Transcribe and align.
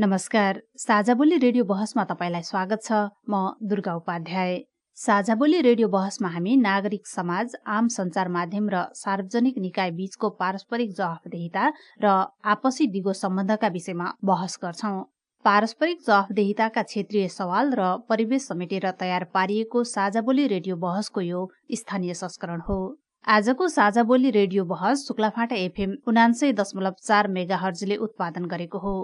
नमस्कार। 0.00 0.60
साझा 0.78 1.14
बोली 1.14 1.36
रेडियो 1.38 1.64
बहसमा 1.64 2.02
तपाईँलाई 2.04 2.42
स्वागत 2.42 2.82
छ। 2.82 2.92
म 3.30 3.38
दुर्गा 3.62 3.94
उपाध्याय। 3.94 4.54
साझा 4.98 5.34
बोली 5.34 5.60
रेडियो 5.60 5.88
बहसमा 5.88 6.28
हामी 6.28 6.54
नागरिक 6.56 7.06
समाज 7.06 7.56
आम 7.66 7.88
संचार 7.88 8.28
माध्यम 8.28 8.68
र 8.70 8.82
सार्वजनिक 8.94 9.58
निकाय 9.58 9.90
बीचको 9.90 10.30
पारस्परिक 10.38 10.92
जवाफदेहिता 10.92 11.64
र 11.98 12.14
आपसी 12.46 12.86
दिगो 12.88 13.12
सम्बन्धका 13.12 13.68
विषयमा 13.68 14.12
बहस 14.24 14.58
गर्छौं। 14.62 15.02
पारस्परिक 15.44 16.06
जवाफदेहिताका 16.06 16.82
क्षेत्रीय 16.84 17.28
सवाल 17.30 17.74
र 17.74 17.90
परिवेश 18.08 18.46
समेटेर 18.46 18.90
तयार 19.00 19.24
पारिएको 19.34 19.84
साझा 19.88 20.20
बोली 20.22 20.46
रेडियो 20.46 20.76
बहसको 20.78 21.20
यो 21.22 21.46
स्थानीय 21.74 22.14
संस्करण 22.14 22.60
हो। 22.70 22.80
आजको 23.24 23.68
साझा 23.70 24.02
बोली 24.04 24.30
रेडियो 24.32 24.64
बहस 24.70 25.06
शुक्लाफाटा 25.08 25.56
एफएम 25.58 25.96
उनान्सय 26.06 26.52
दशमलव 26.54 26.94
चार 27.02 27.28
मेगा 27.30 27.56
हर्जले 27.58 27.96
उत्पादन 27.98 28.44
गरेको 28.46 28.78
हो। 28.80 28.98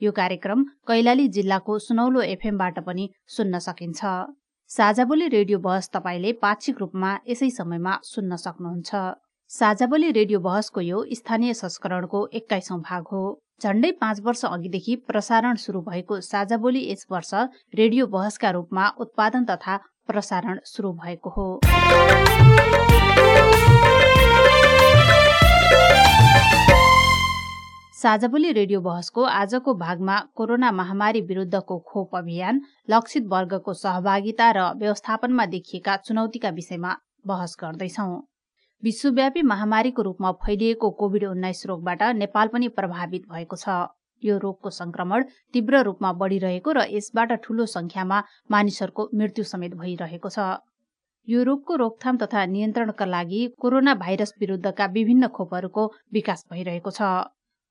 यो 0.00 0.12
कार्यक्रम 0.12 0.62
कैलाली 0.88 1.26
जिल्लाको 1.30 1.78
सुनौलो 1.80 2.20
एफएमबाट 2.22 2.78
पनि 2.86 3.08
सुन्न 3.28 3.58
सकिन्छ। 3.60 4.00
साझाबोली 4.70 5.28
रेडियो 5.28 5.58
बहस 5.60 5.90
तपाईँले 5.94 6.32
पाक्षिक 6.40 6.78
रूपमा 6.80 7.10
यसै 7.28 7.50
समयमा 7.50 7.98
सुन्न 8.04 8.36
सक्नुहुन्छ। 8.36 9.02
साझाबोली 9.50 10.10
रेडियो 10.12 10.40
बहसको 10.40 10.80
यो 10.80 11.04
स्थानीय 11.12 11.54
संस्करणको 11.54 12.26
एक्काइसौं 12.34 12.80
भाग 12.82 13.02
हो। 13.12 13.22
झण्डै 13.62 13.90
पाँच 14.00 14.20
वर्ष 14.20 14.44
अघिदेखि 14.44 14.96
प्रसारण 15.08 15.56
शुरू 15.56 15.80
भएको 15.82 16.20
साझाबोली 16.22 16.82
यस 16.90 17.06
वर्ष 17.10 17.34
रेडियो 17.74 18.06
बहसका 18.08 18.50
रूपमा 18.50 18.88
उत्पादन 18.98 19.44
तथा 19.44 19.76
प्रसारण 20.08 20.58
शुरू 20.66 20.92
भएको 21.04 21.30
हो। 21.30 21.48
साझाबोली 28.04 28.50
रेडियो 28.52 28.80
बहसको 28.82 29.22
आजको 29.24 29.72
भागमा 29.76 30.14
कोरोना 30.36 30.70
महामारी 30.72 31.20
विरुद्धको 31.20 31.76
खोप 31.82 32.16
अभियान 32.16 32.60
लक्षित 32.90 33.26
वर्गको 33.26 33.72
सहभागिता 33.74 34.48
र 34.50 34.64
व्यवस्थापनमा 34.78 35.44
देखिएका 35.52 35.94
चुनौतीका 35.98 36.50
विषयमा 36.50 36.90
बहस 37.26 37.56
गर्दैछौ। 37.60 38.04
विश्वव्यापी 38.82 39.42
महामारीको 39.44 40.02
रूपमा 40.02 40.32
फैलिएको 40.42 40.90
कोविड 40.98 41.24
उन्नाइस 41.24 41.64
रोगबाट 41.66 42.02
नेपाल 42.14 42.48
पनि 42.48 42.68
प्रभावित 42.74 43.22
भएको 43.30 43.56
छ। 43.56 43.76
यो 44.22 44.36
रोगको 44.38 44.70
संक्रमण 44.70 45.24
तीव्र 45.54 45.80
रूपमा 45.84 46.10
बढ़िरहेको 46.20 46.72
र 46.72 46.84
यसबाट 46.90 47.32
ठूलो 47.40 47.66
संख्यामा 47.72 48.18
मानिसहरूको 48.50 49.08
मृत्यु 49.14 49.44
समेत 49.52 49.78
भइरहेको 49.80 50.32
छ। 50.34 50.50
यो 51.28 51.42
रोगको 51.42 51.76
रोकथाम 51.84 52.20
तथा 52.24 52.44
नियन्त्रणका 52.52 53.08
लागि 53.08 53.40
कोरोना 53.58 53.94
भाइरस 54.04 54.34
विरुद्धका 54.40 54.90
विभिन्न 54.98 55.32
खोपहरूको 55.38 55.86
विकास 56.12 56.44
भइरहेको 56.52 56.90
छ। 56.90 57.08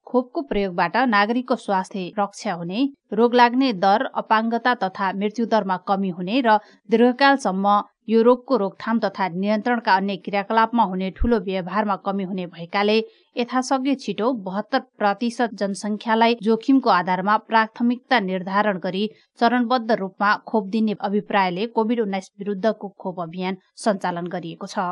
खोपको 0.08 0.42
प्रयोगबाट 0.50 0.96
नागरिकको 1.10 1.56
स्वास्थ्य 1.58 2.12
रक्षा 2.20 2.54
हुने 2.54 2.82
रोग 3.14 3.36
लाग्ने 3.36 3.72
दर 3.84 4.06
अपाङ्गता 4.22 4.74
तथा 4.84 5.12
मृत्युदरमा 5.20 5.78
कमी 5.88 6.10
हुने 6.18 6.42
र 6.46 6.58
दीर्घकालसम्म 6.90 7.82
यो 8.10 8.22
रोगको 8.24 8.58
रोकथाम 8.58 9.00
तथा 9.00 9.28
नियन्त्रणका 9.36 9.94
अन्य 9.96 10.16
क्रियाकलापमा 10.26 10.84
हुने 10.84 11.10
ठूलो 11.18 11.40
व्यवहारमा 11.46 11.96
कमी 12.08 12.24
हुने 12.24 12.46
भएकाले 12.56 12.98
यथासक्य 13.36 13.96
छिटो 14.02 14.32
बहत्तर 14.48 14.80
प्रतिशत 15.00 15.56
जनसङ्ख्यालाई 15.62 16.36
जोखिमको 16.44 16.90
आधारमा 16.98 17.38
प्राथमिकता 17.48 18.20
निर्धारण 18.28 18.84
गरी 18.84 19.06
चरणबद्ध 19.40 20.00
रूपमा 20.04 20.36
खोप 20.48 20.68
दिने 20.76 20.96
अभिप्रायले 21.10 21.66
कोविड 21.78 22.02
उन्नाइस 22.02 22.30
विरुद्धको 22.40 22.94
खोप 23.00 23.22
अभियान 23.22 23.58
सञ्चालन 23.86 24.28
गरिएको 24.36 24.68
छ। 24.68 24.88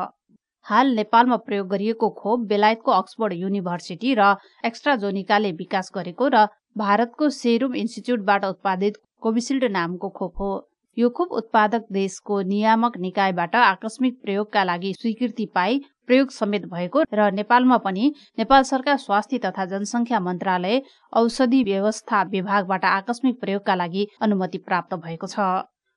हाल 0.66 0.94
नेपालमा 0.96 1.36
प्रयोग 1.46 1.68
गरिएको 1.68 2.08
खोप 2.18 2.40
बेलायतको 2.48 2.90
अक्सफोर्ड 2.92 3.32
युनिभर्सिटी 3.36 4.14
र 4.18 4.34
एक्स्ट्राजोनिकाले 4.64 5.52
विकास 5.54 5.90
गरेको 5.94 6.28
र 6.34 6.46
भारतको 6.78 7.28
सेरुम 7.36 7.74
इन्स्टिच्युटबाट 7.76 8.44
उत्पादित 8.46 9.00
कोभिसिल्ड 9.20 9.64
नामको 9.70 10.08
खोप 10.10 10.40
हो। 10.40 10.52
यो 10.96 11.08
खोप 11.10 11.32
उत्पादक 11.32 11.84
देशको 11.92 12.40
नियामक 12.44 12.96
निकायबाट 13.00 13.54
आकस्मिक 13.56 14.20
प्रयोगका 14.22 14.64
लागि 14.64 14.92
स्वीकृति 14.94 15.46
पाई 15.54 15.80
प्रयोग 16.06 16.30
समेत 16.30 16.64
भएको 16.68 17.04
र 17.14 17.30
नेपालमा 17.32 17.76
पनि 17.84 18.12
नेपाल 18.38 18.62
सरकार 18.70 18.96
स्वास्थ्य 18.98 19.38
तथा 19.44 19.64
जनसंख्या 19.66 20.20
मन्त्रालय 20.20 20.80
औषधि 21.12 21.62
व्यवस्था 21.64 22.22
विभागबाट 22.30 22.84
आकस्मिक 22.86 23.40
प्रयोगका 23.40 23.74
लागि 23.74 24.06
अनुमति 24.20 24.58
प्राप्त 24.60 24.94
भएको 24.96 25.26
छ। 25.26 25.48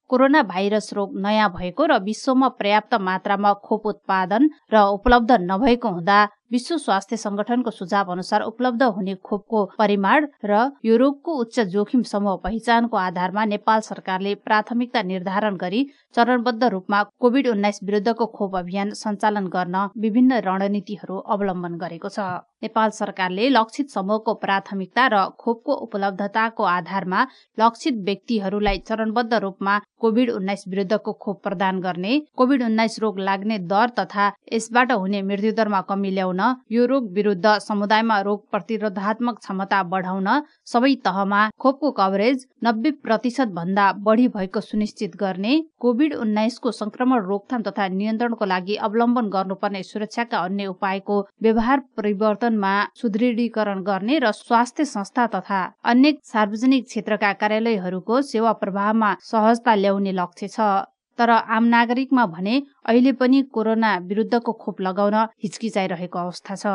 कोरोना 0.10 0.42
भाइरस 0.44 0.90
रोग 0.94 1.18
नयाँ 1.18 1.50
भएको 1.52 1.86
र 1.86 1.98
विश्वमा 2.04 2.48
पर्याप्त 2.56 2.94
मात्रामा 3.02 3.54
खोप 3.66 3.86
उत्पादन 3.88 4.50
र 4.74 4.82
उपलब्ध 4.92 5.32
नभएको 5.42 5.90
हुँदा 5.90 6.18
विश्व 6.52 6.76
स्वास्थ्य 6.78 7.18
संगठनको 7.18 7.72
सुझाव 7.72 8.12
अनुसार 8.12 8.42
उपलब्ध 8.44 8.84
हुने 8.96 9.16
खोपको 9.26 9.64
परिमाण 9.78 10.28
र 10.46 10.60
यो 10.86 10.98
रोगको 10.98 11.34
उच्च 11.42 11.60
जोखिम 11.74 12.02
समूह 12.06 12.36
पहिचानको 12.44 12.98
आधारमा 12.98 13.46
नेपाल 13.46 13.80
सरकारले 13.82 14.34
प्राथमिकता 14.46 15.02
निर्धारण 15.04 15.56
गरी 15.58 15.84
चरणबद्ध 16.16 16.64
रूपमा 16.66 17.04
कोविड 17.20 17.48
उन्नाइस 17.50 17.80
विरुद्धको 17.84 18.26
खोप 18.36 18.56
अभियान 18.58 18.92
सञ्चालन 18.96 19.48
गर्न 19.56 19.88
विभिन्न 19.98 20.40
रणनीतिहरू 20.46 21.18
अवलम्बन 21.28 21.78
गरेको 21.78 22.10
छ। 22.10 22.28
नेपाल 22.64 22.90
सरकारले 22.90 23.50
लक्षित 23.50 23.90
समूहको 23.90 24.34
प्राथमिकता 24.44 25.08
र 25.14 25.24
खोपको 25.40 25.74
उपलब्धताको 25.86 26.64
आधारमा 26.66 27.26
लक्षित 27.58 27.98
व्यक्तिहरूलाई 28.06 28.78
चरणबद्ध 28.88 29.34
रूपमा 29.42 29.78
कोविड 30.02 30.32
उन्नाइस 30.32 30.64
विरुद्धको 30.68 31.14
खोप 31.26 31.44
प्रदान 31.44 31.80
गर्ने 31.82 32.14
कोविड 32.38 32.64
उन्नाइस 32.64 33.00
रोग 33.02 33.20
लाग्ने 33.28 33.60
दर 33.68 33.90
तथा 34.00 34.32
यसबाट 34.54 34.92
हुने 34.94 35.22
मृत्युदरमा 35.24 35.82
कमी 35.90 36.12
ल्याउन 36.12 36.35
यो 36.72 36.86
रोग 36.86 37.12
विरुद्ध 37.14 37.58
समुदायमा 37.60 38.20
रोग 38.22 38.40
प्रतिरोधात्मक 38.52 39.40
क्षमता 39.40 39.82
बढाउन 39.92 40.30
सबै 40.66 40.94
तहमा 41.06 41.42
खोपको 41.60 41.92
कभरेज 42.00 42.46
नब्बे 42.64 42.92
प्रतिशत 43.06 43.54
भन्दा 43.58 43.92
बढी 44.06 44.28
भएको 44.36 44.62
सुनिश्चित 44.62 45.16
गर्ने 45.18 45.54
कोविड 45.80 46.16
उन्नाइसको 46.16 46.72
संक्रमण 46.72 47.26
रोकथाम 47.26 47.62
तथा 47.68 47.88
नियन्त्रणको 47.98 48.46
लागि 48.46 48.76
अवलम्बन 48.88 49.30
गर्नुपर्ने 49.36 49.84
सुरक्षाका 49.84 50.40
अन्य 50.40 50.66
उपायको 50.68 51.22
व्यवहार 51.44 51.84
परिवर्तनमा 51.98 52.74
सुदृढीकरण 53.02 53.84
गर्ने 53.84 54.20
र 54.20 54.32
स्वास्थ्य 54.34 54.86
संस्था 54.86 55.28
तथा 55.36 55.62
अन्य 55.86 56.14
सार्वजनिक 56.34 56.86
क्षेत्रका 56.86 57.34
कार्यालयहरूको 57.46 58.22
सेवा 58.32 58.52
प्रभावमा 58.64 59.16
सहजता 59.22 59.76
ल्याउने 59.76 60.12
लक्ष्य 60.12 60.48
छ। 60.48 60.74
तर 61.18 61.30
आम 61.30 61.64
नागरिकमा 61.70 62.26
भने 62.28 62.56
अहिले 62.86 63.12
पनि 63.20 63.42
कोरोना 63.56 63.96
विरुद्धको 64.10 64.52
खोप 64.54 64.82
लगाउन 64.82 65.16
हिचकिचाइरहेको 65.44 66.20
अवस्था 66.20 66.56
छ। 66.56 66.66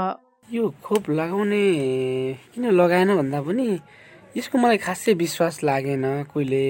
यो 0.49 0.69
खोप 0.85 1.11
लगाउने 1.11 1.63
किन 2.55 2.65
लगाएन 2.73 3.17
भन्दा 3.17 3.41
पनि 3.43 3.67
यसको 4.37 4.59
मलाई 4.59 4.79
खासै 4.87 5.13
विश्वास 5.15 5.63
लागेन 5.65 6.05
कोहीले 6.33 6.65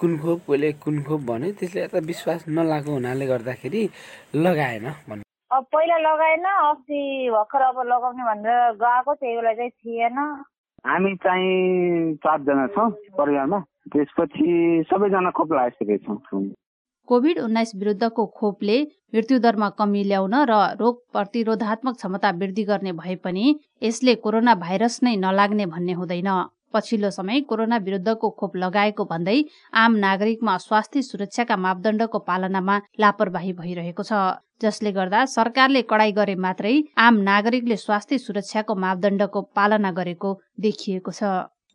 कुन 0.00 0.18
खोप 0.18 0.38
कोहीले 0.46 0.72
कुन 0.82 1.02
खोप 1.02 1.20
भन्यो। 1.30 1.52
त्यसले 1.58 1.80
यता 1.82 1.98
विश्वास 2.06 2.44
नलागेको 2.48 2.92
हुनाले 2.92 3.26
गर्दाखेरि 3.26 3.82
लगाएन 4.36 4.86
अब 5.48 5.64
पहिला 5.72 5.96
लगाएन 5.98 6.44
अस्ति 6.44 7.00
भर्खर 7.32 7.62
अब 7.62 7.78
लगाउने 7.88 8.22
भनेर 8.28 8.76
गएको 8.82 9.14
त्यही 9.14 9.36
बेला 9.36 9.52
चाहिँ 9.54 9.70
थिएन। 9.70 10.18
हामी 10.86 11.14
चाहिँ 11.24 12.14
चारजना 12.22 12.66
छौँ 12.76 12.90
परिवारमा। 13.18 13.58
त्यसपछि 13.92 14.48
सबैजना 14.90 15.30
खोप 15.32 15.52
लगाइसकेका 15.52 15.96
छौँ। 16.04 16.42
कोभिड 17.08 17.38
उन्नाइस 17.40 17.72
विरुद्धको 17.76 18.26
खोपले 18.38 18.76
मृत्युदरमा 19.14 19.68
कमी 19.78 20.02
ल्याउन 20.04 20.34
र 20.50 20.60
रोग 20.80 21.00
प्रतिरोधात्मक 21.12 21.96
क्षमता 21.96 22.30
वृद्धि 22.40 22.64
गर्ने 22.64 22.92
भए 22.94 23.14
पनि 23.24 23.44
यसले 23.82 24.14
कोरोना 24.24 24.54
भाइरस 24.62 25.00
नै 25.02 25.16
नलाग्ने 25.18 25.66
भन्ने 25.66 25.92
हुँदैन। 26.00 26.30
पछिल्लो 26.74 27.10
समय 27.10 27.40
कोरोना 27.48 27.76
विरुद्धको 27.84 28.28
खोप 28.38 28.56
लगाएको 28.56 29.04
भन्दै 29.04 29.38
आम 29.82 29.94
नागरिकमा 29.98 30.56
स्वास्थ्य 30.58 31.02
सुरक्षाका 31.02 31.56
मापदण्डको 31.56 32.18
पालनामा 32.28 32.76
लापरवाही 33.00 33.52
भइरहेको 33.60 34.02
छ। 34.02 34.12
जसले 34.62 34.92
गर्दा 34.92 35.24
सरकारले 35.32 35.82
कडाई 35.90 36.12
गरे 36.12 36.34
मात्रै 36.44 36.74
आम 36.98 37.20
नागरिकले 37.24 37.76
स्वास्थ्य 37.78 38.18
सुरक्षाको 38.18 38.74
मापदण्डको 38.84 39.40
पालना 39.56 39.90
गरेको 39.98 40.40
देखिएको 40.60 41.12
छ। 41.12 41.32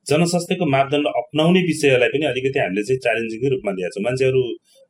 जनस्वास्थ्यको 0.07 0.65
मापदण्ड 0.71 1.07
अप्नाउने 1.19 1.61
विषयलाई 1.67 2.09
पनि 2.13 2.25
अलिकति 2.25 2.59
हामीले 2.59 2.83
चाहिँ 2.83 2.99
च्यालेन्जिङकै 3.05 3.49
रूपमा 3.53 3.71
लिएको 3.77 3.93
छौँ। 3.95 4.03
मान्छेहरू 4.03 4.41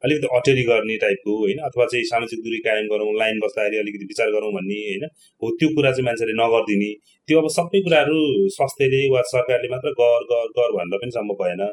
अलिकति 0.01 0.27
अटेरी 0.37 0.63
गर्ने 0.69 0.95
टाइपको 1.03 1.31
होइन? 1.41 1.57
अथवा 1.67 1.85
चाहिँ 1.91 2.05
सामाजिक 2.05 2.39
दूरी 2.45 2.59
कायम 2.67 2.87
गरौँ 2.93 3.13
लाइन 3.21 3.39
बस्दाखेरि 3.45 3.77
अलिकति 3.77 4.05
विचार 4.11 4.31
गरौँ 4.35 4.51
भन्ने 4.57 4.79
होइन? 4.83 5.03
हो 5.41 5.51
त्यो 5.59 5.69
कुरा 5.75 5.91
चाहिँ 5.91 6.05
मान्छेले 6.05 6.33
नगरिदिने। 6.41 6.91
त्यो 7.29 7.41
अब 7.41 7.47
सबै 7.57 7.79
कुराहरू 7.85 8.19
स्वास्थ्यले 8.57 9.01
वा 9.13 9.21
सरकारले 9.31 9.69
मात्र 9.69 9.95
गर 10.01 10.23
गर 10.31 10.47
गर 10.57 10.69
भनेर 10.77 10.97
पनि 10.97 11.11
सम्भव 11.11 11.43
भएन। 11.43 11.63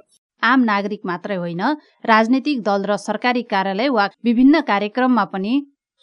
आम 0.43 0.61
नागरिक 0.65 1.01
मात्रै 1.07 1.37
होइन 1.37 1.63
राजनैतिक 2.07 2.63
दल 2.63 2.85
र 2.91 2.97
सरकारी 3.01 3.43
कार्यालय 3.53 3.89
वा 3.89 4.09
विभिन्न 4.25 4.61
कार्यक्रममा 4.69 5.25
पनि 5.33 5.55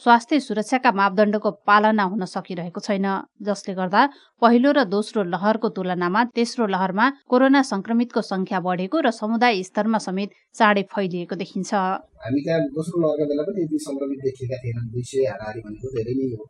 स्वास्थ्य 0.03 0.39
सुरक्षाका 0.39 0.91
मापदण्डको 0.93 1.51
पालना 1.67 2.03
हुन 2.03 2.25
सकिरहेको 2.25 2.81
छैन 2.87 3.07
जसले 3.47 3.73
गर्दा 3.79 4.01
पहिलो 4.41 4.71
र 4.77 4.83
दोस्रो 4.85 5.23
लहरको 5.33 5.69
तुलनामा 5.73 6.23
तेस्रो 6.37 6.67
लहरमा 6.69 7.05
कोरोना 7.25 7.61
संक्रमितको 7.71 8.21
संख्या 8.21 8.59
बढेको 8.67 9.01
र 9.01 9.11
समुदाय 9.21 9.63
स्तरमा 9.69 9.97
समेत 10.05 10.29
चाँडै 10.53 10.83
फैलिएको 10.93 11.35
देखिन्छ। 11.41 11.73
हामी 11.73 12.39
त्यहाँ 12.45 12.61
दोस्रो 12.77 13.01
लहरका 13.01 13.25
बेला 13.25 13.43
पनि 13.49 13.65
यति 13.65 13.77
संक्रमित 13.87 14.19
देखिएका 14.27 14.57
थिएनन् 14.61 14.87
दुई 14.93 15.03
सय 15.09 15.25
हाराहारी 15.33 15.59
भनेको 15.65 15.87
धेरै 15.97 16.13
नै 16.13 16.29
हो। 16.37 16.45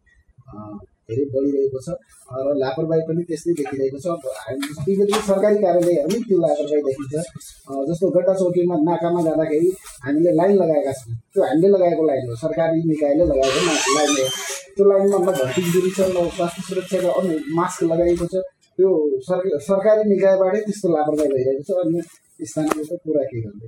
धेरै 1.07 1.25
बढिरहेको 1.33 1.79
छ। 1.85 1.87
र 2.45 2.47
लापरवाही 2.61 3.01
पनि 3.07 3.21
त्यस्तै 3.27 3.53
देखिरहेको 3.59 3.97
छ। 4.03 4.07
विभिन्न 4.87 5.19
सरकारी 5.29 5.57
कार्यालयहरूमै 5.63 6.19
त्यो 6.27 6.37
लापरवाही 6.43 6.81
देखिन्छ। 6.87 7.15
जस्तो 7.89 8.05
गड्डा 8.15 8.33
चौकीमा 8.41 8.75
नाकामा 8.89 9.21
जाँदाखेरि 9.27 9.69
हामीले 10.05 10.31
लाइन 10.39 10.55
लगाएका 10.61 10.93
छौँ। 10.99 11.15
त्यो 11.33 11.41
हामीले 11.49 11.67
लगाएको 11.75 12.03
लाइन 12.09 12.23
हो। 12.29 12.35
सरकारी 12.43 12.77
निकायले 12.91 13.23
लगाएको 13.31 13.59
लाइन 13.97 14.11
हो। 14.17 14.27
त्यो 14.75 14.83
लाइनमा 14.91 15.17
न 15.17 15.29
भर्ती 15.39 15.61
दुरी 15.73 15.91
छ 15.95 15.99
न 16.11 16.27
स्वास्थ्य 16.35 16.61
सुरक्षाको 16.67 17.09
अन्य 17.19 17.33
मास्क 17.57 17.79
लगाइएको 17.91 18.25
छ। 18.33 18.35
त्यो 18.77 18.89
सरकारी 19.69 20.03
निकायबाटै 20.13 20.61
त्यस्तो 20.67 20.87
लापरवाही 20.95 21.29
भइरहेको 21.33 21.63
छ। 21.67 21.69
अन्य 21.83 21.97
स्थानीय 22.47 22.83
त 22.89 22.91
पुरा 23.03 23.23
के 23.31 23.37
गर्दै 23.45 23.67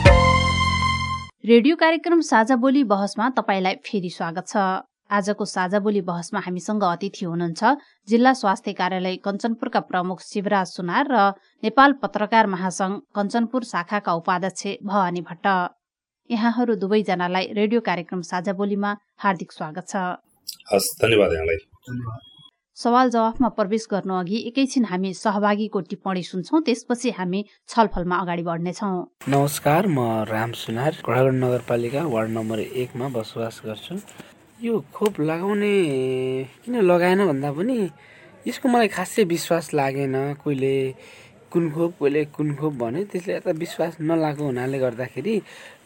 रेडियो 1.43 1.75
कार्यक्रम 1.75 2.19
साझा 2.21 2.55
बोली 2.55 2.83
बहसमा 2.83 3.29
तपाईँलाई 3.37 3.75
फेरि 3.85 4.09
स्वागत 4.09 4.47
छ। 4.47 4.57
आजको 5.09 5.45
साझा 5.45 5.79
बोली 5.79 6.01
बहसमा 6.05 6.39
हामीसँग 6.39 6.83
अतिथि 6.83 7.25
हुनुहुन्छ 7.25 7.71
जिल्ला 8.07 8.33
स्वास्थ्य 8.33 8.73
कार्यालय 8.73 9.15
कञ्चनपुरका 9.25 9.79
प्रमुख 9.89 10.21
शिवराज 10.21 10.67
सुनार 10.69 11.07
र 11.09 11.17
नेपाल 11.63 11.93
पत्रकार 11.97 12.47
महासंघ 12.47 12.93
कञ्चनपुर 13.17 13.63
शाखाका 13.65 14.13
उपाध्यक्ष 14.13 14.77
भवानी 14.85 15.21
भट्ट। 15.25 15.47
यहाँहरू 16.29 16.75
दुवैजनालाई 16.77 17.53
रेडियो 17.57 17.81
कार्यक्रम 17.81 18.21
साझा 18.23 18.53
बोलीमा 18.53 18.95
हार्दिक 19.17 19.51
स्वागत 19.51 19.85
छ। 19.89 19.95
धन्यवाद। 21.81 22.30
सवाल 22.77 23.09
जवाफमा 23.09 23.47
प्रवेश 23.51 23.85
गर्नु 23.91 24.13
अघि 24.15 24.37
एकैछिन 24.47 24.85
हामी 24.85 25.13
सहभागीको 25.13 25.79
टिप्पणी 25.91 26.21
सुन्छौँ 26.23 26.61
त्यसपछि 26.65 27.09
हामी 27.17 27.43
छलफलमा 27.67 28.15
अगाडि 28.15 28.43
बढ्नेछौँ। 28.43 28.95
नमस्कार 29.27 29.87
म 29.87 29.99
राम 30.25 30.51
सुनार 30.55 30.91
घोडागढ 31.03 31.35
नगरपालिका 31.35 32.01
वार्ड 32.07 32.29
नम्बर 32.31 32.59
एकमा 32.59 33.07
बसोबास 33.11 33.61
गर्छु। 33.65 33.95
यो 34.63 34.73
खोप 34.87 35.19
लगाउने 35.19 35.73
किन 36.63 36.75
लगाएन 36.81 37.25
भन्दा 37.27 37.51
पनि 37.51 37.77
यसको 38.47 38.69
मलाई 38.71 38.87
खासै 38.87 39.23
विश्वास 39.27 39.73
लागेन। 39.73 40.15
कोहीले 40.39 40.75
कुन 41.51 41.69
खोप 41.71 41.91
कोहीले 41.99 42.23
कुन 42.31 42.55
खोप 42.55 42.73
भन्यो 42.79 43.03
त्यसले 43.11 43.33
यता 43.35 43.51
विश्वास 43.51 43.93
नलागेको 43.99 44.43
हुनाले 44.45 44.77
गर्दाखेरि 44.79 45.33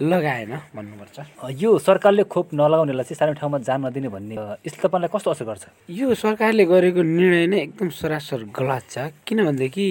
लगाएन 0.02 0.52
भन्नुपर्छ। 0.76 1.18
यो 1.62 1.70
सरकारले 1.82 2.24
खोप 2.30 2.54
नलगाउनेलाई 2.54 3.04
चाहिँ 3.04 3.18
सानो 3.20 3.34
ठाउँमा 3.42 3.58
जान 3.66 3.86
नदिने 3.86 4.10
भन्ने 4.14 4.36
यसले 4.62 4.82
तपाईँलाई 4.86 5.10
कस्तो 5.10 5.32
असर 5.32 5.46
गर्छ? 5.50 5.64
यो 5.90 6.14
सरकारले 6.14 6.66
गरेको 6.70 7.02
निर्णय 7.02 7.46
नै 7.50 7.60
एकदम 7.66 7.90
सरासर 7.90 8.42
गलत 8.54 8.84
छ 8.94 8.98
किनभनेदेखि 9.26 9.88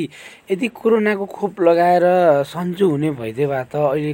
यदि 0.51 0.67
कोरोनाको 0.79 1.27
खोप 1.27 1.61
लगाएर 1.67 2.05
सन्चो 2.47 2.87
हुने 2.91 3.11
भइदिए 3.19 3.47
भए 3.51 3.65
त 3.67 3.75
अहिले 3.75 4.13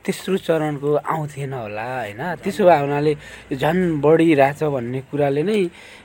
तेस्रो 0.00 0.36
चरणको 0.40 0.90
आउँथेन 0.96 1.52
होला 1.52 1.84
होइन? 1.84 2.20
त्यसो 2.40 2.64
भए 2.64 2.78
हुनाले 2.80 3.12
झन् 3.52 4.00
बढिरहेछ 4.00 4.60
भन्ने 4.72 5.00
कुराले 5.12 5.42
नै 5.44 5.60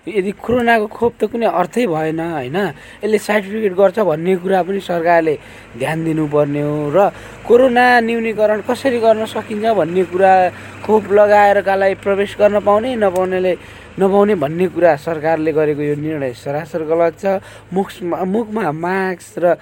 यदि 0.08 0.32
कोरोनाको 0.36 0.88
खोप 0.92 1.14
त 1.16 1.32
कुनै 1.32 1.48
अर्थै 1.48 1.86
भएन 1.88 2.20
होइन? 2.20 2.58
यसले 3.00 3.18
सर्टिफिकेट 3.18 3.74
गर्छ 3.80 3.98
भन्ने 4.04 4.36
कुरा 4.44 4.60
पनि 4.68 4.80
सरकारले 4.84 5.36
ध्यान 5.80 5.98
दिनुपर्ने 6.04 6.62
हो 6.62 6.76
र 6.92 6.98
कोरोना 7.48 7.86
न्यूनीकरण 8.04 8.60
कसरी 8.68 9.00
गर्न 9.00 9.26
सकिन्छ 9.32 9.66
भन्ने 9.80 10.04
कुरा 10.12 10.34
खोप 10.84 11.04
लगाएरकालाई 11.16 11.94
प्रवेश 12.04 12.36
गर्न 12.36 12.60
पाउने 12.68 12.96
नपाउनेले 13.00 13.54
नपाउने 13.96 14.36
भन्ने 14.36 14.68
कुरा 14.76 14.96
सरकारले 15.00 15.52
गरेको 15.56 15.82
यो 15.82 15.96
निर्णय 15.96 16.34
सरासर 16.36 16.84
गलत 16.84 17.14
छ। 17.16 17.26
मुख 17.72 17.88
मुखमा 18.04 18.72
मास्क 18.76 19.40
र 19.40 19.56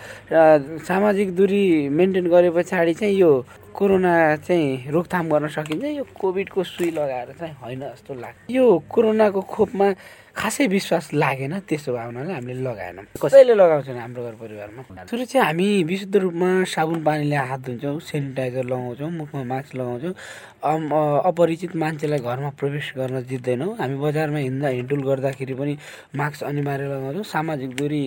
सामाजिक 0.81 1.35
दूरी 1.37 1.89
मेन्टेन 1.89 2.27
गरे 2.33 2.49
पछाडि 2.49 2.93
चाहिँ 2.93 3.13
यो 3.13 3.31
कोरोना 3.77 4.13
चाहिँ 4.41 4.89
रोकथाम 4.89 5.25
गर्न 5.29 5.47
सकिन्छ। 5.53 5.85
यो 5.85 6.05
कोभिडको 6.17 6.63
सुई 6.63 6.89
लगाएर 6.97 7.29
चाहिँ 7.39 7.53
होइन 7.61 7.81
जस्तो 7.93 8.13
लाग्छ। 8.13 8.49
यो 8.49 8.65
कोरोनाको 8.89 9.41
खोपमा 9.41 9.87
खासै 10.35 10.65
विश्वास 10.67 11.09
लागेन 11.13 11.53
त्यसो 11.69 11.93
भावनाले 11.93 12.33
हामीले 12.33 12.63
लगाएनौँ। 12.65 13.05
कसैले 13.21 13.53
लगाउँछौँ 13.53 13.95
हाम्रो 13.95 14.21
घर 14.23 14.35
परिवारमा? 14.41 14.81
सुरु 15.05 15.25
चाहिँ 15.29 15.45
हामी 15.45 15.67
विशुद्ध 15.85 16.15
रूपमा 16.15 16.49
साबुन 16.73 16.99
पानीले 17.05 17.37
हात 17.37 17.61
धुन्छौँ 17.65 17.99
सेनिटाइजर 18.01 18.65
लगाउँछौँ 18.65 19.09
मुखमा 19.13 19.43
मास्क 19.45 19.75
लगाउँछौँ। 19.77 20.13
अपरिचित 21.29 21.75
मान्छेलाई 21.75 22.19
घरमा 22.19 22.49
प्रवेश 22.59 22.93
गर्न 22.97 23.21
दिँदैनौँ। 23.29 23.77
हामी 23.77 23.95
बजारमा 24.01 24.39
हिँड्दा 24.39 24.67
हिँडुल 24.67 25.01
गर्दाखेरि 25.05 25.53
पनि 25.53 25.73
मास्क 26.17 26.43
अनिवार्य 26.43 26.85
लगाउँछौँ 26.89 27.23
सामाजिक 27.23 27.71
दूरी 27.77 28.03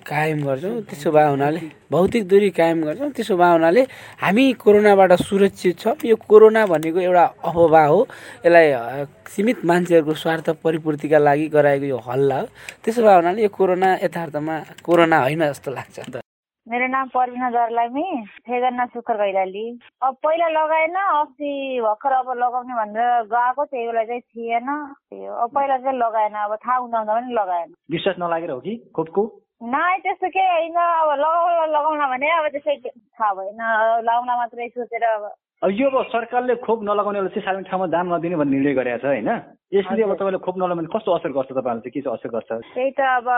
कायम 0.00 0.38
गर्छौँ। 0.48 0.80
त्यसो 0.88 1.10
भए 1.12 1.28
हुनाले 1.28 1.60
भौतिक 1.92 2.24
दूरी 2.28 2.50
कायम 2.56 2.82
गर्छौँ। 2.84 3.10
त्यसो 3.12 3.36
भए 3.36 3.52
हुनाले 3.52 3.82
हामी 4.24 4.44
कोरोनाबाट 4.64 5.12
सुरक्षित 5.22 5.78
छौँ। 5.78 5.94
यो 6.08 6.16
कोरोना 6.16 6.66
भनेको 6.66 7.00
एउटा 7.00 7.24
अफवाह 7.44 7.86
हो। 7.86 8.00
यसलाई 8.46 9.04
सीमित 9.26 9.64
मान्छेहरूको 9.66 10.14
स्वार्थ 10.14 10.50
परिपूर्तिका 10.62 11.18
लागि 11.18 11.46
गराएको 11.66 11.86
यो 11.90 11.98
हल्ला 12.06 12.38
हो। 12.40 12.46
त्यसो 12.86 13.02
भए 13.02 13.14
हुनाले 13.18 13.42
यो 13.42 13.50
कोरोना 13.58 13.90
यथार्थमा 14.06 14.54
कोरोना 14.86 15.18
होइन 15.26 15.42
जस्तो 15.50 15.70
लाग्छ 15.74 16.22
मेरो 16.66 16.86
नाम 16.90 17.08
पर्विना 17.14 17.48
दर्लामी 17.54 18.06
फेगन्ना 18.42 18.84
सुखर 18.90 19.16
कैलाली। 19.16 19.66
अब 20.02 20.14
पहिला 20.18 20.48
लगाएन 20.50 20.96
अस्ति 20.98 21.78
भर्खर 21.78 22.12
अब 22.12 22.30
लगाउने 22.42 22.74
भनेर 22.74 23.30
गएको 23.30 23.64
त्यही 23.70 23.86
बेला 23.86 24.02
चाहिँ 24.02 24.20
थिएन। 24.26 24.66
अब 24.66 25.50
पहिला 25.54 25.76
चाहिँ 25.78 25.98
लगाएन 25.98 26.34
अब 26.34 26.54
थाहा 26.58 26.76
हुँदा 26.76 26.98
हुँदा 26.98 27.14
पनि 27.14 27.34
लगाएन। 27.38 27.70
विश्वास 27.86 28.16
नलागेर 28.18 28.50
हो 28.50 28.58
कि 28.66 28.74
खोपको? 28.96 29.22
नाइ 29.62 29.98
त्यस्तो 30.02 30.28
केही 30.34 30.50
होइन। 30.50 30.74
अब 30.74 31.10
लगाउला 31.22 31.66
लगाउला 31.70 32.06
भने 32.10 32.28
अब 32.34 32.46
त्यसै 32.58 32.76
थाहा 32.90 33.32
भएन। 33.38 33.62
लगाउला 34.02 34.36
मात्रै 34.36 34.68
सोचेर 34.74 35.04
अब 35.06 35.30
अब 35.64 35.70
यो 35.72 35.88
अब 35.88 36.04
सरकारले 36.12 36.54
खोप 36.60 36.82
नलगाउनेलाई 36.84 37.32
चाहिँ 37.32 37.44
सार्वजनिक 37.44 37.70
ठाउँमा 37.70 37.86
जान 37.88 38.06
नदिने 38.12 38.36
भन्ने 38.36 38.56
निर्णय 38.60 38.74
गरेको 38.76 39.00
छ 39.00 39.08
होइन? 39.08 39.28
यसले 39.72 40.02
अब 40.04 40.12
तपाईँले 40.20 40.38
खोप 40.44 40.56
नलगाउने 40.60 40.92
कस्तो 40.92 41.10
असर 41.16 41.32
गर्छ 41.32 41.50
तपाईँहरूलाई 41.56 41.80
चाहिँ? 41.80 41.96
के 41.96 42.00
चाहिँ 42.04 42.16
असर 42.20 42.28
गर्छ? 42.28 42.50
त्यही 42.76 42.90
त 42.92 43.00
अब 43.00 43.28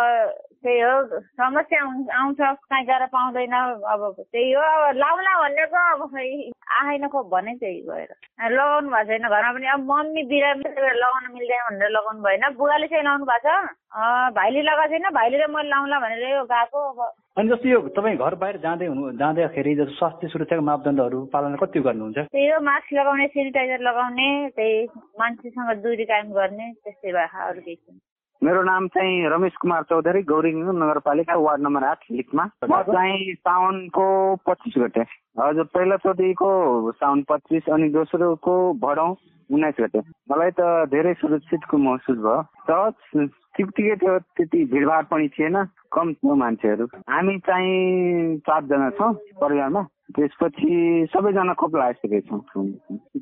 त्यही 0.66 0.80
हो। 0.82 0.94
समस्या 1.38 1.78
आउँछ 2.18 2.40
कहीँ 2.42 2.86
गएर 2.90 3.04
पाउँदैन। 3.14 3.54
अब 3.54 4.02
त्यही 4.18 4.50
हो। 4.50 4.62
अब 4.66 4.98
लाउला 4.98 5.32
भनेको 5.46 5.78
अब 5.94 6.02
खै 6.10 6.26
आएन 6.82 7.06
खोप 7.06 7.26
भने 7.30 7.54
त्यही 7.62 7.80
गएर 7.86 8.10
लगाउनु 8.50 8.88
भएको 8.90 9.06
छैन 9.14 9.24
घरमा 9.30 9.50
पनि। 9.54 9.66
अब 9.78 9.80
मम्मी 9.86 10.22
बिरामी 10.26 10.66
लगाउनु 10.74 11.28
मिल्दैन 11.38 11.62
भनेर 11.70 11.90
लगाउनु 11.96 12.20
भएन। 12.26 12.44
बुवाले 12.58 12.86
चाहिँ 12.90 13.04
लाउनु 13.06 13.24
भएको 13.30 13.46
छ। 13.46 14.34
भाइले 14.34 14.60
लगाएको 14.66 14.90
छैन। 14.90 15.06
भाइले 15.14 15.36
र 15.38 15.46
मैले 15.54 15.70
लाउँला 15.70 15.96
भनेर 16.02 16.22
यो 16.34 16.44
गएको। 16.50 16.78
अब 16.82 16.98
अनि 17.38 17.48
जस्तो 17.48 17.68
यो 17.68 17.78
तपाईँ 17.94 18.16
घर 18.18 18.34
बाहिर 18.34 18.56
जाँदै 18.66 18.86
हुनु 18.90 19.10
जाँदाखेरि 19.14 19.74
जस्तो 19.78 19.94
स्वास्थ्य 19.94 20.28
सुरक्षाको 20.28 20.62
मापदण्डहरू 20.68 21.18
पालना 21.30 21.56
कति 21.62 21.80
गर्नुहुन्छ? 21.86 22.18
त्यही 22.34 22.46
हो 22.50 22.58
मास्क 22.66 22.90
लगाउने 22.98 23.26
सेनिटाइजर 23.30 23.80
लगाउने 23.86 24.28
त्यही 24.58 24.74
मान्छेसँग 25.22 25.70
दुरी 25.86 26.04
कायम 26.10 26.32
गर्ने 26.34 26.66
त्यस्तै 26.82 27.10
अरू 27.14 27.60
केही 27.62 27.76
छैन। 27.76 27.96
मेरो 28.42 28.62
नाम 28.62 28.86
चाहिँ 28.90 29.30
रमेश 29.30 29.54
कुमार 29.62 29.82
चौधरी 29.86 30.22
गौरी 30.26 30.52
नगरपालिका 30.82 31.34
वार्ड 31.38 31.62
नम्बर 31.62 31.84
आठ 31.86 32.02
लिकमा 32.10 32.44
म 32.66 32.82
चाहिँ 32.90 33.34
साउनको 33.46 34.06
पच्चिस 34.42 34.74
गते। 34.82 35.02
हजुर 35.38 35.70
पहिलोचोटिको 35.74 36.50
साउन 36.98 37.22
पच्चिस 37.30 37.70
अनि 37.70 37.88
दोस्रोको 37.94 38.54
भडौँ 38.82 39.10
उन्नाइस 39.50 39.78
गते। 39.80 39.98
मलाई 40.30 40.50
त 40.58 40.90
धेरै 40.90 41.14
सुरक्षितको 41.22 41.76
महसुस 41.86 42.18
भयो। 42.18 42.42
तर 42.66 43.30
ठिकै 43.66 43.96
थियो 43.96 44.18
त्यति 44.18 44.64
भिडभाड 44.72 45.04
पनि 45.10 45.28
थिएन 45.28 45.56
कम 45.92 46.12
थियो 46.12 46.34
मान्छेहरू। 46.34 46.84
हामी 47.10 47.38
चाहिँ 47.46 48.38
चारजना 48.46 48.90
छौँ 48.98 49.12
परिवारमा। 49.40 49.86
त्यसपछि 50.08 51.06
सबैजना 51.12 51.52
खोप 51.60 51.74
लगाइसकेका 51.76 52.20
छौँ। 52.28 52.64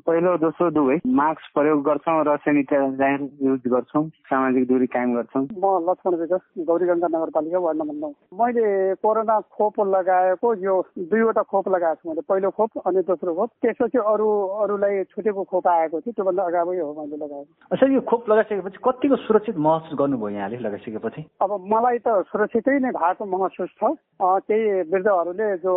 पहिलो 0.07 0.37
दोस्रो 0.39 0.69
दुवै 0.71 0.95
मास्क 1.03 1.43
प्रयोग 1.55 1.79
गर्छौँ 1.83 2.23
र 2.23 2.35
सेनिटाइजर 2.47 3.27
युज 3.43 3.63
गर्छौँ। 3.67 4.03
सामाजिक 4.07 4.67
दूरी 4.67 4.87
कायम 4.87 5.13
गर्छौँ। 5.15 5.43
म 5.51 5.65
लक्ष्मण 5.83 6.15
विकास 6.15 6.43
गौरीगङ्गा 6.63 7.07
नगरपालिका 7.11 7.59
वार्ड 7.59 7.77
नम्बर 7.77 7.95
नौ। 7.95 8.11
मैले 8.39 8.95
कोरोना 9.03 9.39
खोप 9.51 9.75
लगाएको 9.83 10.47
यो 10.63 10.75
दुईवटा 11.11 11.43
खोप 11.43 11.67
लगाएको 11.75 11.99
छु 12.01 12.09
मैले। 12.09 12.21
पहिलो 12.23 12.49
खोप 12.55 12.71
अनि 12.87 13.01
दोस्रो 13.03 13.35
खोप। 13.35 13.49
त्यसपछि 13.61 13.97
अरू 13.99 14.27
अरूलाई 14.63 15.03
छुटेको 15.11 15.43
खोप 15.43 15.67
आएको 15.67 15.99
थियो। 15.99 16.11
त्योभन्दा 16.15 16.43
अगावै 16.43 16.79
हो 16.79 16.91
मैले 16.99 17.15
लगाएको। 17.19 17.51
अच्छा 17.71 17.85
यो 17.93 18.01
खोप 18.07 18.29
लगाइसकेपछि 18.31 18.79
कतिको 18.87 19.15
सुरक्षित 19.27 19.57
महसुस 19.59 19.99
गर्नुभयो? 19.99 20.26
यहाँले 20.29 20.57
लगाइसकेपछि? 20.57 21.21
अब 21.41 21.51
मलाई 21.73 21.97
त 22.05 22.07
सुरक्षितै 22.31 22.77
नै 22.79 22.91
भएको 22.91 23.25
महसुस 23.25 23.71
छ। 23.79 23.95
केही 24.21 24.81
वृद्धहरूले 24.91 25.47
जो 25.63 25.73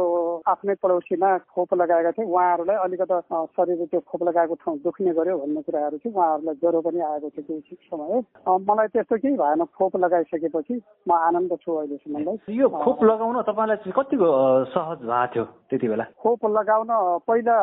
आफ्नै 0.49 0.75
पडोसीमा 0.83 1.31
खोप 1.53 1.75
लगाएका 1.75 2.11
थिए 2.17 2.25
उहाँहरूलाई 2.25 2.77
अलिकता 2.85 3.21
शरीर 3.57 3.85
त्यो 3.87 4.01
खोप 4.01 4.23
लगाएको 4.29 4.55
ठाउँ 4.55 4.79
दुख्ने 4.81 5.13
गर्यो 5.13 5.37
भन्ने 5.39 5.63
कुराहरू 5.63 5.97
थियो 6.01 6.13
उहाँहरूलाई 6.13 6.55
ज्वरो 6.61 6.81
पनि 6.81 7.01
आएको 7.01 7.29
थियो 7.31 7.45
केही 7.49 7.77
समय। 7.89 8.23
मलाई 8.69 8.89
त्यस्तो 8.95 9.17
केही 9.17 9.37
भएन। 9.37 9.65
खोप 9.77 9.97
लगाइसकेपछि 9.97 10.75
म 11.09 11.13
आनन्द 11.13 11.53
छु 11.63 11.71
अहिलेसम्मलाई 11.77 12.57
यो 12.57 12.69
खोप 12.69 13.05
लगाउन 13.05 13.43
तपाईँलाई 13.49 13.93
कतिको 13.93 14.29
सहज 14.73 14.99
भएको 15.05 15.27
थियो 15.33 15.45
त्यति 15.71 15.89
बेला? 15.89 16.05
खोप 16.23 16.47
लगाउन 16.59 16.91
पहिला 17.29 17.57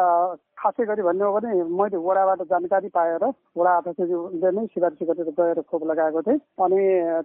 खासै 0.57 0.85
गरी 0.85 1.01
भन्ने 1.07 1.23
हो 1.23 1.31
भने 1.33 1.49
मैले 1.69 1.97
वडाबाट 1.97 2.41
जानकारी 2.49 2.89
पाएर 2.89 3.23
वडा 3.57 3.71
अध्यक्षले 3.77 4.51
नै 4.51 4.65
सिफारिस 4.73 5.07
गरेर 5.09 5.29
गएर 5.37 5.61
खोप 5.69 5.83
लगाएको 5.91 6.21
थिएँ। 6.27 6.39
अनि 6.65 6.81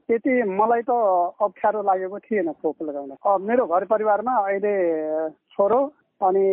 त्यति 0.07 0.33
मलाई 0.53 0.83
त 0.85 0.93
अप्ठ्यारो 1.41 1.83
लागेको 1.83 2.19
थिएन 2.29 2.53
खोप 2.62 2.83
लगाउन। 2.83 3.12
मेरो 3.49 3.67
घर 3.67 3.85
परिवारमा 3.89 4.33
अहिले 4.47 4.73
छोरो 5.57 5.81
अनि 6.21 6.47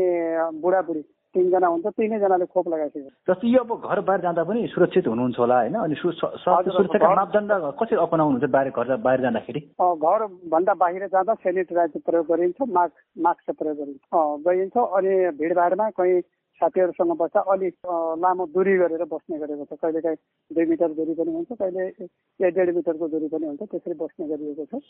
बुढाबुढी 0.61 1.03
तिनजना 1.35 1.67
हुन्छ 1.67 1.87
तिनैजनाले 1.93 2.45
खोप 2.49 2.67
लगाइसक्यो 2.73 3.09
जस्तो 3.29 3.47
यो 3.47 3.59
अब 3.61 3.71
घर 3.85 3.99
बाहिर 4.01 4.21
जाँदा 4.21 4.43
पनि 4.49 4.65
सुरक्षित 4.73 5.07
हुनुहुन्छ 5.07 5.37
होला 5.39 5.57
होइन? 5.61 5.75
अनि 5.77 5.95
सुरक्षाका 6.01 7.13
मापदण्ड 7.15 7.51
कसरी 7.77 7.97
अपनाउनुहुन्छ 8.01 8.49
बाहिर 8.49 8.69
घर 8.73 8.95
बाहिर 8.97 9.21
जाँदाखेरि? 9.21 9.61
घरभन्दा 9.77 10.73
बाहिर 10.73 11.07
जाँदा 11.13 11.33
सेनिटाइजर 11.45 12.01
प्रयोग 12.01 12.25
गरिन्छ 12.33 12.57
मास्क 12.65 12.97
मास्क 13.25 13.45
प्रयोग 13.61 13.77
गरिन्छ। 13.77 14.01
गरिन्छ 14.47 14.75
अनि 14.97 15.13
भिडभाडमा 15.37 15.89
कहीँ 16.01 16.21
साथीहरूसँग 16.59 17.11
बस्दा 17.17 17.41
अलिक 17.53 17.75
लामो 18.23 18.45
दूरी 18.55 18.75
गरेर 18.77 19.03
बस्ने 19.13 19.37
गरेको 19.39 19.65
छ। 19.65 19.79
कहिले 19.81 20.01
काहीँ 20.01 20.17
दुई 20.51 20.65
मिटर 20.65 20.93
दूरी 20.99 21.13
पनि 21.15 21.31
हुन्छ 21.33 21.51
कहिले 21.61 21.87
एक 21.87 22.53
डेढ 22.55 22.75
मिटरको 22.75 23.07
दूरी 23.07 23.27
पनि 23.33 23.45
हुन्छ 23.47 23.61
त्यसरी 23.63 23.95
बस्ने 24.03 24.27
गरिएको 24.27 24.65
छ। 24.65 24.81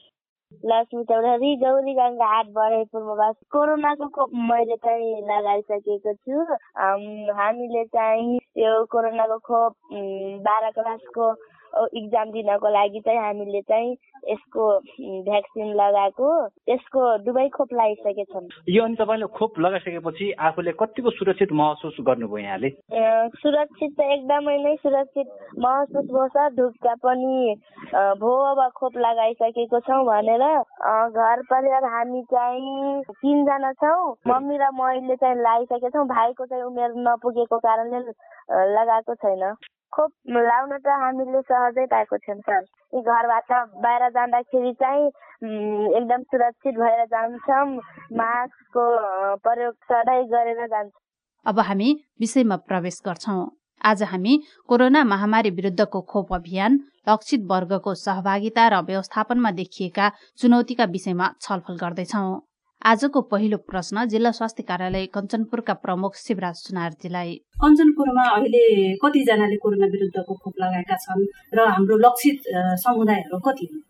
लक्ष्मी 0.65 1.03
चौधरी 1.05 1.55
गौरी 1.61 1.93
गङ्गा 1.93 2.41
कोरोनाको 3.53 4.07
खोप 4.15 4.29
मैले 4.49 4.75
चाहिँ 4.85 5.21
लगाइसकेको 5.29 6.13
छु। 6.13 6.35
हामीले 7.37 7.83
चाहिँ 7.95 8.39
यो 8.57 8.73
कोरोनाको 8.91 9.37
खोप 9.45 9.73
बाह्र 10.47 10.71
क्लासको 10.77 11.25
इक्जाम 11.93 12.31
दिनको 12.31 12.69
लागि 12.69 12.99
चाहिँ 13.05 13.19
हामीले 13.19 13.61
चाहिँ 13.61 13.95
यसको 14.29 14.63
भ्याक्सिन 15.25 15.73
लगाएको 15.75 16.29
यसको 16.69 17.01
दुवै 17.25 17.47
खोप 17.49 17.73
लगाइसकेका 17.73 18.23
छौँ 18.33 18.47
यो 18.69 18.83
अनि 18.83 18.95
तपाईँले 18.95 19.27
खोप 19.37 19.59
लगाइसकेपछि 19.59 20.31
आफूले 20.47 20.71
कतिको 20.79 21.09
सुरक्षित 21.09 21.51
महसुस 21.61 21.97
गर्नुभयो 22.01 22.43
यहाँले? 22.43 22.69
सुरक्षित 23.39 23.95
त 23.99 24.01
एकदमै 24.17 24.57
नै 24.63 24.75
सुरक्षित 24.83 25.27
महसुस 25.59 26.05
भएछ। 26.11 26.37
ढुक्का 26.57 26.93
पनि 27.05 27.55
भो 28.19 28.31
अब 28.51 28.59
खोप 28.75 28.97
लगाइसकेको 28.97 29.79
छौँ 29.79 30.03
भनेर। 30.05 30.43
घर 30.43 31.41
परिवार 31.49 31.83
हामी 31.95 32.21
चाहिँ 32.33 33.01
तिनजना 33.09 33.71
छौँ। 33.79 34.15
मम्मी 34.27 34.57
र 34.57 34.69
मैले 34.81 35.15
चाहिँ 35.15 35.35
लगाइसकेका 35.35 35.89
छौँ 35.89 36.07
भाइको 36.07 36.45
चाहिँ 36.45 36.63
उमेर 36.63 36.93
नपुगेको 37.07 37.57
कारणले 37.59 37.99
लगाएको 38.75 39.15
छैन। 39.15 39.53
खोप 39.93 40.11
लाउन 40.29 40.71
त 40.77 40.87
हामीले 41.01 41.41
सहजै 41.41 41.85
पाएको 41.93 42.17
छौँ 42.17 42.61
घरबाट 43.01 43.51
बाहिर 43.83 44.09
जाँदाखेरि 44.09 44.73
चाहिँ 44.81 45.05
एकदम 45.97 46.21
सुरक्षित 46.23 46.75
भएर 46.75 47.05
जान्छौँ। 47.05 47.65
मास्कको 48.17 48.83
प्रयोग 49.45 49.73
सधैँ 49.91 50.23
गरेर 50.33 50.65
जान्छौँ। 50.67 51.01
अब 51.45 51.59
हामी 51.59 51.89
विषयमा 52.19 52.55
प्रवेश 52.69 53.01
गर्छौँ। 53.05 53.45
आज 53.81 54.03
हामी 54.03 54.33
कोरोना 54.69 55.03
महामारी 55.05 55.49
विरुद्धको 55.51 56.01
खोप 56.11 56.33
अभियान 56.33 56.79
लक्षित 57.09 57.45
वर्गको 57.51 57.93
सहभागिता 57.95 58.67
र 58.67 58.81
व्यवस्थापनमा 58.83 59.51
देखिएका 59.61 60.11
चुनौतीका 60.39 60.85
विषयमा 60.95 61.33
छलफल 61.41 61.77
गर्दैछौँ। 61.77 62.29
आजको 62.81 63.21
पहिलो 63.31 63.57
प्रश्न 63.69 64.05
जिल्ला 64.07 64.31
स्वास्थ्य 64.31 64.63
कार्यालय 64.63 65.05
कञ्चनपुरका 65.15 65.73
प्रमुख 65.83 66.15
शिवराज 66.15 66.55
सुनारजीलाई। 66.57 67.33
कञ्चनपुरमा 67.59 68.23
अहिले 68.35 68.63
कतिजनाले 69.03 69.57
कोरोना 69.63 69.87
विरुद्धको 69.95 70.33
खोप 70.33 70.53
लगाएका 70.63 70.95
छन् 71.03 71.25
र 71.59 71.65
हाम्रो 71.69 71.97
लक्षित 71.99 72.47
समुदायहरू 72.83 73.39
कति 73.47 73.67
हुन्? 73.71 73.83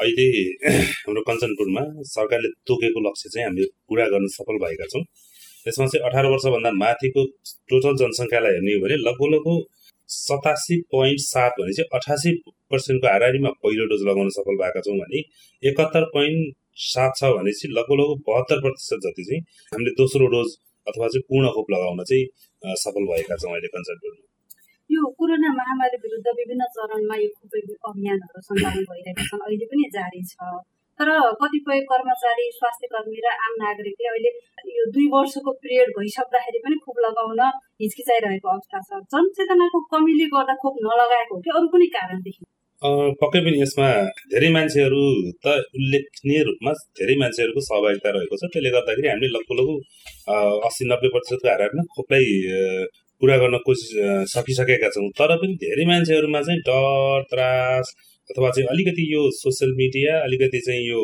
अहिले 0.00 0.28
हाम्रो 1.02 1.22
कञ्चनपुरमा 1.28 1.82
सरकारले 2.14 2.54
तोकेको 2.62 3.00
लक्ष्य 3.08 3.34
चाहिँ 3.34 3.46
हामीले 3.46 3.66
पुरा 3.90 4.06
गर्न 4.14 4.26
सफल 4.38 4.62
भएका 4.64 4.86
छौँ। 4.94 5.04
त्यसमा 5.66 5.86
चाहिँ 5.90 6.06
अठार 6.06 6.26
वर्षभन्दा 6.30 6.76
माथिको 6.78 7.28
टोटल 7.70 8.02
जनसङ्ख्यालाई 8.06 8.52
हेर्ने 8.56 8.72
हो 8.74 8.86
भने 8.86 9.02
लगभग 9.02 9.34
लगभग 9.34 9.62
सतासी 10.08 10.82
पोइन्ट 10.94 11.20
सात 11.28 11.52
भने 11.60 11.72
चाहिँ 11.74 11.90
अठासी 11.98 12.38
पर्सेन्टको 12.70 13.06
हाराहारीमा 13.12 13.58
पहिलो 13.64 13.84
डोज 13.90 14.02
लगाउन 14.08 14.36
सफल 14.36 14.62
भएका 14.62 14.80
छौँ 14.86 15.00
भने 15.00 15.30
एकहत्तर 15.62 16.14
पोइन्ट 16.14 16.62
सात 16.76 17.12
छ 17.16 17.32
भनेपछि 17.34 17.68
लगभग 17.72 18.00
लगभग 18.00 18.20
बहत्तर 18.28 18.60
प्रतिशत 18.60 18.98
जति 19.06 19.24
चाहिँ 19.24 19.40
हामीले 19.72 19.96
दोस्रो 20.02 20.26
डोज 20.34 20.54
अथवा 20.86 21.08
चाहिँ 21.08 21.24
पूर्ण 21.28 21.50
खोप 21.56 21.74
लगाउन 21.74 22.04
चाहिँ 22.10 22.76
सफल 22.82 23.10
भएका 23.10 23.36
छौँ 23.42 23.52
अहिले 23.52 23.72
कन्सल्टेन्टमा 23.74 24.32
यो 24.90 25.02
कोरोना 25.18 25.50
महामारी 25.54 25.98
विरुद्ध 26.00 26.32
विभिन्न 26.38 26.64
चरणमा 26.72 27.16
यो 27.16 27.28
खोप 27.36 27.52
अभियानहरू 27.90 28.40
सञ्चालन 28.46 28.84
भइरहेका 28.90 29.22
छन् 29.28 29.44
अहिले 29.46 29.66
पनि 29.70 29.90
जारी 29.94 30.22
छ। 30.30 30.48
तर 31.00 31.08
कतिपय 31.40 31.80
कर्मचारी 31.90 32.44
स्वास्थ्य 32.56 32.86
कर्मी 32.90 33.20
र 33.24 33.30
आम 33.46 33.54
नागरिकले 33.60 34.08
अहिले 34.10 34.30
यो 34.76 34.84
दुई 34.94 35.06
वर्षको 35.14 35.54
पिरियड 35.62 35.88
भइसक्दाखेरि 35.96 36.58
पनि 36.66 36.76
खोप 36.84 37.00
लगाउन 37.06 37.40
हिचकिचाइरहेको 37.82 38.48
अवस्था 38.52 38.82
छ। 38.88 39.00
जनचेतनाको 39.14 39.80
कमीले 39.94 40.26
गर्दा 40.34 40.54
खोप 40.62 40.76
नलगाएको 40.86 41.34
हो 41.34 41.40
कि 41.40 41.50
अरू 41.56 41.66
कुनै 41.74 41.88
कारण 41.96 42.20
देखिन्छ 42.28 42.53
पक्कै 42.82 43.40
पनि 43.44 43.60
यसमा 43.60 43.88
धेरै 44.32 44.48
मान्छेहरू 44.56 45.02
त 45.44 45.46
उल्लेखनीय 45.78 46.40
रूपमा 46.48 46.72
धेरै 46.98 47.14
मान्छेहरूको 47.22 47.60
सहभागिता 47.68 48.10
रहेको 48.16 48.36
छ। 48.40 48.42
त्यसले 48.52 48.70
गर्दाखेरि 48.76 49.08
हामीले 49.08 49.30
लगभग 49.36 49.54
लगभग 49.60 50.66
अस्सी 50.68 50.84
नब्बे 50.92 51.08
प्रतिशतको 51.14 51.48
हाराहारीमा 51.48 51.84
खोपलाई 51.94 52.26
पुरा 53.22 53.36
गर्न 53.42 53.56
कोसिस 53.66 53.90
सकिसकेका 54.34 54.88
छौँ। 54.96 55.08
तर 55.20 55.30
पनि 55.40 55.54
धेरै 55.64 55.84
मान्छेहरूमा 55.92 56.40
चाहिँ 56.46 56.60
डर 56.68 57.22
त्रास 57.32 57.94
अथवा 58.30 58.50
चाहिँ 58.50 58.68
अलिकति 58.74 59.04
यो 59.14 59.22
सोसियल 59.40 59.72
मिडिया 59.80 60.12
अलिकति 60.26 60.60
चाहिँ 60.66 60.84
यो 60.88 61.00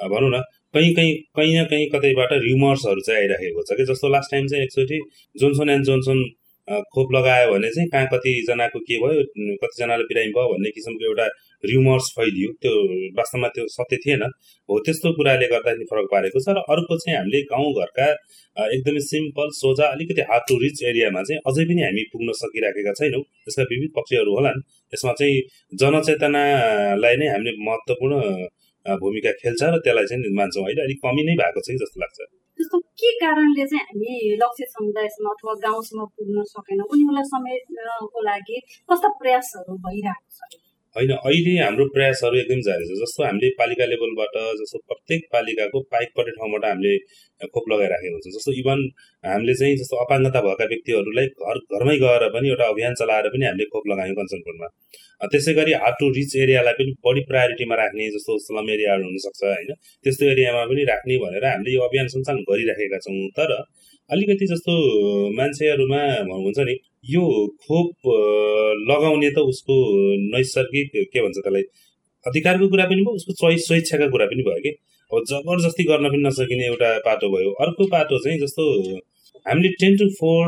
भनौँ 0.00 0.30
न 0.34 0.42
कहीँ 0.74 0.92
कहीँ 0.94 1.14
कहीँ 1.36 1.54
न 1.58 1.64
कहीँ 1.70 1.86
कतैबाट 1.94 2.32
र्युमर्सहरू 2.44 3.00
चाहिँ 3.06 3.20
आइराखेको 3.20 3.62
छ 3.68 3.76
कि 3.78 3.84
जस्तो 3.90 4.08
लास्ट 4.14 4.30
टाइम 4.32 4.46
चाहिँ 4.52 4.64
एकचोटि 4.64 4.98
जोन्सन 5.36 5.70
एन्ड 5.70 5.84
जोन्सन 5.86 6.18
खोप 6.94 7.08
लगायो 7.14 7.52
भने 7.52 7.68
चाहिँ 7.74 7.88
कहाँ 7.92 8.06
कतिजनाको 8.12 8.78
के 8.88 8.96
भयो 9.02 9.22
कतिजनाले 9.62 10.04
बिरामी 10.10 10.32
भयो 10.36 10.48
भन्ने 10.52 10.70
किसिमको 10.76 11.04
एउटा 11.08 11.26
र्युमर्स 11.64 12.06
फैलियो। 12.16 12.48
त्यो 12.62 12.72
वास्तवमा 13.18 13.48
त्यो 13.54 13.64
सत्य 13.74 13.96
थिएन। 14.04 14.22
हो 14.68 14.78
त्यस्तो 14.86 15.12
कुराले 15.18 15.46
गर्दाखेरि 15.52 15.84
फरक 15.90 16.06
पारेको 16.12 16.40
छ 16.44 16.56
र 16.56 16.62
अर्को 16.74 16.98
चाहिँ 17.02 17.16
हामीले 17.18 17.40
गाउँघरका 17.52 18.06
एकदमै 18.68 19.02
सिम्पल 19.08 19.48
सोझा 19.58 19.86
अलिकति 19.94 20.22
हार्ड 20.30 20.44
टु 20.48 20.58
रिच 20.64 20.82
एरियामा 20.90 21.22
चाहिँ 21.28 21.40
अझै 21.50 21.64
पनि 21.70 21.82
हामी 21.82 22.02
पुग्न 22.12 22.28
सकिराखेका 22.42 22.92
छैनौँ। 23.00 23.22
यसका 23.48 23.62
विविध 23.72 23.90
पक्षहरू 23.96 24.30
होलान्। 24.36 24.60
यसमा 24.92 25.12
चाहिँ 25.20 25.40
जनचेतनालाई 25.82 27.16
नै 27.20 27.26
हामीले 27.34 27.52
महत्त्वपूर्ण 27.68 28.14
भूमिका 29.02 29.32
खेल्छ 29.42 29.62
र 29.62 29.76
त्यसलाई 29.84 30.06
चाहिँ 30.10 30.34
मान्छौँ 30.38 30.64
अहिले 30.66 30.82
अलिक 30.86 30.98
कमी 31.06 31.22
नै 31.28 31.34
भएको 31.42 31.60
छ 31.66 31.78
जस्तो 31.82 32.00
लाग्छ। 32.04 32.18
त्यस्तो 32.58 32.78
के 33.00 33.10
कारणले 33.18 33.64
चाहिँ 33.66 33.84
हामी 33.84 34.36
लक्षित 34.42 34.68
समुदायसम्म 34.76 35.30
अथवा 35.30 35.54
गाउँसम्म 35.64 36.04
पुग्न 36.16 36.44
सकेनौँ। 36.54 36.86
उनीहरूलाई 36.92 37.24
समेट्नको 37.32 38.24
लागि 38.30 38.60
कस्ता 38.90 39.08
प्रयासहरू 39.20 39.76
भइरहेको 39.86 40.30
छ? 40.38 40.61
होइन 40.96 41.10
अहिले 41.18 41.52
हाम्रो 41.58 41.84
प्रयासहरू 41.92 42.36
एकदम 42.38 42.60
जारी 42.64 42.86
छ। 42.88 42.96
जस्तो 43.02 43.24
हामीले 43.24 43.48
पालिका 43.60 43.84
लेभलबाट 43.92 44.34
जस्तो 44.58 44.78
प्रत्येक 44.90 45.22
पालिकाको 45.34 45.80
पाइक 45.94 46.08
पर्ने 46.16 46.32
ठाउँबाट 46.38 46.64
हामीले 46.64 46.92
खोप 47.54 47.70
लगाइराखेको 47.72 48.14
हुन्छ 48.16 48.34
जस्तो 48.36 48.52
इभन 48.62 48.82
हामीले 49.24 49.54
चाहिँ 49.60 49.76
जस्तो 49.82 49.96
अपाङ्गता 50.04 50.40
भएका 50.46 50.66
व्यक्तिहरूलाई 50.72 51.26
घर 51.46 51.62
घरमै 51.72 51.96
गएर 52.04 52.26
पनि 52.36 52.52
एउटा 52.52 52.66
अभियान 52.74 52.94
चलाएर 53.00 53.28
पनि 53.36 53.44
हामीले 53.48 53.68
खोप 53.72 53.88
लगायौँ 53.92 54.16
कञ्चनपुरमा। 54.20 54.68
त्यसै 55.32 55.52
गरी 55.60 55.72
हार्ड 55.82 55.96
टु 56.00 56.06
रिच 56.18 56.36
एरियालाई 56.44 56.74
पनि 56.78 56.92
बढी 57.06 57.22
प्रायोरिटीमा 57.32 57.74
राख्ने 57.82 58.10
जस्तो 58.14 58.38
स्लम 58.46 58.70
एरियाहरू 58.76 59.04
हुनसक्छ 59.08 59.42
होइन। 59.44 59.74
त्यस्तो 60.04 60.24
एरियामा 60.34 60.62
पनि 60.70 60.84
राख्ने 60.92 61.18
भनेर 61.24 61.44
हामीले 61.46 61.74
यो 61.74 61.82
अभियान 61.88 62.06
सञ्चालन 62.14 62.42
गरिराखेका 62.50 62.98
छौँ। 63.06 63.18
तर 63.38 63.50
अलिकति 64.10 64.46
जस्तो 64.52 64.72
मान्छेहरूमा 65.36 66.00
हुन्छ 66.36 66.58
नि 66.68 66.74
यो 67.04 67.22
खोप 67.62 68.08
लगाउने 68.90 69.30
त 69.30 69.38
उसको 69.52 69.76
नैसर्गिक 70.34 70.90
के 71.12 71.22
भन्छ 71.22 71.36
त्यसलाई 71.38 71.62
अधिकारको 72.26 72.68
कुरा 72.72 72.84
पनि 72.90 73.02
भयो 73.02 73.14
उसको 73.20 73.32
चोइस 73.40 73.66
स्वेच्छाको 73.68 74.08
कुरा 74.10 74.26
पनि 74.32 74.42
भयो 74.48 74.60
कि? 74.66 74.70
अब 75.10 75.24
जबरजस्ती 75.30 75.84
गर्न 75.84 76.08
पनि 76.08 76.22
नसकिने 76.26 76.66
एउटा 76.66 76.90
पाटो 77.06 77.28
भयो। 77.34 77.50
अर्को 77.64 77.86
पाटो 77.94 78.18
चाहिँ 78.24 78.38
जस्तो 78.42 78.62
हामीले 79.46 79.68
टेन 79.80 79.96
टु 79.98 80.06
फोर 80.20 80.46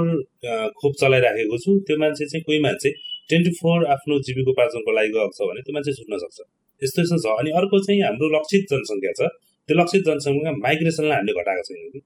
खोप 0.78 0.92
चलाइराखेको 1.00 1.58
छु 1.64 1.78
त्यो 1.88 1.96
मान्छे 2.02 2.26
चाहिँ 2.30 2.42
कोही 2.46 2.60
मान्छे 2.66 2.90
टेन 3.30 3.44
टु 3.44 3.50
फोर 3.60 3.86
आफ्नो 3.94 4.18
जीविकोपार्जनको 4.28 4.92
लागि 4.98 5.10
गएको 5.16 5.32
छ 5.36 5.48
भने 5.50 5.60
त्यो 5.66 5.74
मान्छे 5.74 5.92
छुट्न 5.98 6.18
सक्छ। 6.24 6.38
यस्तो 6.82 7.02
यस्तो 7.02 7.18
छ। 7.24 7.34
अनि 7.40 7.50
अर्को 7.60 7.78
चाहिँ 7.86 8.00
हाम्रो 8.02 8.28
लक्षित 8.36 8.62
जनसङ्ख्या 8.72 9.12
छ। 9.18 9.32
त्यो 9.68 9.74
लक्षित 9.80 10.02
जनसङ्ख्या 10.08 10.52
माइग्रेसनलाई 10.66 11.16
हामीले 11.18 11.34
घटाएको 11.40 11.62
छैनौँ 11.68 11.90
कि? 11.94 12.00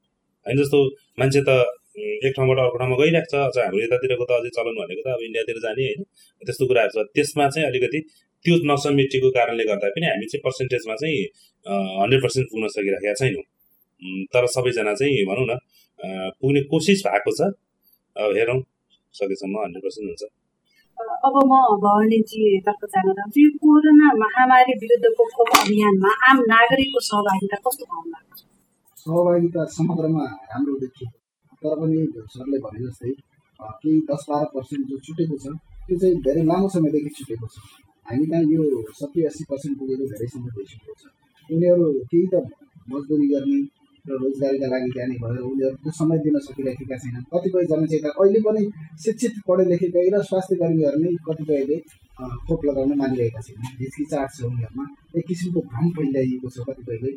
होइन 0.46 0.56
जस्तो 0.62 0.78
मान्छे 1.20 1.40
त 1.48 1.50
एक 1.98 2.32
ठाउँबाट 2.36 2.58
अर्को 2.64 2.76
ठाउँमा 2.80 2.96
गइरहेको 3.00 3.28
छ। 3.32 3.34
अझ 3.48 3.56
हाम्रो 3.58 3.78
यतातिरको 3.84 4.24
त 4.28 4.32
अझै 4.38 4.50
चलन 4.56 4.74
भनेको 4.80 5.02
त 5.04 5.08
अब 5.14 5.20
इन्डियातिर 5.28 5.58
जाने 5.66 5.82
होइन। 5.88 6.00
त्यस्तो 6.42 6.64
कुराहरू 6.70 6.92
छ। 6.94 6.98
त्यसमा 7.16 7.44
चाहिँ 7.54 7.66
अलिकति 7.68 8.00
त्यो 8.44 8.54
नसमेटिएको 8.70 9.28
कारणले 9.36 9.64
गर्दा 9.70 9.88
पनि 9.94 10.06
हामी 10.08 10.26
चाहिँ 10.30 10.42
पर्सेन्टेजमा 10.46 10.94
चाहिँ 11.02 11.20
हन्ड्रेड 12.00 12.20
पर्सेन्ट 12.24 12.46
पुग्न 12.52 12.64
सकिराखेका 12.76 13.14
छैनौँ। 13.20 13.44
तर 14.32 14.42
सबैजना 14.54 14.92
चाहिँ 15.00 15.24
भनौँ 15.30 15.46
न 15.50 15.52
पुग्ने 16.38 16.60
कोसिस 16.72 16.98
भएको 17.06 17.30
छ। 17.38 17.40
अब 18.16 18.30
हेरौँ 18.38 18.60
सकेसम्म 19.14 19.54
हन्ड्रेड 19.64 19.82
पर्सेन्ट 19.86 20.06
हुन्छ। 20.10 20.24
अब 21.26 21.34
म 21.50 21.52
भवानीजीतर्फ 21.82 22.82
जान 22.92 23.06
चाहन्छु 23.08 23.38
यो 23.40 23.50
कोरोना 23.62 24.06
महामारी 24.22 24.72
विरुद्धको 24.80 25.24
खोप 25.34 25.50
अभियानमा 25.58 26.10
आम 26.30 26.38
नागरिकको 26.52 27.00
सहभागिता 27.08 27.56
कस्तो 27.66 27.84
पाउनु 27.90 28.18
सहभागिता 29.02 29.64
समग्रमा 29.76 30.24
राम्रो 30.50 30.74
देखियो 30.82 31.08
तर 31.62 31.74
पनि 31.80 32.00
सरले 32.34 32.58
भने 32.64 32.80
जस्तै 32.86 33.12
केही 33.80 34.00
दस 34.10 34.22
बाह्र 34.28 34.46
पर्सेन्ट 34.54 34.82
जो 34.90 34.96
छुटेको 35.06 35.36
छ 35.42 35.46
त्यो 35.86 35.96
चाहिँ 36.00 36.16
धेरै 36.26 36.42
लामो 36.50 36.68
समयदेखि 36.74 37.10
छुटेको 37.18 37.46
छ। 37.54 37.56
हामी 38.08 38.26
कहाँ 38.30 38.42
यो 38.54 38.62
सत्तरी 38.98 39.24
अस्सी 39.30 39.44
पर्सेन्ट 39.50 39.74
पुगेको 39.78 40.04
धेरै 40.12 40.26
समय 40.34 40.50
भइसकेको 40.56 40.94
छ। 41.00 41.02
उनीहरू 41.50 41.86
केही 42.10 42.26
त 42.32 42.34
मजदुरी 42.90 43.26
गर्ने 43.32 43.58
र 44.10 44.18
रोजगारीका 44.22 44.68
लागि 44.72 44.90
जाने 44.96 45.16
भएर 45.22 45.40
उनीहरूको 45.50 45.90
समय 46.00 46.18
दिन 46.24 46.36
सकिरहेका 46.46 46.96
छैनन्। 47.02 47.24
कतिपय 47.32 47.64
जनचेतना 47.70 48.10
अहिले 48.20 48.40
पनि 48.46 48.62
शिक्षित 49.04 49.34
पढे 49.48 49.64
लेखेकै 49.70 50.06
र 50.14 50.22
स्वास्थ्य 50.28 50.56
कर्मीहरू 50.60 50.98
नै 51.02 51.10
कतिपयले 51.28 51.76
खोप 52.46 52.60
लगाउन 52.68 52.92
मानिरहेका 53.00 53.40
छैनन्। 53.46 53.74
हिचकिचाट 53.80 54.28
छ 54.36 54.38
उनीहरूमा 54.50 54.84
एक 55.18 55.24
किसिमको 55.28 55.60
भ्रम 55.70 55.86
फैलाइएको 55.96 56.48
छ 56.54 56.66
कतिपयले। 56.68 57.10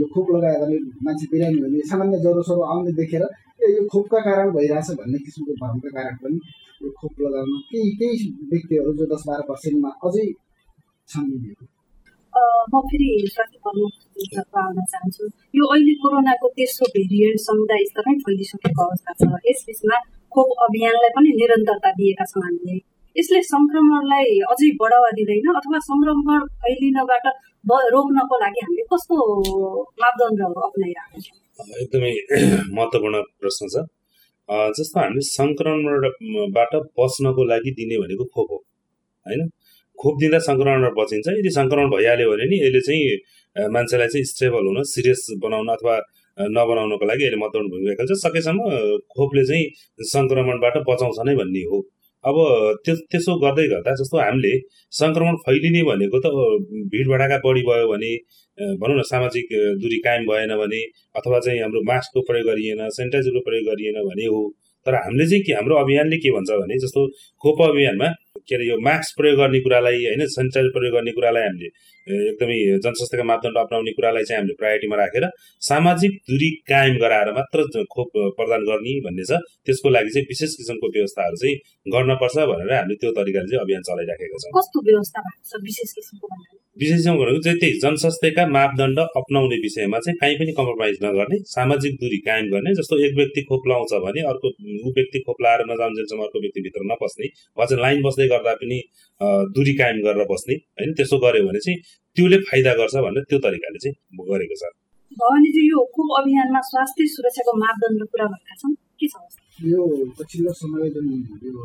यो 0.00 0.06
खोप 0.14 0.26
लगायो 0.34 0.58
भने 0.62 0.76
मान्छे 1.06 1.26
बिरामी 1.32 1.58
हुने 1.64 1.80
सामान्य 1.90 2.16
ज्वरो 2.24 2.42
सरो 2.48 2.62
आउने 2.72 2.92
देखेर 3.00 3.22
ए 3.24 3.66
यो 3.76 3.82
खोपका 3.92 4.18
कारण 4.28 4.48
भइरहेछ 4.56 4.88
भन्ने 5.00 5.18
किसिमको 5.26 5.52
भ्रमका 5.60 5.90
कारण 5.96 6.16
पनि 6.24 6.38
यो 6.82 6.90
खोप 7.00 7.14
लगाउन 7.24 7.50
केही 7.70 7.90
केही 8.00 8.28
व्यक्तिहरू 8.50 8.92
जो 8.98 9.04
दस 9.12 9.22
बाह्र 9.28 9.42
पर्सेन्टमा 9.50 9.90
अझै 10.06 10.26
छन् 11.08 11.30
म 12.72 12.80
फेरि 12.88 13.08
स्वास्थ्य 13.34 13.58
प्रमुख 13.64 13.92
आउन 14.62 14.78
चाहन्छु। 14.92 15.24
यो 15.58 15.64
अहिले 15.74 15.94
कोरोनाको 16.02 16.46
तेस्रो 16.56 16.86
भेरिएन्ट 16.96 17.38
समुदाय 17.46 17.82
स्तरमै 17.90 18.14
फैलिसकेको 18.26 18.80
अवस्था 18.86 19.12
छ। 19.20 19.22
यस 19.48 19.60
बिचमा 19.68 19.96
खोप 20.34 20.48
अभियानलाई 20.66 21.10
पनि 21.16 21.30
निरन्तरता 21.40 21.90
दिएका 21.98 22.24
छौँ 22.32 22.42
हामीले। 22.46 22.76
यसले 23.16 23.40
सङ्क्रमणलाई 23.50 24.38
अझै 24.52 24.68
बढावा 24.80 25.10
दिँदैन 25.18 25.48
अथवा 25.60 25.78
सङ्क्रमण 25.90 26.40
फैलिनबाट 26.62 27.26
रोक्नको 27.94 28.34
लागि 28.44 28.60
हामीले 28.64 28.84
कस्तो 28.92 29.16
मापदण्डहरू 30.02 30.58
अप्नाइरहेको 30.68 31.18
छौँ? 31.26 31.36
एकदमै 31.82 32.12
महत्त्वपूर्ण 32.76 33.16
प्रश्न 33.40 33.62
छ। 33.74 33.76
जस्तो 34.78 34.96
हामीले 35.00 35.22
सङ्क्रमणबाट 35.28 36.72
बच्नको 36.98 37.42
लागि 37.52 37.70
दिने 37.78 37.96
भनेको 38.02 38.24
खोप 38.34 38.48
हो 38.52 38.58
होइन? 39.26 39.40
खोप 40.02 40.14
दिँदा 40.20 40.38
सङ्क्रमणबाट 40.48 40.94
बचिन्छ। 41.00 41.26
यदि 41.40 41.50
सङ्क्रमण 41.58 41.88
भइहाल्यो 41.94 42.30
भने 42.32 42.44
नि 42.52 42.56
यसले 42.64 42.80
चाहिँ 42.88 43.70
मान्छेलाई 43.74 44.08
चाहिँ 44.14 44.24
स्टेबल 44.32 44.64
हुन 44.68 44.78
सिरियस 44.94 45.26
बनाउन 45.44 45.68
अथवा 45.76 45.94
नबनाउनको 46.56 47.04
लागि 47.10 47.24
यसले 47.26 47.38
महत्त्वपूर्ण 47.42 47.68
भूमिका 47.74 47.94
खेल्छ 48.00 48.18
सकेसम्म 48.26 48.60
खोपले 49.16 49.44
चाहिँ 49.50 49.64
सङ्क्रमणबाट 50.14 50.74
बचाउँछ 50.88 51.18
नै 51.28 51.34
भन्ने 51.42 51.62
हो। 51.70 51.78
अब 52.24 52.36
त्यो 52.84 52.94
त्यसो 53.12 53.32
गर्दै 53.42 53.64
गर्दा 53.72 53.92
जस्तो 54.00 54.16
हामीले 54.18 54.52
सङ्क्रमण 55.00 55.34
फैलिने 55.46 55.82
भनेको 55.88 56.18
त 56.24 56.26
भिड 56.92 57.06
भडाका 57.12 57.36
बढी 57.46 57.62
भयो 57.68 57.86
भने 57.92 58.12
भनौँ 58.80 58.96
न 58.98 59.02
सामाजिक 59.12 59.46
दूरी 59.82 59.98
कायम 60.06 60.22
भएन 60.30 60.52
भने 60.62 60.80
अथवा 61.18 61.38
चाहिँ 61.46 61.60
हाम्रो 61.62 61.80
मास्कको 61.90 62.20
प्रयोग 62.28 62.46
गरिएन 62.50 62.80
सेनिटाइजरको 62.96 63.40
प्रयोग 63.48 63.64
गरिएन 63.70 63.98
भने 64.08 64.26
हो। 64.32 64.40
तर 64.86 64.94
हामीले 64.96 65.26
चाहिँ 65.30 65.42
के 65.46 65.52
हाम्रो 65.58 65.74
अभियानले 65.82 66.16
के 66.24 66.30
भन्छ 66.36 66.50
भने 66.62 66.78
जस्तो 66.84 67.00
खोप 67.42 67.62
अभियानमा 67.68 68.08
के 68.48 68.54
अरे 68.54 68.68
यो 68.68 68.76
मास्क 68.84 69.16
प्रयोग 69.18 69.38
गर्ने 69.40 69.60
कुरालाई 69.66 70.04
होइन 70.06 70.26
सेनिटाइजर 70.34 70.70
प्रयोग 70.76 70.94
गर्ने 70.96 71.12
कुरालाई 71.18 71.44
हामीले 71.48 71.70
एकदमै 72.06 72.58
जनस्वास्थ्यका 72.84 73.24
मापदण्ड 73.30 73.58
अप्नाउने 73.58 73.92
कुरालाई 73.98 74.24
चाहिँ 74.28 74.38
हामीले 74.40 74.56
प्रायोरिटीमा 74.60 74.96
राखेर 74.96 75.24
सामाजिक 75.68 76.12
दूरी 76.30 76.50
कायम 76.70 76.98
गराएर 77.04 77.32
मात्र 77.38 77.64
खोप 77.94 78.10
प्रदान 78.38 78.68
गर्ने 78.68 78.92
भन्ने 79.06 79.24
छ। 79.30 79.40
त्यसको 79.66 79.88
लागि 79.96 80.10
चाहिँ 80.14 80.26
विशेष 80.30 80.52
किसिमको 80.60 80.92
व्यवस्थाहरू 80.96 81.36
चाहिँ 81.42 81.56
गर्नपर्छ 81.94 82.36
भनेर 82.52 82.72
हामीले 82.76 83.00
त्यो 83.02 83.10
तरिकाले 83.18 83.50
चाहिँ 83.50 83.62
अभियान 83.64 83.82
चलाइराखेका 83.88 84.38
छौँ। 84.44 84.52
कस्तो 84.58 84.84
व्यवस्था 84.90 85.26
विशेष 85.66 85.92
किसिमको 85.98 86.26
विशेष 86.76 87.06
भनेको 87.08 87.40
चाहिँ 87.44 87.58
त्यही 87.60 87.78
जनस्वास्थ्यका 87.82 88.44
मापदण्ड 88.54 88.98
अप्नाउने 89.20 89.56
विषयमा 89.60 89.98
चाहिँ 90.06 90.16
काहीँ 90.22 90.36
पनि 90.40 90.52
कम्प्रोमाइज 90.58 90.98
नगर्ने 91.04 91.38
सामाजिक 91.52 91.94
दूरी 92.02 92.18
कायम 92.26 92.50
गर्ने 92.54 92.74
जस्तो 92.80 92.98
एक 93.06 93.14
व्यक्ति 93.18 93.42
खोप 93.50 93.68
लाउँछ 93.70 93.94
भने 94.06 94.24
अर्को 94.32 94.48
ऊ 94.86 94.92
व्यक्ति 94.98 95.24
खोप 95.26 95.42
लाएर 95.46 95.64
नजाउन्जेलसम्म 95.70 96.26
अर्को 96.26 96.42
व्यक्तिभित्र 96.46 96.88
नपस्ने 96.92 97.30
वा 97.58 97.64
चाहिँ 97.66 97.82
लाइन 97.82 98.02
बस्दै 98.06 98.25
गर्दा 98.32 98.52
पनि 98.60 98.78
दूरी 99.56 99.74
कायम 99.80 99.96
गरेर 100.06 100.26
बस्ने 100.32 100.54
होइन? 100.76 100.90
त्यसो 100.98 101.16
गर्यो 101.24 101.46
भने 101.48 101.60
चाहिँ 101.66 101.78
त्यसले 102.16 102.38
फाइदा 102.48 102.72
गर्छ 102.80 102.94
भनेर 103.06 103.24
त्यो 103.30 103.38
तरिकाले 103.46 103.78
चाहिँ 103.84 103.94
गरेको 104.30 104.56
छ। 104.60 104.62
भवानीजी 105.16 105.62
यो 105.70 105.78
खोप 105.94 106.08
अभियानमा 106.20 106.60
स्वास्थ्य 106.68 107.06
सुरक्षाको 107.14 107.52
मापदण्ड 107.64 108.00
पुरा 108.12 108.26
भएका 108.32 108.54
छन्? 108.62 108.74
के 109.00 109.06
छ 109.12 109.14
यो 109.72 109.82
पछिल्लो 110.18 110.52
समय 110.52 110.90
जुन 110.94 111.06
यो 111.44 111.60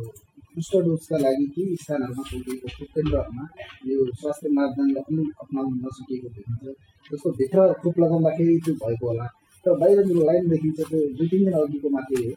बुस्टर 0.56 0.82
डोजका 0.86 1.17
लागि 1.24 1.45
केही 1.56 1.76
स्थानहरूमा 1.82 2.24
पुगेको 2.30 2.67
खोप 2.76 2.89
केन्द्रहरूमा 2.95 3.45
यो 3.89 3.97
स्वास्थ्य 4.21 4.50
मापदण्ड 4.58 4.97
पनि 5.08 5.24
अप्नाउन 5.43 5.74
नसकिएको 5.84 6.28
देखिन्छ। 6.36 6.63
जस्तो 7.12 7.30
भित्र 7.39 7.60
खोप 7.82 7.95
लगाउँदाखेरि 8.04 8.56
त्यो 8.65 8.74
भएको 8.84 9.08
होला 9.08 9.28
तर 9.65 9.74
बाहिर 9.82 10.02
जुन 10.08 10.19
लाइन 10.28 10.50
देखिन्छ 10.54 10.80
त्यो 10.89 11.00
दुई 11.17 11.28
तिन 11.32 11.41
दिन 11.45 11.56
अघिको 11.62 11.89
मात्रै 11.95 12.24
हो 12.24 12.32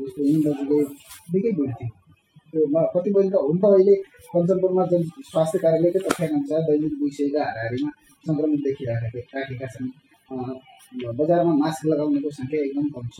जस्तो 0.00 0.20
हिँड्दाजुले 0.28 0.78
निकै 1.34 1.50
भिड 1.58 1.70
थियो। 1.78 1.90
त्यो 2.50 2.62
कतिपय 2.94 3.28
त 3.32 3.34
हुन 3.46 3.56
त 3.62 3.64
अहिले 3.74 3.94
कञ्चनपुरमा 4.32 4.84
जुन 4.90 5.02
स्वास्थ्य 5.30 5.58
कार्यालयकै 5.64 6.00
तथ्याङ्क 6.06 6.50
दैनिक 6.68 6.92
दुई 7.00 7.10
हाराहारीमा 7.34 7.90
सङ्क्रमित 8.26 8.60
देखिराखेका 8.66 9.38
राखेका 9.40 9.66
छन्। 9.74 9.88
बजारमा 11.18 11.52
मास्क 11.62 11.82
लगाउनेको 11.90 12.30
सङ्ख्या 12.38 12.60
एकदम 12.66 12.86
कम 12.94 13.06
छ। 13.14 13.18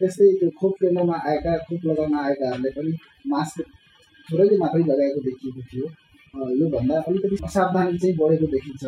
त्यस्तै 0.00 0.26
त्यो 0.38 0.48
खोप 0.58 0.72
केन्द्रमा 0.80 1.16
आएका 1.30 1.52
खोप 1.66 1.82
लगाउन 1.88 2.14
आएकाहरूले 2.24 2.70
पनि 2.76 2.92
मास्क 3.32 3.56
थोरैले 4.28 4.56
मात्रै 4.62 4.82
लगाएको 4.90 5.20
देखिएको 5.28 5.62
थियो। 5.70 5.86
योभन्दा 6.60 6.96
अलिकति 7.08 7.36
असावधानी 7.46 7.98
चाहिँ 8.02 8.16
बढेको 8.20 8.46
देखिन्छ। 8.54 8.82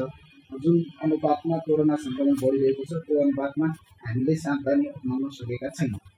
जुन 0.62 0.76
अनुपातमा 1.04 1.56
कोरोना 1.66 1.96
सङ्क्रमण 2.04 2.34
बढिरहेको 2.42 2.82
छ 2.90 2.92
त्यो 3.04 3.20
अनुपातमा 3.24 3.66
हामीले 4.06 4.34
सावधानी 4.44 4.84
अप्नाउन 4.94 5.30
सकेका 5.38 5.68
छैनौँ। 5.78 6.13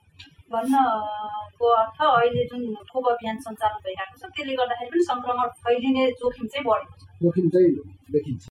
भन्नको 0.50 1.66
अर्थ 1.74 2.00
अहिले 2.06 2.42
जुन 2.50 2.62
खोप 2.90 3.06
अभियान 3.08 3.36
सञ्चालन 3.44 3.78
भइरहेको 3.84 4.16
छ 4.18 4.30
त्यसले 4.34 4.54
गर्दाखेरि 4.58 4.90
पनि 4.90 5.04
सङ्क्रमण 5.06 5.48
फैलिने 5.64 6.04
जोखिम 6.20 6.46
चाहिँ 6.46 6.64
बढेको 6.66 6.94
छ। 6.94 7.02
जोखिम 7.22 7.46
चाहिँ 7.50 7.70
देखिन्छ। 8.14 8.42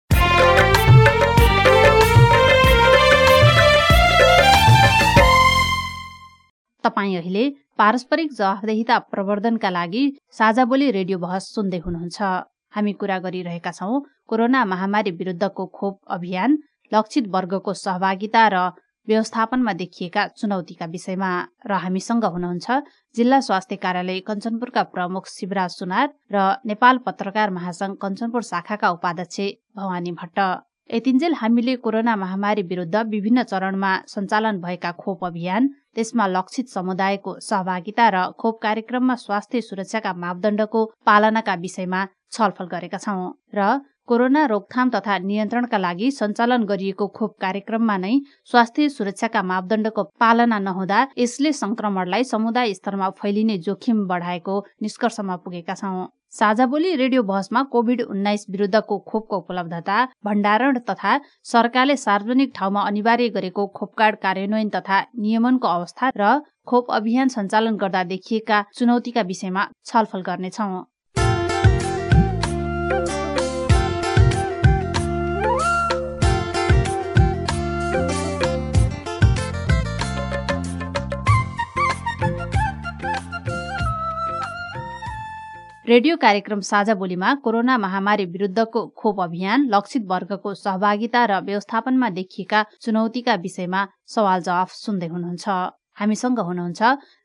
तपाईँ 6.84 7.16
अहिले 7.18 7.44
पारस्परिक 7.78 8.30
जवाफदेहिता 8.34 8.96
प्रवर्धनका 9.16 9.70
लागि 9.80 10.04
साझा 10.38 10.66
बोली 10.66 10.92
रेडियो 11.00 11.18
बहस 11.20 11.44
सुन्दै 11.56 11.80
हुनुहुन्छ। 11.86 12.20
हामी 12.76 12.94
कुरा 13.02 13.18
गरिरहेका 13.26 13.72
छौं 13.72 14.00
कोरोना 14.28 14.66
महामारी 14.68 15.12
विरुद्धको 15.20 15.66
खोप 15.78 15.96
अभियान 16.16 16.58
लक्षित 16.94 17.28
वर्गको 17.36 17.74
सहभागिता 17.76 18.44
र 18.54 18.58
व्यवस्थापनमा 19.08 19.74
देखिएका 19.74 20.28
चुनौतीका 20.38 20.86
विषयमा 20.94 21.32
र 21.70 21.74
हामीसँग 21.84 22.26
हुनुहुन्छ 22.26 22.68
जिल्ला 23.16 23.40
स्वास्थ्य 23.48 23.76
कार्यालय 23.84 24.20
कञ्चनपुरका 24.28 24.84
प्रमुख 24.94 25.28
शिवराज 25.30 25.72
सुनार 25.80 26.08
र 26.34 26.46
नेपाल 26.66 26.98
पत्रकार 27.06 27.50
महासंघ 27.58 27.96
कञ्चनपुर 28.02 28.42
शाखाका 28.52 28.90
उपाध्यक्ष 28.98 29.40
भवानी 29.78 30.12
भट्ट। 30.22 30.40
यतिन्जेल 30.90 31.34
हामीले 31.34 31.76
कोरोना 31.86 32.16
महामारी 32.16 32.62
विरुद्ध 32.72 32.96
विभिन्न 33.14 33.44
चरणमा 33.44 33.92
सञ्चालन 34.08 34.60
भएका 34.62 34.92
खोप 35.00 35.26
अभियान 35.26 35.68
त्यसमा 35.96 36.28
लक्षित 36.28 36.70
समुदायको 36.70 37.40
सहभागिता 37.42 38.10
र 38.16 38.26
खोप 38.42 38.62
कार्यक्रममा 38.62 39.16
स्वास्थ्य 39.24 39.62
सुरक्षाका 39.62 40.14
मापदण्डको 40.24 40.86
पालनाका 41.06 41.56
विषयमा 41.66 42.06
छलफल 42.34 42.68
गरेका 42.74 42.98
छौं 43.06 43.32
र 43.58 43.70
कोरोना 44.08 44.46
रोकथाम 44.46 44.90
तथा 44.90 45.18
नियन्त्रणका 45.20 45.78
लागि 45.78 46.10
सञ्चालन 46.12 46.64
गरिएको 46.66 47.08
खोप 47.16 47.32
कार्यक्रममा 47.42 47.96
नै 47.98 48.14
स्वास्थ्य 48.52 48.90
सुरक्षाका 48.90 49.42
मापदण्डको 49.44 50.04
पालना 50.22 50.60
नहुँदा 50.62 51.00
यसले 51.18 51.54
संक्रमणलाई 51.56 52.24
समुदाय 52.26 52.74
स्तरमा 52.74 53.10
फैलिने 53.22 53.58
जोखिम 53.66 54.06
बढाएको 54.08 54.60
निष्कर्षमा 54.84 55.36
पुगेका 55.38 55.76
छौं। 55.76 56.06
साझा 56.32 56.66
बोली 56.68 56.96
रेडियो 56.96 57.24
बहसमा 57.26 57.64
कोभिड 57.74 58.02
उन्नाइस 58.04 58.46
विरुद्धको 58.52 58.98
खोपको 59.10 59.38
उपलब्धता 59.38 60.00
भण्डारण 60.26 60.80
तथा 60.90 61.20
सरकारले 61.52 61.96
सार्वजनिक 61.98 62.52
ठाउँमा 62.56 62.88
अनिवार्य 62.88 63.30
गरेको 63.36 63.68
खोपकार्ड 63.76 64.16
कार्यान्वयन 64.22 64.70
तथा 64.72 65.06
नियमनको 65.20 65.68
अवस्था 65.70 66.12
र 66.18 66.40
खोप 66.68 66.92
अभियान 66.94 67.28
सञ्चालन 67.34 67.76
गर्दा 67.78 68.04
देखिएका 68.10 68.66
चुनौतीका 68.74 69.22
विषयमा 69.32 69.70
छलफल 69.86 70.22
गर्नेछौं। 70.28 70.84
रेडियो 85.88 86.16
कार्यक्रम 86.18 86.60
साझा 86.66 86.94
बोलीमा 86.96 87.34
कोरोना 87.46 87.78
महामारी 87.78 88.26
विरुद्धको 88.28 88.82
खोप 88.98 89.20
अभियान 89.22 89.68
लक्षित 89.70 90.06
वर्गको 90.10 90.54
सहभागिता 90.56 91.26
र 91.26 91.40
व्यवस्थापनमा 91.46 92.10
देखिएका 92.10 92.64
चुनौतीका 92.82 93.36
विषयमा 93.44 93.82
सवाल 94.10 94.42
जवाफ 94.42 94.72
सुन्दै 94.76 95.08
हुनुहुन्छ। 95.08 95.46
हामीसँग 96.00 96.40
हुनुहुन्छ 96.40 96.82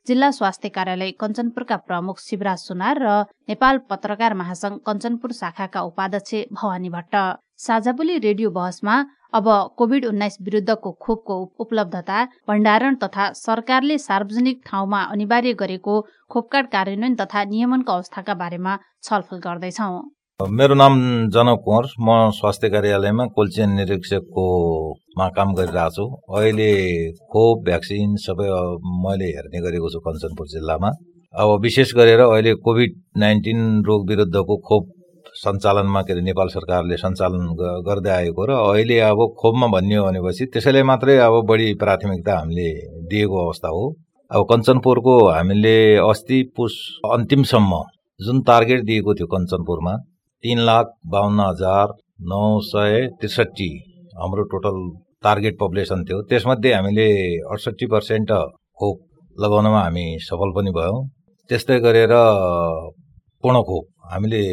जिल्ला 0.07 0.29
स्वास्थ्य 0.31 0.69
कार्यालय 0.77 1.11
कञ्चनपुरका 1.21 1.77
प्रमुख 1.89 2.19
शिवराज 2.21 2.59
सुनार 2.61 3.01
र 3.01 3.15
नेपाल 3.49 3.77
पत्रकार 3.89 4.33
महासंघ 4.37 4.77
कञ्चनपुर 4.85 5.31
शाखाका 5.41 5.81
उपाध्यक्ष 5.89 6.45
भवानी 6.53 6.89
भट्ट। 6.89 7.15
साझाबोली 7.61 8.17
रेडियो 8.19 8.49
बहसमा 8.51 8.93
अब 9.33 9.47
कोविड 9.77 10.05
उन्नाइस 10.05 10.37
विरुद्धको 10.41 10.91
खोपको 10.99 11.35
उपलब्धता 11.59 12.23
भण्डारण 12.49 12.95
तथा 13.03 13.25
सरकारले 13.35 13.97
सार्वजनिक 13.99 14.61
ठाउँमा 14.67 15.01
अनिवार्य 15.13 15.53
गरेको 15.59 15.99
खोपकार्ड 16.31 16.67
कार्यान्वयन 16.71 17.15
तथा 17.15 17.43
नियमनको 17.51 17.93
अवस्थाका 17.93 18.33
बारेमा 18.39 18.73
छलफल 19.03 19.37
गर्दैछौ। 19.43 19.89
मेरो 20.39 20.75
नाम 20.75 20.95
जनक 21.29 21.61
कुँवर 21.65 21.85
म 22.01 22.15
स्वास्थ्य 22.33 22.69
कार्यालयमा 22.75 23.25
कोल्चेन 23.35 23.75
निरीक्षककोमा 23.79 25.27
काम 25.35 25.53
गरिरहेको 25.59 25.89
छु 25.97 26.05
अहिले 26.37 26.71
खोप 27.33 27.61
भ्याक्सिन 27.67 28.15
सबै 28.23 28.47
मैले 29.03 29.27
हेर्ने 29.35 29.61
गरेको 29.67 29.91
छु 29.93 29.99
कञ्चनपुर 30.07 30.47
जिल्लामा। 30.55 30.91
अब 31.35 31.53
विशेष 31.63 31.93
गरेर 31.95 32.19
अहिले 32.21 32.53
कोभिड 32.65 32.97
नाइन्टिन 33.17 33.61
रोग 33.87 34.09
विरुद्धको 34.09 34.57
खोप 34.69 34.89
सञ्चालनमा 35.35 36.01
के 36.01 36.13
अरे 36.13 36.21
नेपाल 36.21 36.47
सरकारले 36.49 36.97
सञ्चालन 36.97 37.43
गर्दै 37.87 38.11
आएको 38.11 38.45
र 38.49 38.51
अहिले 38.59 38.99
अब 39.07 39.19
खोपमा 39.39 39.67
भन्ने 39.73 39.99
भनेपछि 40.01 40.45
त्यसैले 40.53 40.83
मात्रै 40.89 41.17
अब 41.27 41.35
बढी 41.49 41.73
प्राथमिकता 41.83 42.37
हामीले 42.37 42.69
दिएको 43.11 43.45
अवस्था 43.45 43.69
हो। 43.69 43.83
अब 44.31 44.45
कञ्चनपुरको 44.51 45.15
हामीले 45.27 45.75
अस्ति 45.99 46.41
पुस 46.57 46.73
अन्तिमसम्म 47.11 47.81
जुन 48.19 48.41
टार्गेट 48.49 48.83
दिएको 48.85 49.13
थियो 49.15 49.27
कञ्चनपुरमा 49.27 49.95
तिन 50.43 50.59
लाख 50.69 50.91
बाहन्न 51.13 51.39
हजार 51.41 51.93
नौ 52.31 52.43
सय 52.65 53.07
त्रिसठी 53.21 53.71
हाम्रो 54.21 54.43
टोटल 54.51 54.77
टार्गेट 55.23 55.57
पपुलेसन 55.59 56.03
थियो। 56.05 56.21
त्यसमध्ये 56.29 56.73
हामीले 56.73 57.07
अडसट्ठी 57.51 57.85
पर्सेन्ट 57.93 58.31
खोप 58.79 58.97
लगाउनमा 59.35 59.81
हामी 59.81 60.05
सफल 60.21 60.51
पनि 60.55 60.71
भयौँ। 60.77 61.01
त्यस्तै 61.49 61.79
गरेर 61.79 62.13
पूर्ण 63.43 63.61
खोप 63.67 63.85
हामीले 64.11 64.43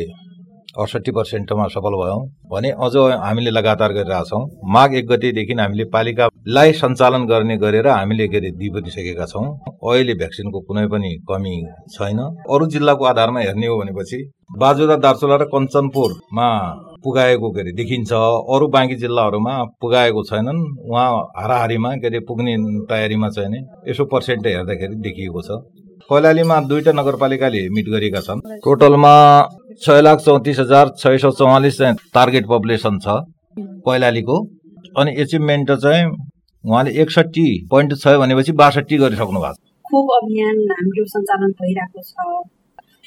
अडसट्ठी 0.69 1.13
पर्सेन्टमा 1.13 1.67
सफल 1.69 1.95
भयौँ। 1.99 2.21
भने 2.51 2.71
अझ 2.85 2.97
हामीले 3.21 3.51
लगातार 3.51 3.93
गरिरहेछौँ 3.93 4.41
माघ 4.73 4.91
एक 4.95 5.07
गतिदेखि 5.09 5.55
हामीले 5.61 5.85
पालिकालाई 5.93 6.73
सञ्चालन 6.81 7.25
गर्ने 7.27 7.57
गरेर 7.57 7.87
हामीले 7.89 8.27
के 8.29 8.37
अरे 8.37 8.51
दिइ 8.53 8.69
पनि 8.75 8.91
सकेका 8.91 9.27
छौँ। 9.27 9.47
अहिले 9.83 10.15
भ्याक्सिनको 10.15 10.61
कुनै 10.69 10.87
पनि 10.93 11.11
कमी 11.31 11.55
छैन। 11.95 12.19
अरू 12.53 12.67
जिल्लाको 12.69 13.05
आधारमा 13.05 13.41
हेर्ने 13.41 13.67
हो 13.67 13.79
भनेपछि 13.81 14.19
बाजुरा 14.59 14.97
दार्चुला 14.97 15.37
र 15.37 15.45
कञ्चनपुरमा 15.55 16.49
पुगाएको 17.05 17.51
के 17.51 17.61
अरे 17.61 17.73
देखिन्छ। 17.73 18.13
अरू 18.13 18.69
बाँकी 18.69 18.97
जिल्लाहरूमा 19.03 19.55
पुगाएको 19.81 20.23
छैनन्। 20.31 20.61
उहाँ 20.85 21.11
हाराहारीमा 21.39 21.95
के 21.97 22.07
अरे 22.07 22.21
पुग्ने 22.29 22.57
तयारीमा 22.87 23.29
चाहिँ 23.31 23.51
नि 23.51 23.65
यसो 23.91 24.05
पर्सेन्ट 24.13 24.47
हेर्दाखेरि 24.47 24.97
देखिएको 25.07 25.43
छ। 25.43 25.61
कैलालीमा 26.11 26.57
दुईटा 26.69 26.93
नगरपालिकाले 26.93 27.63
मिट 27.77 27.89
गरेका 27.95 28.21
छन्। 28.27 28.41
टोटलमा 28.65 29.15
छ 29.83 29.97
लाख 30.05 30.19
चौतिस 30.27 30.59
हजार 30.59 30.93
छ 30.99 31.17
सौ 31.23 31.31
चौवालिस 31.41 31.79
चाहिँ 31.79 31.95
टार्गेट 32.15 32.47
पपुलेसन 32.49 32.99
छ 33.05 33.17
कैलालीको। 33.87 34.37
अनि 34.99 35.15
एचिभमेन्ट 35.23 35.73
चाहिँ 35.85 36.05
उहाँले 36.65 36.91
एकसट्ठी 37.03 37.49
पोइन्ट 37.71 37.95
छ 38.03 38.15
भनेपछि 38.23 38.53
बासठी 38.61 38.97
गरिसक्नु 38.99 39.41
भएको 39.41 39.55
छ। 39.55 39.91
खोप 39.91 40.09
अभियान 40.17 40.57
हाम्रो 40.71 41.05
सञ्चालन 41.13 41.53
भइरहेको 41.61 42.01
छ। 42.03 42.58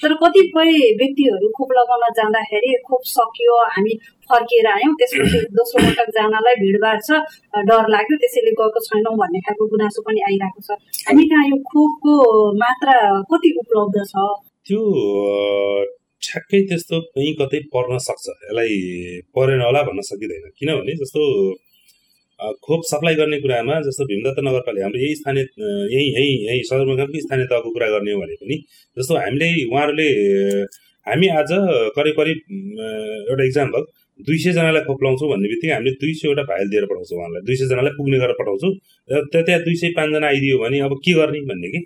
तर 0.02 0.14
कतिपय 0.22 0.70
व्यक्तिहरू 1.00 1.48
खोप 1.56 1.72
लगाउन 1.78 2.02
जाँदाखेरि 2.18 2.70
खोप 2.88 3.02
सकियो 3.12 3.56
हामी 3.74 3.94
फर्किएर 4.30 4.66
आयौँ। 4.66 4.92
त्यसपछि 4.98 5.38
दोस्रो 5.58 5.84
पटक 5.86 6.10
जानलाई 6.18 6.54
भिडभाड 6.62 6.98
छ 7.06 7.22
डर 7.70 7.88
लाग्यो। 7.94 8.16
त्यसैले 8.22 8.52
गएको 8.60 8.84
छैनौँ 8.88 9.14
भन्ने 9.22 9.40
खालको 9.46 9.66
गुनासो 9.74 10.02
पनि 10.02 10.20
आइरहेको 10.28 10.60
छ। 10.66 10.78
हामी 11.08 11.24
कहाँ 11.32 11.44
यो 11.48 11.58
खोपको 11.72 12.14
मात्रा 12.62 12.96
कति 13.32 13.50
उपलब्ध 13.64 13.98
छ? 14.12 14.14
त्यो 14.66 14.80
ठ्याक्कै 16.22 16.60
त्यस्तो 16.68 17.00
कहीँ 17.14 17.34
कतै 17.40 17.58
पर्न 17.74 17.98
सक्छ। 18.08 18.26
यसलाई 18.28 18.74
परेन 19.36 19.60
होला 19.66 19.82
भन्न 19.82 20.00
सकिँदैन। 20.10 20.44
किनभने 20.58 20.92
जस्तो 21.02 21.22
खोप 22.66 22.82
सप्लाई 22.90 23.14
गर्ने 23.14 23.38
कुरामा 23.40 23.80
जस्तो 23.86 24.04
भीमदत्त 24.10 24.38
नगरपालिका 24.48 24.84
हाम्रो 24.84 25.00
यही 25.00 25.14
स्थानीय 25.14 25.44
यहीँ 25.94 26.08
यहीँ 26.16 26.36
यहीँ 26.46 26.62
सदरमुकामकै 26.70 27.20
स्थानीय 27.26 27.46
तहको 27.52 27.70
कुरा 27.74 27.88
गर्ने 27.94 28.12
हो 28.12 28.20
भने 28.20 28.36
पनि 28.42 28.56
जस्तो 28.96 29.16
हामीले 29.16 29.48
उहाँहरूले 29.64 30.08
हामी 31.06 31.28
आज 31.40 31.50
करिब 31.96 32.14
करिब 32.20 32.38
एउटा 33.30 33.44
इक्जाम्पल 33.44 33.84
दुई 34.20 34.38
सयजनालाई 34.38 34.82
खोप 34.86 35.02
लाउँछौँ 35.04 35.28
भन्ने 35.30 35.48
बित्तिकै 35.52 35.74
हामीले 35.74 35.94
दुई 36.02 36.12
सयवटा 36.22 36.42
भाइल 36.50 36.68
दिएर 36.72 36.84
पठाउँछौँ 36.90 37.18
उहाँलाई 37.18 37.42
दुई 37.46 37.56
सयजनालाई 37.60 37.92
पुग्ने 37.98 38.18
गरेर 38.22 38.36
पठाउँछौँ। 38.40 38.72
र 39.08 39.42
त्यहाँ 39.46 39.60
दुई 39.62 39.74
सय 39.82 39.90
पाँचजना 39.96 40.26
आइदियो 40.26 40.58
भने 40.58 40.80
अब 40.86 40.94
के 41.04 41.12
गर्ने 41.14 41.40
भन्ने 41.50 41.68
कि? 41.74 41.80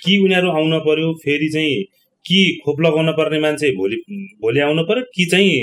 कि 0.00 0.18
उनीहरू 0.24 0.48
आउन 0.58 0.78
पर्यो 0.86 1.12
फेरि 1.24 1.48
चाहिँ 1.54 1.82
कि 2.24 2.38
खोप 2.64 2.80
लगाउन 2.80 3.10
पर्ने 3.18 3.38
मान्छे 3.40 3.70
भोलि 3.76 3.96
भोलि 4.42 4.60
आउनु 4.66 4.82
पर्यो 4.90 5.04
कि 5.14 5.24
चाहिँ 5.32 5.54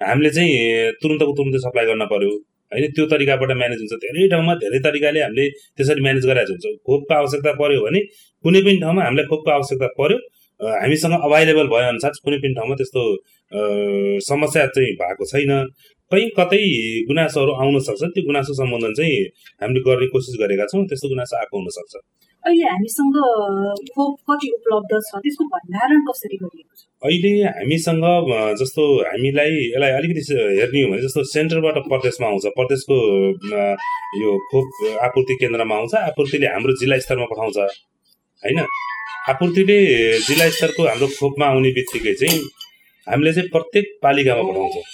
हामीले 0.00 0.30
चाहिँ 0.36 0.92
तुरन्तको 1.02 1.32
तुरन्तै 1.38 1.58
सप्लाई 1.66 1.86
गर्न 1.86 2.04
पर्यो? 2.12 2.30
होइन 2.76 2.86
त्यो 2.96 3.04
तरिकाबाट 3.12 3.50
म्यानेज 3.60 3.80
हुन्छ। 3.82 3.94
धेरै 4.04 4.28
ठाउँमा 4.32 4.54
धेरै 4.62 4.78
तरिकाले 4.86 5.20
हामीले 5.26 5.44
त्यसरी 5.76 6.00
म्यानेज 6.06 6.24
गराएको 6.30 6.52
हुन्छ 6.54 6.66
खोपको 6.86 7.12
आवश्यकता 7.20 7.52
पर्यो 7.62 7.80
भने 7.86 8.00
कुनै 8.44 8.60
पनि 8.66 8.78
ठाउँमा 8.84 9.02
हामीलाई 9.06 9.26
खोपको 9.32 9.50
आवश्यकता 9.58 9.88
पर्यो। 10.00 10.18
हामीसँग 10.60 11.14
अभाइलेबल 11.26 11.66
भए 11.72 11.84
अनुसार 11.92 12.12
कुनै 12.24 12.38
पनि 12.42 12.54
ठाउँमा 12.58 12.74
त्यस्तो 12.80 13.02
समस्या 14.28 14.66
चाहिँ 14.76 14.92
भएको 15.00 15.24
छैन। 15.32 15.52
कहीँ 16.12 16.28
कतै 16.38 16.60
गुनासोहरू 17.08 17.52
आउन 17.62 17.76
सक्छ। 17.86 18.02
त्यो 18.14 18.22
गुनासो 18.28 18.52
सम्बन्धन 18.60 18.92
चाहिँ 18.98 19.16
हामीले 19.62 19.80
गर्ने 19.86 20.06
कोसिस 20.14 20.34
गरेका 20.42 20.64
छौँ। 20.70 20.82
त्यस्तो 20.90 21.06
गुनासो 21.12 21.34
आएको 21.36 21.54
हुनसक्छ 21.58 21.94
अहिले 22.46 22.66
हामीसँग 22.70 23.16
कति 24.28 24.48
उपलब्ध 24.56 24.92
छ? 25.06 25.10
त्यसको 25.22 25.44
भण्डारण 25.54 26.00
कसरी 26.08 26.36
गरिएको 26.42 26.74
छ? 26.78 26.82
अहिले 27.02 27.32
हामीसँग 27.58 28.04
जस्तो 28.60 28.82
हामीलाई 29.10 29.50
यसलाई 29.66 29.90
अलिकति 29.98 30.22
हेर्ने 30.30 30.82
हो 30.82 30.90
भने 30.90 31.02
जस्तो 31.02 31.24
सेन्टरबाट 31.34 31.76
प्रदेशमा 31.90 32.26
आउँछ। 32.28 32.44
प्रदेशको 32.58 32.96
यो 34.22 34.30
खोप 34.50 34.68
आपूर्ति 35.06 35.34
केन्द्रमा 35.42 35.74
आउँछ। 35.76 35.94
आपूर्तिले 36.10 36.46
हाम्रो 36.54 36.72
जिल्ला 36.80 36.98
स्तरमा 37.06 37.26
पठाउँछ। 37.32 37.58
होइन? 38.42 38.58
आपूर्तिले 39.32 39.78
जिल्ला 40.28 40.46
स्तरको 40.56 40.82
हाम्रो 40.86 41.06
खोपमा 41.18 41.46
आउने 41.46 41.70
बित्तिकै 41.78 42.14
चाहिँ 42.22 42.38
हामीले 43.06 43.32
चाहिँ 43.34 43.48
प्रत्येक 43.50 43.86
पालिकामा 44.02 44.42
पठाउँछौँ। 44.50 44.84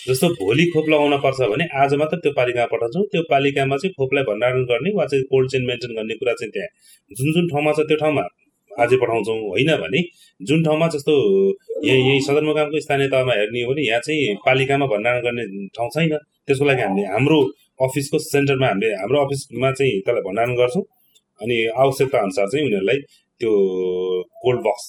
जस्तो 0.00 0.28
भोलि 0.34 0.64
खोप 0.66 0.88
लगाउन 0.88 1.16
पर्छ 1.20 1.48
भने 1.50 1.64
आज 1.76 1.94
मात्र 2.00 2.16
त्यो 2.18 2.32
पालिकामा 2.36 2.66
पठाउँछौँ 2.66 3.02
त्यो 3.12 3.22
पालिकामा 3.30 3.76
चाहिँ 3.76 3.92
खोपलाई 3.94 4.24
भण्डारण 4.24 4.62
गर्ने 4.70 4.90
वा 4.96 5.04
चाहिँ 5.06 5.24
कोल्ड 5.30 5.50
चेन 5.50 5.64
मेन्टेन 5.64 5.92
गर्ने 5.96 6.14
कुरा 6.20 6.32
चाहिँ 6.40 6.52
त्यहाँ 6.52 6.68
जुन 7.10 7.32
जुन 7.32 7.48
ठाउँमा 7.48 7.72
छ 7.72 7.86
त्यो 7.88 7.96
ठाउँमा 7.96 8.22
अझै 8.70 8.96
पठाउँछौँ 8.96 9.36
होइन 9.44 9.70
भने 9.82 10.02
जुन 10.40 10.64
ठाउँमा 10.64 10.88
जस्तो 10.94 11.14
यहीँ 11.84 12.02
यहीँ 12.08 12.20
सदरमुकामको 12.28 12.80
स्थानीय 12.80 13.08
तहमा 13.14 13.34
हेर्ने 13.34 13.62
हो 13.62 13.72
भने 13.72 13.86
यहाँ 13.88 14.00
चाहिँ 14.06 14.34
पालिकामा 14.46 14.86
भण्डारण 14.92 15.20
गर्ने 15.22 15.44
ठाउँ 15.76 15.90
छैन। 15.94 16.16
त्यसको 16.46 16.64
लागि 16.64 16.82
हामीले 16.82 17.06
हाम्रो 17.14 17.38
अफिसको 17.86 18.18
सेन्टरमा 18.24 18.66
हामीले 18.66 18.92
हाम्रो 19.02 19.24
अफिसमा 19.24 19.72
चाहिँ 19.72 20.00
त्यसलाई 20.00 20.22
भण्डारण 20.28 20.54
गर्छौँ 20.60 20.84
अनि 21.40 21.56
आवश्यकता 21.84 22.18
अनुसार 22.18 22.46
चाहिँ 22.52 22.64
उनीहरूलाई 22.66 22.98
त्यो 23.40 23.50
कोल्ड 24.44 24.60
बक्स 24.68 24.86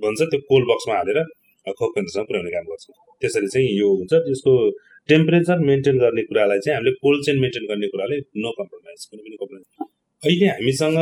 भन्छ 0.00 0.20
त्यो 0.32 0.40
कोल्ड 0.50 0.66
बक्समा 0.72 0.96
हालेर 0.96 1.18
खोप 1.66 1.90
केन्द्रसम्म 1.94 2.24
पुर्याउने 2.28 2.50
काम 2.50 2.64
गर्छौँ। 2.70 2.94
त्यसरी 3.20 3.48
चाहिँ 3.54 3.68
यो 3.78 3.88
हुन्छ 4.00 4.12
त्यसको 4.26 4.52
टेम्परेचर 5.08 5.58
मेन्टेन 5.70 5.96
गर्ने 5.98 6.22
कुरालाई 6.30 6.58
चाहिँ 6.64 6.76
हामीले 6.76 6.92
कोल्ड 7.04 7.24
चेन 7.26 7.38
मेन्टेन 7.40 7.64
गर्ने 7.70 7.86
कुराले 7.94 8.16
नो 8.42 8.50
कम्प्रोमाइज 8.58 9.06
कुनै 9.10 9.22
पनि 9.22 9.36
कम्प्रोमाइज। 9.40 9.88
अहिले 10.22 10.46
हामीसँग 10.46 10.98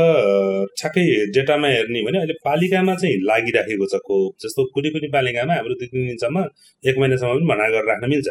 ठ्याक्कै 0.81 1.05
डेटामा 1.37 1.68
हेर्ने 1.68 2.01
भने 2.07 2.18
अहिले 2.18 2.35
पालिकामा 2.44 2.94
चाहिँ 3.03 3.16
लागिराखेको 3.31 3.87
छ 3.92 3.99
खोप। 4.09 4.35
जस्तो 4.42 4.61
कुनै 4.75 4.90
कुनै 4.94 5.09
पालिकामा 5.16 5.55
हाम्रो 5.59 5.75
दुई 5.81 5.88
तिन 5.92 6.07
दिनसम्म 6.11 6.37
एक 6.85 6.94
महिनासम्म 7.03 7.33
पनि 7.35 7.47
भना 7.51 7.66
गरेर 7.75 7.88
राख्न 7.90 8.11
मिल्छ। 8.14 8.29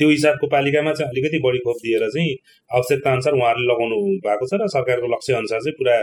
त्यो 0.00 0.08
हिसाबको 0.08 0.46
पालिकामा 0.54 0.92
चाहिँ 0.96 1.10
अलिकति 1.10 1.38
बढी 1.44 1.58
खोप 1.66 1.78
दिएर 1.84 2.04
चाहिँ 2.14 2.32
आवश्यकता 2.70 3.12
अनुसार 3.12 3.34
उहाँहरूले 3.38 3.66
लगाउनु 3.72 3.96
भएको 4.26 4.46
छ 4.50 4.52
र 4.60 4.66
सरकारको 4.74 5.06
लक्ष्य 5.14 5.34
अनुसार 5.42 5.60
चाहिँ 5.66 5.76
पुरा 5.78 5.96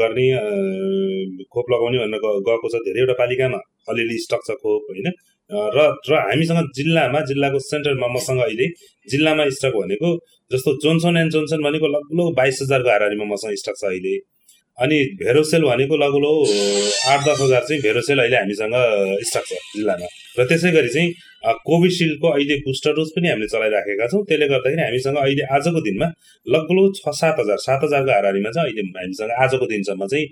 गर्ने 0.00 0.26
खोप 1.52 1.66
लगाउने 1.72 1.98
भनेर 2.02 2.24
गएको 2.48 2.68
छ 2.72 2.82
धेरैवटा 2.88 3.14
पालिकामा। 3.20 3.60
अलिअलि 3.88 4.18
खोप 4.50 4.82
होइन? 4.90 5.12
र 5.50 5.78
र 6.10 6.18
हामीसँग 6.18 6.68
जिल्लामा 6.76 7.20
जिल्लाको 7.20 7.58
सेन्ट्रलमा 7.58 8.08
मसँग 8.08 8.40
अहिले 8.40 8.66
जिल्लामा 9.08 9.48
स्टक 9.48 9.74
भनेको 9.76 10.10
जस्तो 10.52 10.74
जोन्सन 10.76 11.16
एन्ड 11.16 11.32
जोन्सन 11.32 11.62
भनेको 11.62 11.86
लगभग 11.86 12.34
बाइस 12.36 12.58
हजारको 12.62 12.88
हाराहारीमा 12.88 13.24
मसँग 13.24 13.54
स्टक 13.54 13.76
छ 13.78 13.84
अहिले 13.84 14.14
अनि 14.78 14.98
भेरोसेल 15.20 15.62
भनेको 15.62 15.96
लगभग 15.96 16.24
आठ 17.12 17.20
दस 17.28 17.40
हजार 17.40 17.62
चाहिँ 17.68 17.80
भेरोसेल 17.82 18.18
अहिले 18.18 18.36
हामीसँग 18.36 18.74
स्टक 19.28 19.44
छ 19.48 19.52
जिल्लामा। 19.76 20.06
र 20.38 20.44
त्यसै 20.48 20.70
गरी 20.72 20.88
चाहिँ 20.88 21.08
कोभिसिल्डको 21.68 22.28
अहिले 22.28 22.56
बुस्टर 22.66 22.92
डोज 22.96 23.08
पनि 23.16 23.28
हामीले 23.28 23.48
चलाइराखेका 23.52 24.06
छौँ। 24.12 24.22
त्यसले 24.28 24.46
गर्दाखेरि 24.48 24.82
हामीसँग 24.82 25.16
अहिले 25.22 25.44
आजको 25.54 25.80
दिनमा 25.86 26.06
लगभग 26.46 26.92
छ 26.98 27.14
सात 27.20 27.36
हजार 27.40 27.58
सात 27.66 27.80
हजारको 27.84 28.12
हारिमा 28.12 28.50
चाहिँ 28.56 28.68
अहिले 28.68 28.82
हामीसँग 28.98 29.30
आजको 29.44 29.66
दिनसम्म 29.72 30.06
चाहिँ 30.12 30.26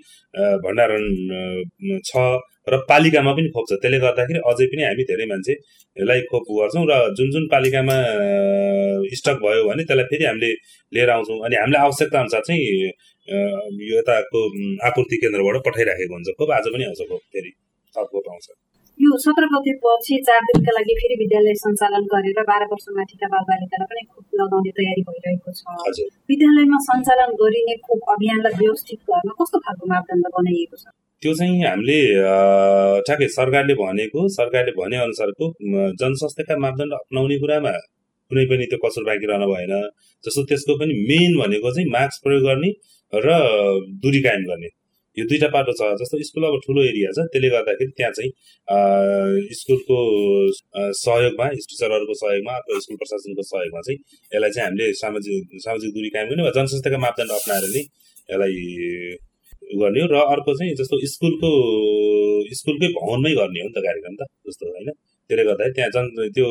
भण्डारण 0.65 1.03
छ 2.09 2.11
र 2.69 2.77
पालिकामा 2.89 3.31
पनि 3.37 3.49
खोप 3.53 3.65
छ। 3.69 3.73
त्यसले 3.81 3.99
गर्दाखेरि 4.05 4.39
अझै 4.49 4.65
पनि 4.73 4.83
हामी 4.89 5.03
धेरै 5.11 5.25
मान्छेलाई 5.33 6.19
खोप 6.31 6.43
गर्छौँ 6.57 6.85
र 6.89 6.93
जुन 7.17 7.29
जुन 7.33 7.45
पालिकामा 7.53 7.95
स्टक 9.19 9.37
भयो 9.45 9.61
भने 9.69 9.83
त्यसलाई 9.85 10.05
फेरि 10.11 10.25
हामीले 10.25 10.51
लिएर 10.93 11.09
आउँछौँ। 11.09 11.39
अनि 11.45 11.55
हामीले 11.61 11.79
आवश्यकता 11.85 12.19
अनुसार 12.19 12.41
चाहिँ 12.47 12.91
यो 13.27 13.97
यताको 13.97 14.39
आपूर्ति 14.87 15.15
केन्द्रबाट 15.21 15.61
पठाइराखेको 15.65 16.13
हुन्छ। 16.13 16.29
खोप 16.39 16.51
आज 16.57 16.65
पनि 16.73 16.83
आउँछ 16.85 17.01
खोप 17.09 17.21
फेरि 17.33 17.51
थप 17.95 18.07
खोप 18.11 18.29
आउँछ। 18.31 18.47
यो 18.99 19.17
सत्र 19.17 19.45
गतेपछि 19.51 20.17
चार 20.27 20.41
दिनका 20.47 20.71
लागि 20.77 20.93
फेरि 20.97 21.15
विद्यालय 21.21 21.53
सञ्चालन 21.61 22.03
गरेर 22.13 22.39
बाह्र 22.49 22.65
वर्ष 22.71 22.85
माथिका 22.97 23.27
बालबालिकालाई 23.33 23.87
पनि 23.91 24.03
खोप 24.09 24.41
लगाउने 24.41 24.71
तयारी 24.79 25.01
भइरहेको 25.07 25.53
छ। 25.53 26.09
विद्यालयमा 26.31 26.79
सञ्चालन 26.89 27.31
गरिने 27.41 27.75
खोप 27.85 28.11
अभियानलाई 28.15 28.59
व्यवस्थित 28.61 28.99
गर्न 29.09 29.29
कस्तो 29.39 29.57
खालको 29.65 29.93
मापदण्ड 29.93 30.25
बनाइएको 30.37 30.75
छ? 30.81 30.85
त्यो 31.23 31.33
चाहिँ 31.39 31.63
हामीले 31.63 32.01
ठ्याक्कै 33.07 33.27
सरकारले 33.37 33.73
भनेको 33.81 34.27
सरकारले 34.35 34.71
भने 34.77 34.97
अनुसारको 35.07 35.45
जनस्वास्थ्यका 36.01 36.57
मापदण्ड 36.65 36.93
अप्नाउने 36.99 37.37
कुरामा 37.41 37.73
कुनै 38.31 38.45
पनि 38.49 38.65
त्यो 38.71 38.79
कसुर 38.85 39.03
बाँकी 39.09 39.25
रहन 39.31 39.45
भएन। 39.51 39.73
जस्तो 40.23 40.41
त्यसको 40.49 40.73
पनि 40.81 40.93
मेन 41.09 41.31
भनेको 41.41 41.69
चाहिँ 41.75 41.89
मास्क 41.91 42.23
प्रयोग 42.25 42.43
गर्ने 42.47 42.71
र 43.13 43.27
दुरी 44.03 44.21
कायम 44.23 44.43
गर्ने। 44.51 44.69
यो 45.17 45.23
दुईवटा 45.27 45.47
बाटो 45.53 45.71
छ 45.75 45.87
जस्तो 45.99 46.15
स्कुल 46.27 46.43
अब 46.47 46.55
ठुलो 46.65 46.81
एरिया 46.89 47.09
छ 47.15 47.23
त्यसले 47.31 47.49
गर्दाखेरि 47.53 47.91
त्यहाँ 47.97 48.11
चाहिँ 48.17 48.31
स्कुलको 49.59 49.97
सहयोगमा 50.99 51.47
टिचरहरूको 51.71 52.15
सहयोगमा 52.21 52.53
अथवा 52.59 52.79
स्कुल 52.85 52.97
प्रशासनको 53.01 53.43
सहयोगमा 53.49 53.81
चाहिँ 53.87 53.99
यसलाई 54.31 54.51
चाहिँ 54.55 54.67
हामीले 54.67 54.87
सामाजिक 55.01 55.59
सामाजिक 55.65 55.91
दूरी 55.97 56.09
कायम 56.15 56.27
गर्ने 56.31 56.43
वा 56.47 56.53
जनस्वास्थ्यका 56.59 56.99
मापदण्ड 57.05 57.31
अप्नाएर 57.39 57.65
नै 57.75 57.83
यसलाई 58.31 58.55
गर्ने 59.83 60.01
हो 60.01 60.07
र 60.13 60.15
अर्को 60.33 60.51
चाहिँ 60.59 60.73
जस्तो 60.79 60.95
स्कुलको 61.13 61.49
स्कुलकै 62.59 62.87
भवनमै 62.95 63.33
गर्ने 63.39 63.59
हो 63.63 63.67
नि 63.67 63.73
त 63.75 63.83
कार्यक्रम 63.87 64.15
त 64.19 64.31
जस्तो 64.47 64.65
होइन। 64.71 64.89
त्यसले 65.29 65.43
गर्दाखेरि 65.49 65.73
त्यहाँ 65.75 65.91
जन 65.95 66.05
त्यो 66.35 66.47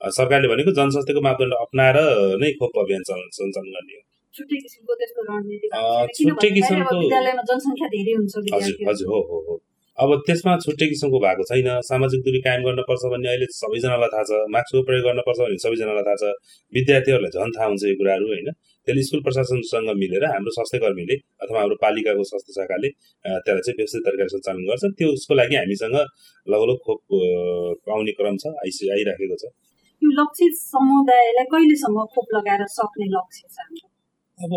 सरकारले 0.00 0.48
भनेको 0.52 0.70
जनस्वास्थ्यको 0.80 1.20
मापदण्ड 1.28 1.54
अप्नाएर 1.64 1.98
नै 2.42 2.50
खोप 2.60 2.82
अभियान 2.84 3.02
सञ्चालन 3.08 3.70
गर्ने 3.76 3.94
हो। 3.98 4.02
छुट्टै 4.36 4.58
किसिमको 4.64 4.92
त्यसको 5.00 5.20
रणनीति 5.28 5.66
विद्यालयमा 7.02 7.42
जनसङ्ख्या 7.50 7.88
धेरै 7.94 8.12
हुन्छ 8.18 8.34
हजुर 8.90 9.08
हो 9.14 9.20
हो 9.30 9.38
हो। 9.46 9.54
अब 9.98 10.10
त्यसमा 10.26 10.52
छुट्टै 10.62 10.86
किसिमको 10.90 11.18
भएको 11.24 11.44
छैन। 11.48 11.68
सामाजिक 11.88 12.20
दूरी 12.26 12.38
कायम 12.46 12.62
गर्नुपर्छ 12.66 13.02
भन्ने 13.12 13.28
अहिले 13.32 13.46
सबैजनालाई 13.56 14.10
थाहा 14.14 14.24
छ। 14.30 14.32
मास्कको 14.54 14.82
प्रयोग 14.88 15.04
गर्नुपर्छ 15.08 15.38
भन्ने 15.42 15.58
सबैजनालाई 15.64 16.04
थाहा 16.08 16.18
छ। 16.22 16.24
विद्यार्थीहरूलाई 16.72 17.32
झन् 17.36 17.54
थाहा 17.56 17.68
हुन्छ 17.70 17.82
यो 17.90 17.94
कुराहरू 18.00 18.26
होइन? 18.32 18.48
त्यसले 18.86 19.02
स्कुल 19.08 19.20
प्रशासनसँग 19.26 19.88
मिलेर 20.02 20.24
हाम्रो 20.34 20.50
स्वास्थ्य 20.56 20.78
कर्मीले 20.84 21.16
अथवा 21.46 21.58
हाम्रो 21.62 21.76
पालिकाको 21.84 22.24
स्वास्थ्य 22.30 22.58
शाखाले 22.58 22.88
त्यसलाई 22.90 23.62
चाहिँ 23.66 23.76
व्यवस्थित 23.78 24.02
तरिकाले 24.08 24.30
सञ्चालन 24.34 24.62
गर्छ 24.70 24.84
त्यो 24.98 25.08
उसको 25.16 25.32
लागि 25.40 25.56
हामीसँग 25.62 25.96
लगभग 26.52 26.78
खोप 26.84 27.00
पाउने 27.86 28.12
क्रम 28.18 28.36
छ 28.42 28.44
आइसि 28.66 28.84
आइराखेको 28.98 29.36
छ। 29.42 29.44
यो 30.02 30.08
लक्षित 30.20 30.54
समुदायलाई 30.66 31.46
कहिलेसम्म 31.54 31.98
खोप 32.14 32.28
लगाएर 32.36 32.62
सक्ने 32.76 33.06
लक्ष्य 33.16 33.44
छ 33.56 33.93
अब 34.38 34.52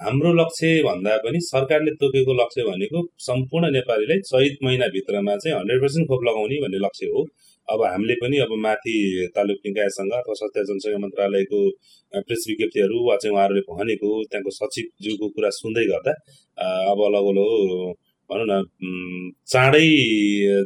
हाम्रो 0.00 0.32
लक्ष्य 0.32 0.82
भन्दा 0.86 1.16
पनि 1.22 1.38
सरकारले 1.42 1.90
तोकेको 2.02 2.34
लक्ष्य 2.40 2.62
भनेको 2.64 3.00
सम्पूर्ण 3.20 3.70
नेपालीलाई 3.72 4.20
चैत 4.28 4.58
महिनाभित्रमा 4.64 5.34
चाहिँ 5.36 5.56
हन्ड्रेड 5.56 5.80
पर्सेन्ट 5.82 6.06
खोप 6.10 6.22
लगाउने 6.28 6.60
भन्ने 6.64 6.78
लक्ष्य 6.84 7.06
हो। 7.14 7.24
अब 7.68 7.82
हामीले 7.84 8.14
पनि 8.22 8.38
अब 8.44 8.52
माथि 8.62 8.94
तालुक 9.36 9.66
निकायसँग 9.66 10.12
अथवा 10.18 10.34
स्वास्थ्य 10.40 10.64
जनसङ्ख्या 10.68 11.02
मन्त्रालयको 11.04 11.60
प्रेस 12.22 12.46
विज्ञप्तिहरू 12.50 13.02
वा 13.08 13.16
चाहिँ 13.22 13.34
उहाँहरूले 13.34 13.62
भनेको 13.70 14.10
त्यहाँको 14.30 14.50
सचिवज्यूको 14.60 15.28
कुरा 15.34 15.50
सुन्दै 15.58 15.86
गर्दा 15.90 16.14
अब 16.94 17.02
लगभग 17.16 17.40
भनौँ 18.30 18.46
न 18.50 18.54
चाँडै 19.46 19.84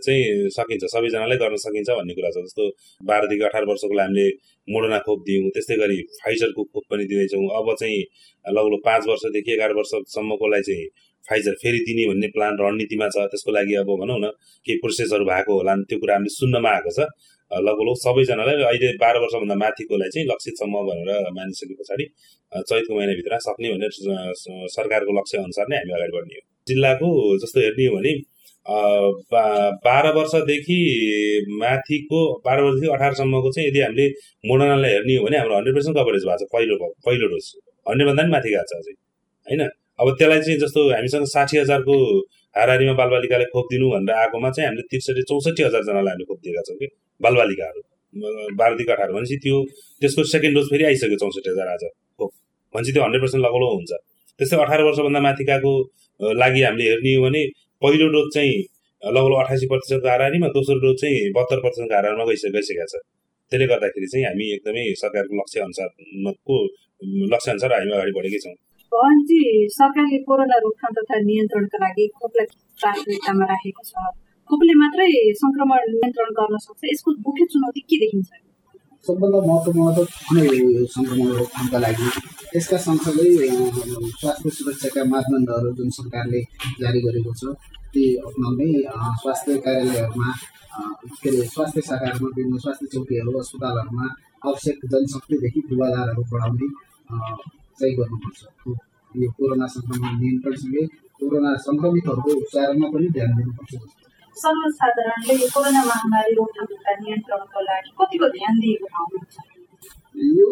चाहिँ 0.05 0.49
सकिन्छ 0.57 0.85
सबैजनालाई 0.94 1.38
गर्न 1.42 1.57
सकिन्छ 1.64 1.88
भन्ने 1.90 2.14
कुरा 2.14 2.31
छ। 2.31 2.44
जस्तो 2.46 2.64
बाह्रदेखि 3.11 3.44
अठार 3.49 3.64
वर्षको 3.70 3.94
हामीले 4.01 4.27
मोडर्ना 4.68 4.99
खोप 5.07 5.20
दियौँ 5.27 5.51
त्यस्तै 5.55 5.77
गरी 5.83 5.99
फाइजरको 6.20 6.62
खोप 6.73 6.85
पनि 6.90 7.05
दिँदैछौँ। 7.11 7.44
अब 7.59 7.66
चाहिँ 7.81 8.01
लगभग 8.44 8.81
पाँच 8.87 9.03
वर्षदेखि 9.09 9.53
एघार 9.53 9.73
वर्षसम्मकोलाई 9.79 10.62
चाहिँ 10.68 10.87
फाइजर 11.25 11.55
फेरि 11.62 11.79
दिने 11.87 12.07
भन्ने 12.11 12.29
प्लान 12.35 12.53
रणनीतिमा 12.61 13.09
छ। 13.14 13.27
त्यसको 13.31 13.51
लागि 13.53 13.75
अब 13.83 13.90
भनौँ 14.03 14.18
न 14.20 14.31
केही 14.66 14.79
प्रोसेसहरू 14.81 15.25
भएको 15.29 15.53
होला 15.53 15.75
त्यो 15.88 15.99
कुरा 16.01 16.14
हामीले 16.14 16.33
सुन्नमा 16.37 16.70
आएको 16.70 16.92
छ। 16.96 17.07
लगभग 17.51 17.88
सबैजनालाई 18.01 18.62
अहिले 18.64 18.88
बाह्र 19.03 19.18
वर्षभन्दा 19.20 19.55
माथिकोलाई 19.62 20.11
चाहिँ 20.14 20.27
लक्षितसम्म 20.29 20.75
भनेर 20.88 21.11
मानिसके 21.38 21.75
पछाडि 21.81 22.05
चैतको 22.53 22.92
महिनाभित्र 22.96 23.38
सक्ने 23.46 23.68
भनेर 23.75 23.92
सरकारको 24.77 25.12
लक्ष्य 25.18 25.38
अनुसार 25.38 25.66
नै 25.70 25.77
हामी 25.77 25.92
अगाडि 25.99 26.12
बढ्ने 26.16 26.35
हो। 26.38 26.50
जिल्लाको 26.70 27.09
जस्तो 27.44 27.61
हेर्ने 27.61 27.87
हो 27.87 27.96
भने 27.96 28.12
बाह्र 29.87 30.12
वर्षदेखि 30.16 30.78
माथिको 31.61 32.18
बाह्र 32.46 32.62
वर्षदेखि 32.64 32.92
अठारसम्मको 32.96 33.52
चाहिँ 33.54 33.68
यदि 33.68 33.80
हामीले 33.80 34.06
मोडर्नालाई 34.50 34.90
हेर्ने 34.94 35.14
हो 35.16 35.24
भने 35.26 35.37
हाम्रो 35.38 35.56
हन्ड्रेड 35.56 35.74
पर्सेन्ट 35.76 35.96
कभरेज 35.98 36.24
भएको 36.28 36.44
छ 36.44 36.50
पहिलो 36.54 36.74
पहिलो 37.06 37.26
डोज। 37.33 37.46
हन्ड्रेडभन्दा 37.88 38.22
पनि 38.22 38.33
माथि 38.35 38.50
गएको 38.54 38.66
छ 38.70 38.72
अझै 38.80 38.94
होइन? 39.46 39.62
अब 40.00 40.06
त्यसलाई 40.18 40.40
चाहिँ 40.46 40.59
जस्तो 40.61 40.80
हामीसँग 40.90 41.24
साठी 41.35 41.56
हजारको 41.59 41.94
हाराहारीमा 42.54 42.94
बालबालिकालाई 43.00 43.48
खोप 43.54 43.66
दिनु 43.72 43.87
भनेर 43.94 44.14
आएकोमा 44.20 44.50
चाहिँ 44.56 44.66
हामीले 44.68 44.85
त्रिसठी 44.90 45.22
चौसठी 45.30 45.62
हजारजनालाई 45.68 46.12
हामीले 46.12 46.26
खोप 46.30 46.38
दिएका 46.44 46.62
छौँ 46.68 46.76
कि 46.80 46.87
बालबालिकाहरू। 47.20 47.80
बाह्रदेखि 48.61 48.92
अठार 48.92 49.11
भनेपछि 49.12 49.37
त्यो 49.44 49.56
त्यसको 50.02 50.24
सेकेन्ड 50.35 50.54
डोज 50.56 50.66
फेरि 50.72 50.85
आइसक्यो 50.90 51.18
चौसठी 51.24 51.48
हजार 51.50 51.68
आज 51.74 51.85
खोप। 52.18 52.30
भनेपछि 52.74 52.92
त्यो 52.94 53.02
हन्ड्रेड 53.04 53.22
पर्सेन्ट 53.24 53.42
लगौलो 53.46 53.66
हुन्छ। 53.74 53.92
त्यस्तै 54.40 54.56
अठार 54.64 54.80
वर्षभन्दा 54.88 55.20
माथिकाको 55.28 55.72
लागि 56.42 56.61
हामीले 56.62 56.85
हेर्ने 56.90 57.12
हो 57.14 57.22
भने 57.24 57.42
पहिलो 57.83 58.06
डोज 58.14 58.28
चाहिँ 58.35 58.56
लगभग 59.02 59.35
अठासी 59.42 59.66
प्रतिशतको 59.72 60.09
हाराहारीमा 60.09 60.48
दोस्रो 60.56 60.78
डोज 60.85 60.96
चाहिँ 61.00 61.20
बहत्तर 61.37 61.59
प्रतिशतको 61.64 61.94
हाराहारीमा 61.96 62.24
गइसके 62.30 62.50
गइसकेको 62.56 62.87
छ। 62.92 62.94
त्यसले 63.52 63.66
गर्दाखेरि 63.72 64.09
चाहिँ 64.12 64.24
हामी 64.26 64.46
एकदमै 64.56 64.85
सरकारको 65.02 65.35
लक्ष्य 65.40 65.61
अनुसारको 65.66 66.56
लक्ष्य 67.33 67.50
अनुसार 67.54 67.70
हामी 67.76 67.92
अगाडि 67.96 68.12
बढेकै 68.18 68.40
छौँ। 68.44 68.54
भवनजी 68.92 69.40
सरकारले 69.78 70.18
कोरोना 70.28 70.56
रोकथाम 70.66 70.92
तथा 70.98 71.16
नियन्त्रणका 71.30 71.78
लागि 71.85 72.04
खोपलाई 72.18 72.46
प्राथमिकतामा 72.80 73.44
राखेको 73.52 73.83
छ। 73.90 73.92
खोपले 74.50 74.74
मात्रै 74.83 75.11
सङ्क्रमण 75.40 75.80
नियन्त्रण 75.96 76.30
गर्न 76.38 76.54
सक्छ 76.66 76.80
यसको 76.92 77.11
मुख्य 77.26 77.44
चुनौती 77.52 77.80
के 77.90 77.96
देखिन्छ? 78.04 78.30
सबभन्दा 79.07 79.39
महत्त्वपूर्ण 79.49 79.91
त 79.97 79.99
सङ्क्रमण 80.95 81.29
रोकथामका 81.39 81.79
लागि 81.85 82.09
यसका 82.55 82.77
सँगसँगै 82.87 83.29
स्वास्थ्य 84.21 84.51
सुरक्षाका 84.57 85.03
मापदण्डहरू 85.13 85.71
जुन 85.79 85.89
सरकारले 85.99 86.41
जारी 86.81 87.01
गरेको 87.07 87.33
छ 87.41 87.43
ती 87.93 88.03
अप्नाउने 88.27 88.69
स्वास्थ्य 89.23 89.57
कार्यालयहरूमा 89.67 90.29
के 91.23 91.29
अरे 91.31 91.47
स्वास्थ्य 91.55 91.81
शाखाहरूमा 91.89 92.29
विभिन्न 92.37 92.59
स्वास्थ्य 92.65 92.87
चौकीहरू 92.95 93.33
अस्पतालहरूमा 93.41 94.07
आवश्यक 94.49 94.79
जनशक्तिदेखि 94.93 95.61
पूर्वाधारहरू 95.69 96.23
बढाउने 96.33 96.69
चाहिँ 97.79 97.95
गर्नुपर्छ। 97.99 98.41
यो 99.13 99.29
कोरोना 99.37 99.67
सङ्क्रमण 99.75 100.13
नियन्त्रणसँगै 100.21 100.85
कोरोना 101.19 101.51
सङ्क्रमितहरूको 101.67 102.31
उपचारमा 102.41 102.87
पनि 102.93 103.09
ध्यान 103.17 103.31
दिनुपर्छ। 103.39 103.73
सर्वसाधारणले 104.37 105.47
कोरोना 105.49 105.83
महामारी 105.85 106.35
रोकथाम 106.35 106.66
तथा 106.73 106.95
नियन्त्रणको 106.97 107.61
लागि 107.62 107.90
कतिको 107.99 108.29
ध्यान 108.35 108.59
दिएको 108.61 109.07
यो 110.16 110.49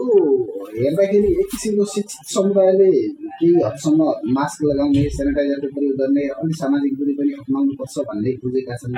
हेर्दाखेरि 0.73 1.31
एक 1.35 1.47
किसिमको 1.51 1.85
शिक्षित 1.87 2.27
समुदायले 2.29 2.91
केही 3.31 3.55
हदसम्म 3.57 4.11
मास्क 4.35 4.63
लगाउने 4.65 5.03
सेनिटाइजरको 5.17 5.69
प्रयोग 5.75 5.97
गर्ने 6.01 6.27
अनि 6.37 6.55
सामाजिक 6.61 6.95
दूरी 6.99 7.15
पनि 7.19 7.33
अप्नाउनुपर्छ 7.39 8.05
भन्ने 8.09 8.33
बुझेका 8.43 8.77
छन् 8.77 8.97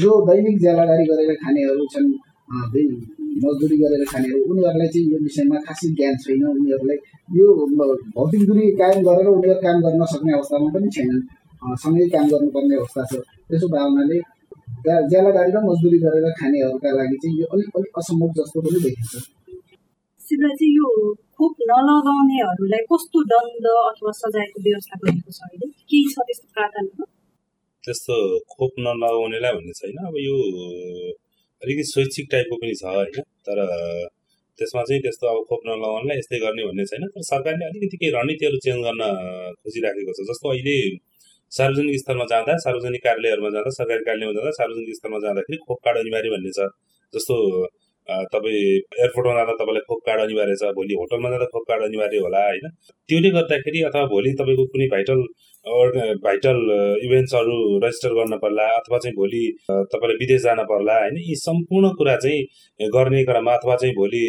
जो 0.00 0.10
दैनिक 0.26 0.58
ज्यालादारी 0.60 1.04
गरेर 1.10 1.32
खानेहरू 1.42 1.86
छन् 1.94 2.10
मजदुरी 2.50 3.76
गरेर 3.78 4.04
खानेहरू 4.06 4.40
उनीहरूलाई 4.50 4.88
चाहिँ 4.88 5.06
यो 5.10 5.18
विषयमा 5.22 5.58
खासै 5.66 5.88
ज्ञान 5.92 6.16
छैन 6.22 6.44
उनीहरूलाई 6.48 6.98
यो 7.30 7.46
भौतिक 8.12 8.42
दूरी 8.46 8.70
कायम 8.78 9.04
गरेर 9.04 9.28
उनीहरू 9.28 9.60
काम 9.62 9.76
गर्न 9.82 10.02
सक्ने 10.12 10.32
अवस्थामा 10.32 10.68
पनि 10.74 10.88
छैनन् 10.96 11.22
सँगै 11.82 12.06
काम 12.14 12.26
गर्नुपर्ने 12.32 12.74
अवस्था 12.80 13.02
छ। 13.10 13.12
त्यसो 13.48 13.66
भावनाले 13.74 14.18
ज्यालादारी 15.10 15.50
र 15.54 15.58
मजदुरी 15.68 15.98
गरेर 16.04 16.26
खानेहरूका 16.40 16.90
लागि 16.98 17.16
चाहिँ 17.22 17.36
यो 17.40 17.46
अलिक 17.54 17.68
अलिक 17.76 17.92
असम्भव 18.00 18.30
जस्तो 18.38 18.58
पनि 18.64 18.78
देखिन्छ। 18.84 19.14
चाहिँ 20.30 20.72
यो 20.78 20.88
खोप 21.36 21.54
नलगाउनेहरूलाई 21.70 22.82
कस्तो 22.90 23.18
दण्ड 23.32 23.66
अथवा 23.90 24.12
सजायको 24.20 24.58
व्यवस्था 24.66 24.94
गरेको 25.02 25.30
छ 25.36 25.40
अहिले? 25.46 25.66
केही 25.90 26.04
छ 26.12 26.16
त्यस्तो 26.28 26.46
प्रावधान 26.54 26.86
त्यस्तो 27.84 28.14
खोप 28.52 28.72
नलगाउनेलाई 28.86 29.52
भन्ने 29.56 29.74
छैन। 29.80 29.98
अब 30.08 30.16
यो 30.28 30.36
अलिकति 31.62 31.84
स्वैच्छिक 31.92 32.26
टाइपको 32.32 32.56
पनि 32.62 32.74
छ 32.80 32.84
होइन। 32.96 33.20
तर 33.46 33.58
त्यसमा 34.58 34.82
चाहिँ 34.88 35.00
त्यस्तो 35.04 35.24
अब 35.32 35.38
खोप 35.50 35.60
नलगाउनेलाई 35.68 36.16
यस्तै 36.22 36.38
गर्ने 36.44 36.62
भन्ने 36.68 36.84
छैन। 36.90 37.02
तर 37.14 37.22
सरकारले 37.30 37.64
अलिकति 37.70 37.96
केही 38.00 38.12
रणनीतिहरू 38.16 38.58
चेन्ज 38.64 38.80
गर्न 38.86 39.02
खोजिराखेको 39.60 40.12
छ। 40.16 40.20
जस्तो 40.30 40.46
अहिले 40.54 40.76
सार्वजनिक 41.52 41.98
स्थलमा 42.00 42.24
जाँदा 42.30 42.56
सार्वजनिक 42.64 43.02
कार्यालयहरूमा 43.04 43.50
जाँदा 43.54 43.70
सरकारी 43.76 44.04
कार्यालयमा 44.08 44.34
जाँदा 44.38 44.50
सार्वजनिक 44.58 44.96
स्थलमा 44.98 45.18
जाँदाखेरि 45.26 45.58
खोप 45.66 45.78
कार्ड 45.84 45.98
अनिवार्य 45.98 46.30
भन्ने 46.34 46.52
छ 46.58 46.68
जस्तो 47.12 47.36
तपाईँ 48.32 48.60
एयरपोर्टमा 49.00 49.34
जाँदा 49.38 49.54
तपाईँलाई 49.60 49.84
खोप 49.88 50.00
कार्ड 50.06 50.20
अनिवार्य 50.22 50.54
छ 50.60 50.70
भोलि 50.78 50.94
होटलमा 51.00 51.30
जाँदा 51.30 51.46
खोप 51.54 51.64
कार्ड 51.70 51.82
अनिवार्य 51.84 52.18
होला 52.26 52.42
होइन? 52.46 52.66
त्यसले 53.08 53.30
गर्दाखेरि 53.36 53.82
अथवा 53.90 54.04
भोलि 54.14 54.32
तपाईँको 54.40 54.64
कुनै 54.74 54.86
भाइटल 54.94 55.20
भाइटल 56.26 56.58
इभेन्ट्सहरू 57.06 57.56
रेजिस्टर 57.84 58.14
गर्न 58.18 58.38
पर्ला 58.44 58.66
अथवा 58.78 58.98
चाहिँ 59.04 59.14
भोलि 59.16 59.42
तपाईँलाई 59.68 60.16
विदेश 60.22 60.42
जान 60.42 60.62
पर्ला 60.70 60.98
होइन? 61.02 61.18
यी 61.28 61.34
सम्पूर्ण 61.46 61.92
कुरा 61.98 62.16
चाहिँ 62.24 62.90
गर्ने 62.96 63.24
क्रममा 63.30 63.54
अथवा 63.60 63.76
चाहिँ 63.82 63.94
भोलि 64.00 64.24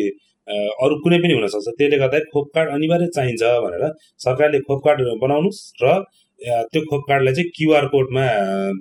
अरू 0.83 0.95
कुनै 1.03 1.17
पनि 1.23 1.33
हुनसक्छ 1.33 1.67
त्यसले 1.77 1.97
गर्दाखेरि 2.03 2.29
खोप 2.33 2.47
कार्ड 2.55 2.69
अनिवार्य 2.77 3.07
चाहिन्छ 3.15 3.43
भनेर 3.65 3.83
सरकारले 4.25 4.59
खोप 4.69 4.79
कार्ड 4.85 5.01
बनाउनुहोस् 5.23 5.61
र 5.83 5.93
त्यो 6.41 6.81
खोप 6.89 7.01
कार्डलाई 7.09 7.33
चाहिँ 7.33 7.49
क्युआर 7.55 7.85
कोडमा 7.93 8.23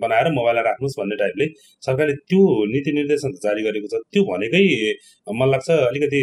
बनाएर 0.02 0.26
मोबाइलमा 0.38 0.62
राख्नुहोस् 0.68 0.96
भन्ने 1.00 1.16
टाइपले 1.22 1.46
सरकारले 1.86 2.14
त्यो 2.30 2.40
नीति 2.72 2.92
निर्देशन 2.98 3.30
जारी 3.44 3.62
गरेको 3.68 3.88
छ। 3.92 4.00
त्यो 4.12 4.22
भनेकै 4.30 4.62
मलाई 5.40 5.50
लाग्छ 5.52 5.68
अलिकति 5.90 6.20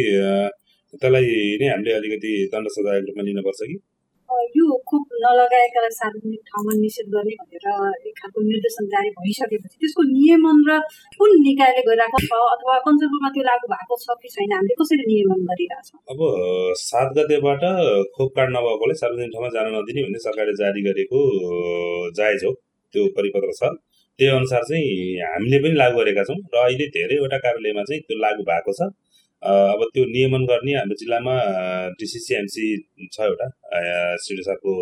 त्यसलाई 1.02 1.26
नै 1.60 1.68
हामीले 1.72 1.92
अलिकति 2.00 2.32
दण्ड 2.54 2.68
सजायको 2.76 3.06
रूपमा 3.08 3.22
लिनुपर्छ 3.28 3.60
कि? 3.70 3.76
यो 4.28 4.66
खोप 4.88 5.04
नलगाएकालाई 5.24 5.94
सार्वजनिक 5.96 6.40
ठाउँमा 6.48 6.72
निषेध 6.80 7.06
गर्ने 7.14 7.34
भनेर 7.40 7.66
एक 8.08 8.14
खालको 8.18 8.42
निर्देशन 8.48 8.86
जारी 8.94 9.10
भइसकेपछि 9.18 9.76
त्यसको 9.80 10.02
नियमन 10.08 10.58
र 10.68 10.78
कुन 11.18 11.30
निकायले 11.46 11.82
गरिरहेको 11.88 12.20
छ 12.26 12.40
अथवा 12.54 12.76
कञ्चनपुरमा 12.86 13.30
त्यो 13.34 13.44
लागू 13.48 13.72
भएको 13.72 13.98
छ 14.04 14.16
कि 14.22 14.28
छैन 14.36 14.52
हामीले 14.52 14.78
कसरी 14.82 15.04
नियमन 15.08 15.40
गरिरहेछौँ 15.50 16.00
अब 16.12 16.20
सात 16.84 17.16
गतेबाट 17.18 17.64
खोप 18.16 18.30
कार्ड 18.36 18.56
नभएकोलाई 18.56 19.00
सार्वजनिक 19.02 19.32
ठाउँमा 19.34 19.50
जान 19.56 19.74
नदिने 19.76 20.06
भन्ने 20.08 20.24
सरकारले 20.28 20.54
जारी 20.62 20.88
गरेको 20.88 21.20
जायज 22.20 22.44
हो 22.44 22.52
त्यो 22.94 23.06
परिपत्र 23.16 23.52
छ। 23.60 23.72
त्यही 24.18 24.30
अनुसार 24.36 24.62
चाहिँ 24.68 24.86
हामीले 25.24 25.58
पनि 25.64 25.76
लागू 25.78 25.98
गरेका 25.98 26.22
छौँ 26.28 26.38
र 26.54 26.56
अहिले 26.60 26.86
धेरैवटा 26.94 27.38
कार्यालयमा 27.44 27.82
चाहिँ 27.88 28.00
त्यो 28.06 28.18
लागू 28.22 28.42
भएको 28.48 28.72
छ। 28.78 28.88
अब 29.42 29.80
त्यो 29.94 30.04
नियमन 30.04 30.44
गर्ने 30.46 30.72
हाम्रो 30.74 30.94
जिल्लामा 31.00 31.34
डिसिसिएमसी 31.98 32.66
छ 33.12 33.20
एउटा 33.26 33.46
सिडिसाको 34.24 34.72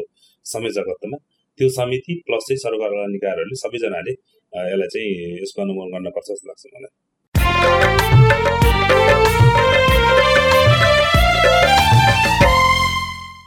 संयोजकत्वमा 0.46 1.18
त्यो 1.58 1.68
समिति 1.74 2.14
प्लस 2.26 2.42
चाहिँ 2.48 2.58
सरकार 2.58 2.90
निकायहरूले 3.08 3.56
सबैजनाले 3.62 4.12
यसलाई 4.12 4.88
चाहिँ 4.94 5.10
यसको 5.42 5.62
अनुमोदन 5.62 5.90
गर्नुपर्छ 5.94 6.28
जस्तो 6.30 6.46
लाग्छ 6.48 6.62
मलाई। 6.74 6.92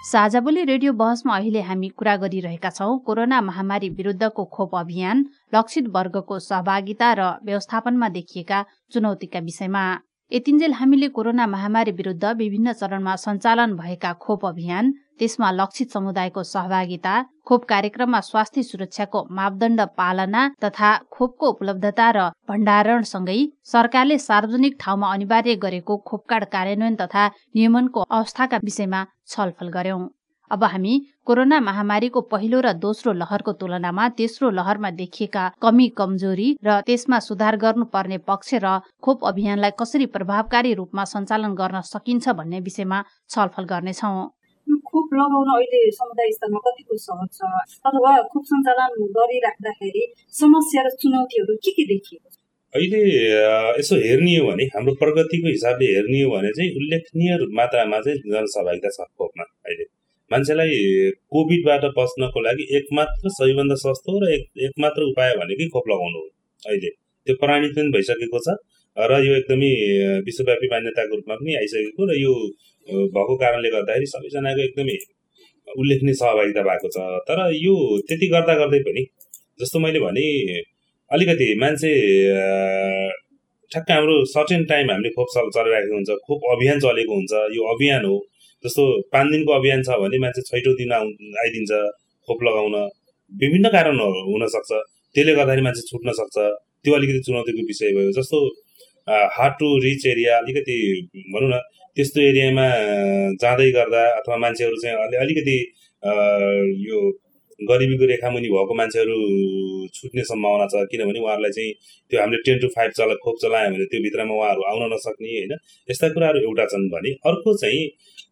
साझाबोली 0.09 0.63
रेडियो 0.65 0.91
बहसमा 0.99 1.35
अहिले 1.37 1.61
हामी 1.61 1.89
कुरा 1.97 2.15
गरिरहेका 2.17 2.69
छौँ 2.69 2.93
कोरोना 3.05 3.41
महामारी 3.41 3.89
विरुद्धको 3.97 4.45
खोप 4.55 4.75
अभियान 4.75 5.25
लक्षित 5.55 5.85
वर्गको 5.95 6.39
सहभागिता 6.39 7.09
र 7.13 7.21
व्यवस्थापनमा 7.45 8.09
देखिएका 8.09 8.59
चुनौतीका 8.91 9.39
विषयमा। 9.39 9.83
यतिन्जेल 10.31 10.73
हामीले 10.73 11.07
कोरोना 11.09 11.45
महामारी 11.47 11.91
विरूद्ध 11.91 12.25
विभिन्न 12.37 12.73
चरणमा 12.79 13.15
सञ्चालन 13.15 13.71
भएका 13.75 14.11
खोप 14.23 14.45
अभियान 14.45 14.91
त्यसमा 15.19 15.49
लक्षित 15.51 15.91
समुदायको 15.91 16.43
सहभागिता 16.43 17.13
खोप 17.47 17.63
कार्यक्रममा 17.71 18.19
स्वास्थ्य 18.27 18.63
सुरक्षाको 18.63 19.23
मापदण्ड 19.37 19.81
पालना 19.97 20.43
तथा 20.63 20.91
खोपको 21.11 21.49
उपलब्धता 21.55 22.11
र 22.17 22.27
भण्डारणसँगै 22.49 23.39
सरकारले 23.73 24.17
सार्वजनिक 24.19 24.77
ठाउँमा 24.79 25.13
अनिवार्य 25.13 25.55
गरेको 25.65 25.97
खोप 26.05 26.23
कार्ड 26.29 26.45
कार्यान्वयन 26.53 27.01
तथा 27.01 27.27
नियमनको 27.55 28.05
अवस्थाका 28.11 28.63
विषयमा 28.63 29.05
छलफल 29.27 29.75
गर्यौं। 29.77 30.07
अब 30.51 30.63
हामी 30.63 30.93
कोरोना 31.25 31.59
महामारीको 31.61 32.21
पहिलो 32.31 32.59
र 32.61 32.73
दोस्रो 32.81 33.13
लहरको 33.13 33.51
तुलनामा 33.59 34.07
तेस्रो 34.17 34.49
लहरमा 34.51 34.89
देखिएका 35.01 35.43
कमी 35.61 35.87
कमजोरी 35.99 36.49
र 36.65 36.79
त्यसमा 36.87 37.19
सुधार 37.27 37.57
गर्नुपर्ने 37.63 38.17
पक्ष 38.29 38.53
र 38.63 38.79
खोप 39.03 39.25
अभियानलाई 39.31 39.71
कसरी 39.79 40.05
प्रभावकारी 40.15 40.73
रूपमा 40.73 41.03
सञ्चालन 41.13 41.53
गर्न 41.61 41.81
सकिन्छ 41.85 42.29
भन्ने 42.39 42.59
विषयमा 42.67 42.99
छलफल 43.29 43.63
गर्नेछौ। 43.71 44.11
खोप 44.89 45.13
लगाउन 45.13 45.49
अहिले 45.51 45.79
समुदाय 45.91 46.31
स्तरमा 46.31 46.59
कतिको 46.65 46.97
सहज 46.97 47.29
छ? 47.37 47.39
अथवा 47.85 48.11
खोप 48.31 48.43
सञ्चालन 48.49 48.91
गरिराख्दाखेरि 49.17 50.03
समस्या 50.41 50.81
र 50.85 50.89
चुनौतीहरू 51.01 51.55
के 51.63 51.71
के 51.77 51.85
देखिएको 51.93 52.27
छ? 52.29 52.35
अहिले 52.73 53.01
यसो 53.79 53.95
हेर्ने 54.01 54.33
हो 54.37 54.49
भने 54.49 54.65
हाम्रो 54.73 54.93
प्रगतिको 55.01 55.47
हिसाबले 55.49 55.85
हेर्ने 55.93 56.19
हो 56.21 56.29
भने 56.33 56.51
चाहिँ 56.57 56.69
उल्लेखनीय 56.81 57.31
मात्रामा 57.59 58.01
चाहिँ 58.05 58.19
जनसहभागिता 58.33 58.89
छ 58.97 59.09
खोपमा 59.17 59.45
अहिले। 59.69 59.85
मान्छेलाई 60.31 60.73
कोभिडबाट 61.33 61.83
बच्नको 61.99 62.39
लागि 62.47 62.63
एकमात्र 62.77 63.29
सबैभन्दा 63.37 63.75
सस्तो 63.83 64.17
र 64.21 64.31
एक 64.35 64.43
एकमात्र 64.65 65.01
उपाय 65.11 65.35
भनेकै 65.41 65.67
खोप 65.75 65.85
लगाउनु 65.91 66.19
हो 66.19 66.27
अहिले। 66.63 66.89
त्यो 67.27 67.35
प्रमाणित 67.41 67.71
पनि 67.77 67.89
भइसकेको 67.95 68.39
छ 68.45 68.57
र 68.97 69.11
यो 69.25 69.33
एकदमै 69.39 69.71
विश्वव्यापी 70.27 70.67
मान्यताको 70.73 71.13
रूपमा 71.19 71.35
पनि 71.41 71.55
आइसकेको 71.61 72.01
र 72.09 72.17
यो 72.23 72.33
भएको 73.15 73.35
कारणले 73.43 73.69
गर्दाखेरि 73.75 74.07
सबैजनाको 74.13 74.61
एकदमै 74.67 74.97
उल्लेखनीय 75.67 76.15
सहभागिता 76.21 76.61
भएको 76.69 76.89
छ। 76.95 76.97
तर 77.27 77.39
यो 77.65 77.75
त्यति 78.07 78.27
गर्दा 78.33 78.53
गर्दै 78.61 78.79
पनि 78.87 79.03
जस्तो 79.61 79.79
मैले 79.85 79.99
भने 80.05 80.25
अलिकति 81.11 81.47
मान्छे 81.61 81.91
ठ्याक्क 83.71 83.91
हाम्रो 83.91 84.15
सर्टेन 84.33 84.63
टाइम 84.71 84.91
हामीले 84.91 85.09
खोप 85.15 85.27
चलिरहेको 85.55 85.93
हुन्छ 85.95 86.09
खोप 86.27 86.41
अभियान 86.53 86.77
चलेको 86.85 87.13
हुन्छ। 87.15 87.33
यो 87.57 87.61
अभियान 87.73 88.05
हो 88.05 88.17
जस्तो 88.63 88.83
पाँच 89.13 89.27
दिनको 89.31 89.51
अभियान 89.59 89.81
छ 89.87 89.97
भने 90.03 90.17
मान्छे 90.23 90.41
छैटौँ 90.49 90.73
दिन 90.79 90.91
आउ 90.97 91.03
आइदिन्छ 91.43 91.71
खोप 92.27 92.39
लगाउन। 92.47 92.75
विभिन्न 93.31 93.67
कारणहरू 93.75 94.21
हुनसक्छ। 94.31 94.71
त्यसले 95.15 95.33
गर्दाखेरि 95.39 95.63
मान्छे 95.67 95.81
छुट्न 95.89 96.11
सक्छ। 96.19 96.37
त्यो 96.83 96.93
अलिकति 96.95 97.19
चुनौतीको 97.27 97.63
विषय 97.69 97.89
भयो। 97.97 98.11
जस्तो 98.19 98.37
हार्ड 99.35 99.53
टु 99.59 99.67
रिच 99.85 100.05
एरिया 100.07 100.37
अलिकति 100.37 100.77
भनौँ 101.33 101.49
न 101.49 101.59
त्यस्तो 101.97 102.19
एरियामा 102.21 102.67
जाँदै 103.41 103.69
गर्दा 103.77 104.03
अथवा 104.19 104.37
मान्छेहरू 104.43 104.75
चाहिँ 104.81 104.95
अलि 105.05 105.17
अलिकति 105.23 105.57
यो 106.89 106.99
गरिबीको 107.59 108.05
रेखामुनि 108.11 108.49
भएको 108.49 108.73
मान्छेहरू 108.81 109.15
छुट्ने 109.95 110.23
सम्भावना 110.31 110.65
छ। 110.71 110.83
किनभने 110.91 111.19
उहाँहरूलाई 111.19 111.51
चाहिँ 111.57 111.71
त्यो 112.11 112.19
हामीले 112.21 112.39
टेन 112.45 112.59
टु 112.59 112.67
फाइभ 112.75 112.91
चला 112.99 113.15
खोप 113.23 113.35
चलायो 113.43 113.71
भने 113.73 113.85
त्यो 113.91 113.99
भित्रमा 114.05 114.33
उहाँहरू 114.35 114.61
आउन 114.69 114.83
नसक्ने 114.93 115.29
होइन? 115.33 115.53
यस्ता 115.89 116.07
कुराहरू 116.13 116.39
एउटा 116.47 116.65
छन् 116.71 116.87
भने 116.93 117.11
अर्को 117.29 117.57
चाहिँ 117.63 117.83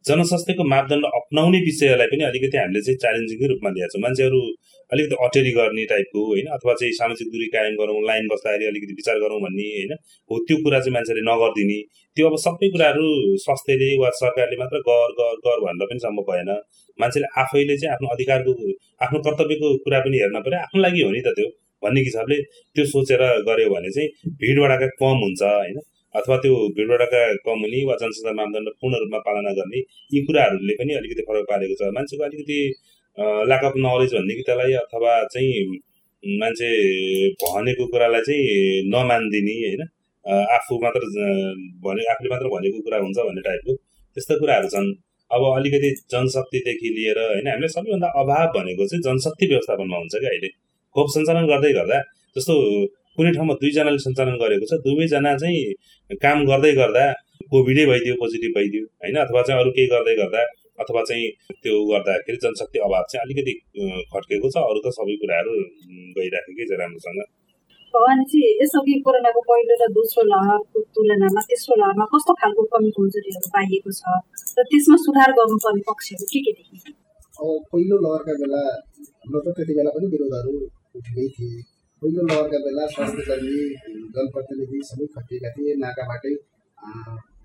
जनस्वास्थ्यको 0.09 0.63
मापदण्ड 0.73 1.05
अप्नाउने 1.17 1.59
विषयलाई 1.67 2.07
पनि 2.11 2.23
अलिकति 2.29 2.57
हामीले 2.57 2.81
चाहिँ 2.87 2.99
च्यालेन्जिङकै 3.03 3.47
रूपमा 3.51 3.69
लिएको 3.75 3.89
छौँ। 3.93 4.01
मान्छेहरू 4.05 4.39
अलिकति 4.91 5.15
अटेरी 5.25 5.51
गर्ने 5.57 5.83
टाइपको 5.91 6.19
होइन 6.27 6.47
अथवा 6.57 6.73
चाहिँ 6.79 6.93
सामाजिक 6.99 7.27
दूरी 7.33 7.47
कायम 7.55 7.73
गरौँ 7.81 7.97
लाइन 8.09 8.27
बस्दाखेरि 8.33 8.65
अलिकति 8.71 8.93
विचार 8.99 9.17
गरौँ 9.23 9.39
भन्ने 9.45 9.67
होइन 9.75 9.93
हो 10.29 10.39
त्यो 10.47 10.57
कुरा 10.63 10.79
चाहिँ 10.79 10.93
मान्छेले 10.97 11.23
नगरिदिने। 11.29 11.79
त्यो 12.17 12.29
अब 12.29 12.35
सबै 12.45 12.69
कुराहरू 12.75 13.05
स्वास्थ्यले 13.45 13.89
वा 14.01 14.09
सरकारले 14.21 14.57
मात्र 14.63 14.81
गर 14.89 15.11
गर 15.19 15.35
गर 15.45 15.57
भनेर 15.65 15.91
पनि 15.91 15.99
सम्भव 16.05 16.31
भएन। 16.31 16.51
मान्छेले 16.99 17.27
आफैले 17.43 17.77
चाहिँ 17.77 17.93
आफ्नो 17.95 18.07
अधिकारको 18.15 18.51
आफ्नो 19.05 19.19
कर्तव्यको 19.27 19.67
कुरा 19.85 19.99
पनि 20.07 20.17
हेर्न 20.23 20.37
पऱ्यो। 20.47 20.59
आफ्नो 20.65 20.81
लागि 20.87 21.01
हो 21.07 21.11
नि 21.11 21.21
त 21.27 21.35
त्यो। 21.37 21.47
भन्ने 21.83 22.01
हिसाबले 22.01 22.35
त्यो 22.75 22.83
सोचेर 22.91 23.21
गऱ्यो 23.47 23.69
भने 23.69 23.89
चाहिँ 23.95 24.33
भिडभाडका 24.41 24.87
कम 25.01 25.17
हुन्छ 25.23 25.41
होइन। 25.43 25.77
अथवा 26.15 26.35
त्यो 26.43 26.53
भिडभाडका 26.77 27.21
कम 27.45 27.59
हुने 27.65 27.79
वा 27.87 27.95
जनसङ्ख्या 28.01 28.33
मापदण्ड 28.39 28.69
पूर्ण 28.81 29.01
रूपमा 29.01 29.19
पालना 29.27 29.51
गर्ने 29.59 29.79
यी 30.13 30.19
कुराहरूले 30.27 30.73
पनि 30.79 30.93
अलिकति 30.99 31.23
फरक 31.29 31.45
पारेको 31.51 31.75
छ। 31.79 31.91
मान्छेको 31.97 32.23
अलिकति 32.29 32.59
ल्याक 33.49 33.63
अफ 33.69 33.75
नलेज 33.85 34.13
भन्ने 34.15 34.33
कि 34.37 34.43
त्यसलाई 34.47 34.73
अथवा 34.83 35.13
चाहिँ 35.33 35.51
मान्छे 36.23 36.69
भनेको 37.43 37.85
कुरालाई 37.93 38.21
चाहिँ 38.27 38.45
नमानिदिने 38.93 39.55
होइन? 39.59 39.81
आफू 40.55 40.79
मात्र 40.83 41.01
भने 41.85 42.07
आफूले 42.11 42.29
मात्र 42.33 42.47
भनेको 42.55 42.79
कुरा 42.87 42.97
हुन्छ 43.03 43.17
भन्ने 43.27 43.41
टाइपको 43.47 43.73
त्यस्तो 44.17 44.39
कुराहरू 44.41 44.69
छन्। 44.75 44.89
अब 45.31 45.41
अलिकति 45.49 45.89
जनशक्तिदेखि 46.13 46.89
लिएर 46.97 47.19
होइन? 47.23 47.47
हामीलाई 47.47 47.71
सबैभन्दा 47.75 48.09
अभाव 48.21 48.47
भनेको 48.57 48.87
चाहिँ 48.91 49.03
जनशक्ति 49.07 49.45
व्यवस्थापनमा 49.51 49.97
हुन्छ 49.97 50.15
क्या 50.15 50.31
अहिले। 50.35 50.49
खोप 50.95 51.07
सञ्चालन 51.15 51.45
गर्दै 51.51 51.71
गर्दा 51.79 51.97
जस्तो 52.35 52.53
कुनै 53.17 53.31
ठाउँमा 53.37 53.53
दुईजनाले 53.61 53.99
सञ्चालन 54.05 54.35
गरेको 54.43 54.65
छ 54.69 54.79
दुवैजना 54.85 55.31
चाहिँ 55.41 56.17
काम 56.25 56.37
गर्दै 56.51 56.73
गर्दा 56.81 57.05
कोभिडै 57.53 57.85
भइदियो 57.91 58.15
पोजिटिभ 58.21 58.51
भइदियो 58.57 58.83
होइन? 59.01 59.15
अथवा 59.25 59.41
चाहिँ 59.47 59.59
अरू 59.61 59.71
केही 59.77 59.87
गर्दै 59.93 60.15
गर्दा 60.21 60.41
अथवा 60.83 61.01
चाहिँ 61.09 61.25
त्यो 61.63 61.73
गर्दाखेरि 61.91 62.37
जनशक्ति 62.43 62.79
अभाव 62.87 63.03
चाहिँ 63.11 63.21
अलिकति 63.25 63.53
खड्केको 64.13 64.47
छ 64.53 64.63
अरू 64.69 64.79
त 64.85 64.93
सबै 64.97 65.15
कुराहरू 65.21 65.53
गइराखेकै 66.17 66.65
छ 66.69 66.79
राम्रोसँग। 66.81 67.21
भवानीजी 67.93 68.41
यसअघि 68.61 68.95
कोरोनाको 69.05 69.41
पहिलो 69.49 69.75
र 69.81 69.85
दोस्रो 69.97 70.23
लहरको 70.31 70.81
तुलनामा 70.97 71.41
तेस्रो 71.49 71.77
लहरमा 71.81 72.05
कस्तो 72.13 72.33
खालको 72.41 72.65
कमी 72.73 72.89
कमजोरीहरू 72.97 73.49
पाइएको 73.55 73.91
छ 73.99 74.01
र 74.57 74.65
त्यसमा 74.71 74.97
सुधार 75.05 75.29
गर्नुपर्ने 75.39 75.81
पक्षहरू 75.89 76.25
के 76.33 76.39
के 76.45 76.51
देखिन्छ? 76.57 76.85
अब 77.41 77.49
पहिलो 77.71 77.95
लहरका 78.05 78.33
बेला 78.43 78.61
न 79.31 79.33
त 79.45 79.47
त्यति 79.57 79.73
बेला 79.79 79.95
पनि 79.97 80.07
विरोधहरू 80.13 80.53
उठेकै 80.97 81.27
थिए। 81.37 81.57
पहिलो 82.01 82.21
लहरका 82.29 82.57
बेला 82.63 82.83
स्वास्थ्य 82.93 83.23
कर्मी 83.27 83.61
जनप्रतिनिधि 84.15 84.79
सबै 84.89 85.05
खटिएका 85.13 85.49
थिए। 85.53 85.73
नाकाबाटै 85.83 86.33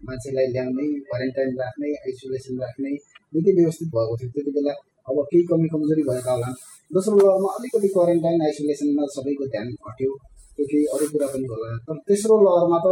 मान्छेलाई 0.06 0.46
ल्याउने 0.54 0.84
क्वारेन्टाइन 1.08 1.50
राख्ने 1.60 1.88
आइसोलेसन 2.00 2.54
राख्ने 2.62 2.90
निकै 3.32 3.52
व्यवस्थित 3.58 3.88
भएको 3.94 4.14
थियो। 4.20 4.28
त्यति 4.34 4.52
बेला 4.56 4.74
अब 5.08 5.16
केही 5.30 5.42
कमी 5.50 5.68
कमजोरी 5.72 6.02
भएका 6.08 6.32
होला। 6.36 6.50
दोस्रो 6.90 7.14
लहरमा 7.20 7.50
अलिकति 7.56 7.88
क्वारेन्टाइन 7.96 8.42
आइसोलेसनमा 8.48 9.04
सबैको 9.16 9.44
ध्यान 9.54 9.72
हट्यो 9.86 10.10
त्यो 10.54 10.64
केही 10.70 10.84
अरू 10.94 11.06
कुरा 11.12 11.28
पनि 11.32 11.46
होला। 11.52 11.68
तर 11.88 11.96
तेस्रो 12.08 12.36
लहरमा 12.46 12.78
त 12.84 12.86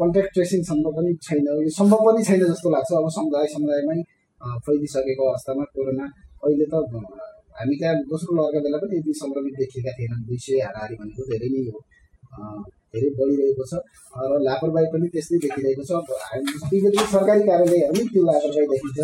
कन्ट्याक्ट 0.00 0.30
ट्रेसिङसम्म 0.36 0.86
पनि 0.96 1.10
छैन। 1.26 1.46
यो 1.64 1.70
सम्भव 1.80 2.00
पनि 2.06 2.20
छैन 2.28 2.40
जस्तो 2.52 2.68
लाग्छ। 2.76 2.90
अब 3.00 3.08
समुदाय 3.16 3.46
समुदायमै 3.56 3.98
फैलिसकेको 4.64 5.22
अवस्थामा 5.30 5.64
कोरोना 5.74 6.06
अहिले 6.44 6.66
त 6.72 6.74
हामी 7.60 7.74
त्यहाँ 7.80 7.94
दोस्रो 8.10 8.32
लहरका 8.36 8.60
बेला 8.64 8.78
पनि 8.82 8.94
यति 8.98 9.12
सङ्क्रमित 9.22 9.54
देखिएका 9.60 9.92
थिएनन्। 9.96 10.22
दुई 10.28 10.38
सय 10.44 10.60
हाराहारी 10.66 10.94
भनेको 11.00 11.22
धेरै 11.30 11.48
नै 11.54 11.62
हो। 11.68 11.80
धेरै 12.92 13.08
बढिरहेको 13.18 13.64
छ। 13.70 13.72
र 14.30 14.32
लापरवाही 14.46 14.86
पनि 14.92 15.06
त्यस्तै 15.14 15.38
देखिरहेको 15.44 15.82
छ। 15.88 15.92
विगतको 16.72 17.04
सरकारी 17.14 17.42
कार्यालयहरू 17.48 18.02
त्यो 18.12 18.22
लापरवाही 18.30 18.66
देखिन्छ। 18.72 18.98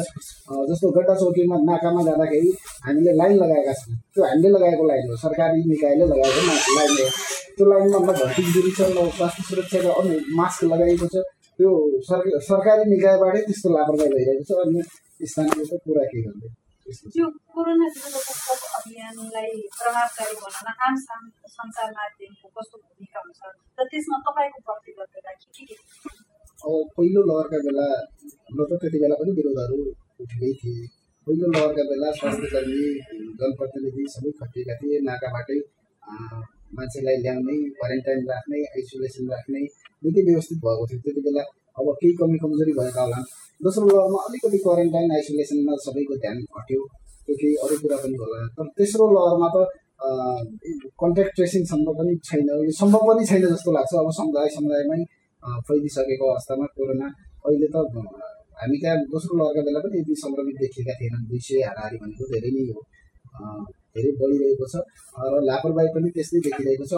जस्तो 0.70 0.86
गड्डा 0.96 1.14
चौकीमा 1.20 1.57
नाकामा 1.70 2.00
जाँदाखेरि 2.09 2.50
हामीले 2.86 3.12
लाइन 3.20 3.34
लगाएका 3.42 3.72
छौँ। 3.80 3.94
त्यो 4.14 4.22
हामीले 4.30 4.48
लगाएको 4.57 4.84
लाइन 4.90 5.04
हो। 5.11 5.16
सरकारी 5.24 5.59
निकायले 5.72 6.04
लगाएको 6.12 6.40
लाइन 6.78 6.92
हो। 6.98 7.07
त्यो 7.57 7.64
लाइनमा 7.70 7.98
न 7.98 8.07
भर्ती 8.09 8.42
दुरी 8.54 8.70
छ 8.76 8.80
न 8.96 8.98
स्वास्थ्य 9.16 9.42
सुरक्षाको 9.48 9.90
अन्य 10.00 10.14
मास्क 10.38 10.61
लगाइएको 10.72 11.07
छ। 11.14 11.16
त्यो 11.59 11.70
सरकारी 12.50 12.82
निकायबाटै 12.92 13.42
त्यस्तो 13.48 13.68
लापरवाही 13.76 14.11
भइरहेको 14.14 14.44
छ। 14.48 14.50
अनि 14.64 14.80
स्थानीय 15.30 15.64
त 15.70 15.72
कुरा 15.84 16.04
के 16.12 16.18
गर्दै 16.26 16.48
यो 16.87 17.26
कोरोना 17.51 17.87
विरुद्धको 17.95 18.55
अभियानलाई 18.78 19.55
प्रभावकारी 19.72 20.34
बनाउन 20.37 20.68
आम 20.87 20.99
सञ्चार 21.55 21.89
माध्यमको 21.93 22.51
कस्तो 22.55 22.78
भूमिका 22.78 23.22
हुन्छ 23.22 23.41
र 23.78 23.87
त्यसमा 23.91 24.18
तपाईँको 24.26 24.61
प्रतिबद्धता 24.68 25.32
के 25.32 25.64
के 25.64 25.74
अब 26.59 26.93
पहिलो 26.95 27.24
लहरका 27.30 27.59
बेला 27.66 27.89
न 28.53 28.59
त 28.62 28.78
त्यति 28.78 29.01
बेला 29.03 29.18
पनि 29.18 29.34
विरोधहरू 29.39 29.80
उठेकै 30.20 30.53
थिए 30.61 30.87
पहिलो 31.26 31.51
लहरका 31.51 31.89
बेला 31.91 32.12
स्वास्थ्य 32.20 32.53
कर्मी 32.55 32.87
जनप्रतिनिधि 33.43 34.07
सबै 34.14 34.34
खटिएका 34.39 34.78
थिए 34.78 35.03
नाकाबाटै 35.09 35.59
मान्छेलाई 36.78 37.22
ल्याउने 37.22 37.57
क्वारेन्टाइन 37.76 38.26
राख्ने 38.30 38.64
आइसोलेसन 38.68 39.34
राख्ने 39.34 39.66
निकै 40.03 40.22
व्यवस्थित 40.24 40.64
भएको 40.64 40.87
थियो 40.89 41.05
त्यति 41.05 41.26
बेला 41.26 41.49
अब 41.79 41.87
केही 42.01 42.12
कमी 42.20 42.37
कमजोरी 42.43 42.72
भएका 42.79 43.03
होला। 43.07 43.18
दोस्रो 43.61 43.85
लहरमा 43.89 44.18
अलिकति 44.29 44.59
क्वारेन्टाइन 44.64 45.11
आइसोलेसनमा 45.16 45.74
सबैको 45.85 46.14
ध्यान 46.22 46.37
हट्यो 46.57 46.81
त्यो 47.27 47.35
केही 47.41 47.55
अरू 47.64 47.77
कुरा 47.83 47.97
पनि 48.03 48.16
होला। 48.22 48.39
तर 48.57 48.66
तेस्रो 48.79 49.05
लहरमा 49.16 49.49
त 49.55 49.57
कन्ट्याक्ट 51.03 51.33
ट्रेसिङसम्म 51.37 51.89
पनि 51.99 52.12
छैन। 52.29 52.49
यो 52.66 52.72
सम्भव 52.81 53.03
पनि 53.09 53.22
छैन 53.31 53.43
जस्तो 53.53 53.70
लाग्छ। 53.77 53.93
अब 54.03 54.09
समुदाय 54.18 54.49
समुदायमै 54.57 55.01
फैलिसकेको 55.66 56.24
अवस्थामा 56.33 56.66
कोरोना। 56.77 57.07
अहिले 57.47 57.68
त 57.74 57.77
हामी 58.61 58.77
त्यहाँ 58.83 58.99
दोस्रो 59.12 59.33
लहरका 59.39 59.62
बेला 59.66 59.81
पनि 59.85 59.97
यति 60.01 60.14
सङ्क्रमित 60.24 60.57
देखिएका 60.62 60.93
थिएनन् 61.01 61.24
दुई 61.31 61.41
सय 61.47 61.61
हाराहारी 61.68 61.97
भनेको 62.03 62.24
धेरै 62.33 62.51
नै 62.57 62.62
हो। 62.68 62.81
धेरै 63.97 64.12
बढिरहेको 64.20 64.66
छ। 64.72 64.74
र 65.32 65.34
लापरवाही 65.49 65.88
पनि 65.94 66.09
त्यस्तै 66.16 66.38
देखिरहेको 66.47 66.84
छ। 66.90 66.92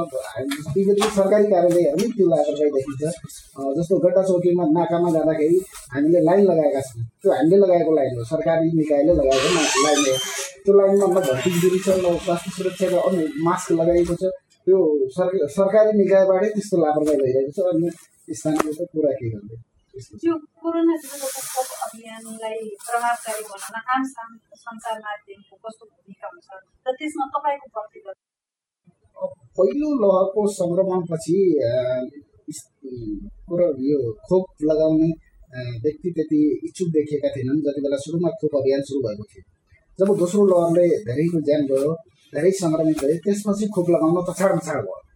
विगतको 0.74 1.08
सरकारी 1.18 1.46
कार्यालयहरू 1.52 2.04
त्यो 2.16 2.26
लापरवाही 2.32 2.70
देखिन्छ। 2.76 3.02
जस्तो 3.78 3.94
गड्डा 4.04 4.22
चौकीमा 4.28 4.64
नाकामा 4.78 5.08
जाँदाखेरि 5.16 5.58
हामीले 5.94 6.20
लाइन 6.28 6.44
लगाएका 6.50 6.80
छौँ। 6.88 7.02
त्यो 7.22 7.30
हामीले 7.38 7.56
लगाएको 7.62 7.92
लाइन 7.98 8.12
हो। 8.18 8.24
सरकारी 8.32 8.66
निकायले 8.80 9.12
लगाएको 9.20 9.48
लाइन 9.86 10.00
हो। 10.08 10.16
त्यो 10.64 10.72
लाइनमा 10.78 11.06
न 11.06 11.16
भर्ती 11.28 11.50
दुरी 11.62 11.78
छ 11.84 11.88
न 12.02 12.06
स्वास्थ्य 12.26 12.50
सुरक्षाको 12.56 12.98
अन्य 13.08 13.24
मास्क 13.46 13.68
लगाइएको 13.80 14.14
छ। 14.20 14.22
त्यो 14.66 14.78
सरकारी 15.56 15.90
निकायबाटै 16.02 16.48
त्यस्तो 16.54 16.76
लापरवाही 16.84 17.18
भइरहेको 17.22 17.52
छ। 17.56 17.58
अनि 17.72 17.88
स्थानीय 18.36 18.84
कुरा 18.92 19.12
के 19.18 19.26
गर्दै 19.32 19.56
यो 19.94 20.34
कोरोना 20.56 20.94
विरुद्धको 21.02 21.62
अभियानलाई 21.84 22.58
प्रभावकारी 22.80 23.44
बनाउन 23.46 23.86
आम 23.94 24.02
सञ्चार 24.56 24.98
माध्यमको 25.00 25.56
कस्तो 25.58 25.86
भूमिका 25.86 26.28
हुन्छ 26.28 26.48
र 26.86 26.94
त्यसमा 26.94 27.26
तपाईँको 27.34 27.68
प्रतिबद्धता 27.74 28.28
पहिलो 29.58 29.88
लहरको 30.02 30.42
सङ्क्रमणपछि 30.54 31.38
यो 33.86 33.98
खोप 34.24 34.46
लगाउने 34.64 35.10
व्यक्ति 35.82 36.10
त्यति 36.12 36.40
इच्छुक 36.64 36.88
देखिएका 36.90 37.28
थिएनन् 37.30 37.60
जति 37.62 37.80
बेला 37.80 37.98
सुरुमा 37.98 38.30
खोप 38.38 38.56
अभियान 38.56 38.82
सुरु 38.84 39.02
भएको 39.02 39.24
थियो 39.26 39.44
जब 39.98 40.14
दोस्रो 40.18 40.46
लहरले 40.46 40.86
धेरैको 41.04 41.40
ज्यान 41.42 41.66
गयो 41.66 41.92
धेरै 42.32 42.50
सङ्क्रमित 42.56 42.98
भए 43.02 43.16
त्यसपछि 43.24 43.68
खोप 43.74 43.90
लगाउन 43.90 44.24
तछाड 44.26 44.56
मछाड 44.56 44.82
भयो 44.82 45.07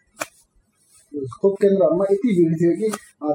खोप 1.13 1.55
केन्द्रहरूमा 1.63 2.05
यति 2.13 2.29
भिड 2.37 2.53
थियो 2.61 2.73
कि 2.81 2.89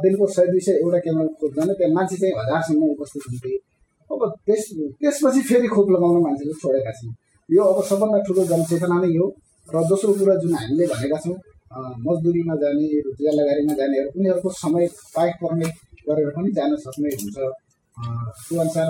दिनको 0.04 0.28
सय 0.36 0.46
दुई 0.52 0.62
सय 0.68 0.74
एउटा 0.84 1.00
केन्द्र 1.06 1.26
खोप्दैन 1.42 1.70
त्यहाँ 1.80 1.94
मान्छे 1.96 2.16
चाहिँ 2.22 2.34
हजारसम्म 2.40 2.82
उपस्थित 2.96 3.24
हुन्थे। 3.30 3.54
अब 4.10 4.22
त्यस 4.48 4.64
त्यसपछि 5.02 5.42
फेरि 5.50 5.68
खोप 5.76 5.88
लगाउन 5.96 6.18
मान्छेले 6.24 6.54
छोडेका 6.64 6.92
छन्। 6.98 7.14
यो 7.50 7.64
अब 7.72 7.84
सबभन्दा 7.90 8.20
ठुलो 8.28 8.44
जनचेतना 8.52 8.98
नै 9.04 9.12
हो 9.18 9.28
र 9.70 9.76
दोस्रो 9.90 10.14
कुरा 10.20 10.36
जुन 10.42 10.54
हामीले 10.56 10.86
भनेका 10.94 11.18
छौँ 11.24 11.38
मजदुरीमा 12.06 12.56
जाने 12.62 12.86
रोजगार 13.06 13.34
लगारीमा 13.40 13.74
जानेहरू 13.80 14.10
उनीहरूको 14.18 14.50
समय 14.64 14.86
पाइक 15.16 15.34
पर्ने 15.42 15.68
गरेर 16.08 16.30
पनि 16.36 16.50
जान 16.58 16.76
सक्ने 16.84 17.10
हुन्छ। 17.16 17.36
त्यो 18.48 18.60
अनुसार 18.64 18.88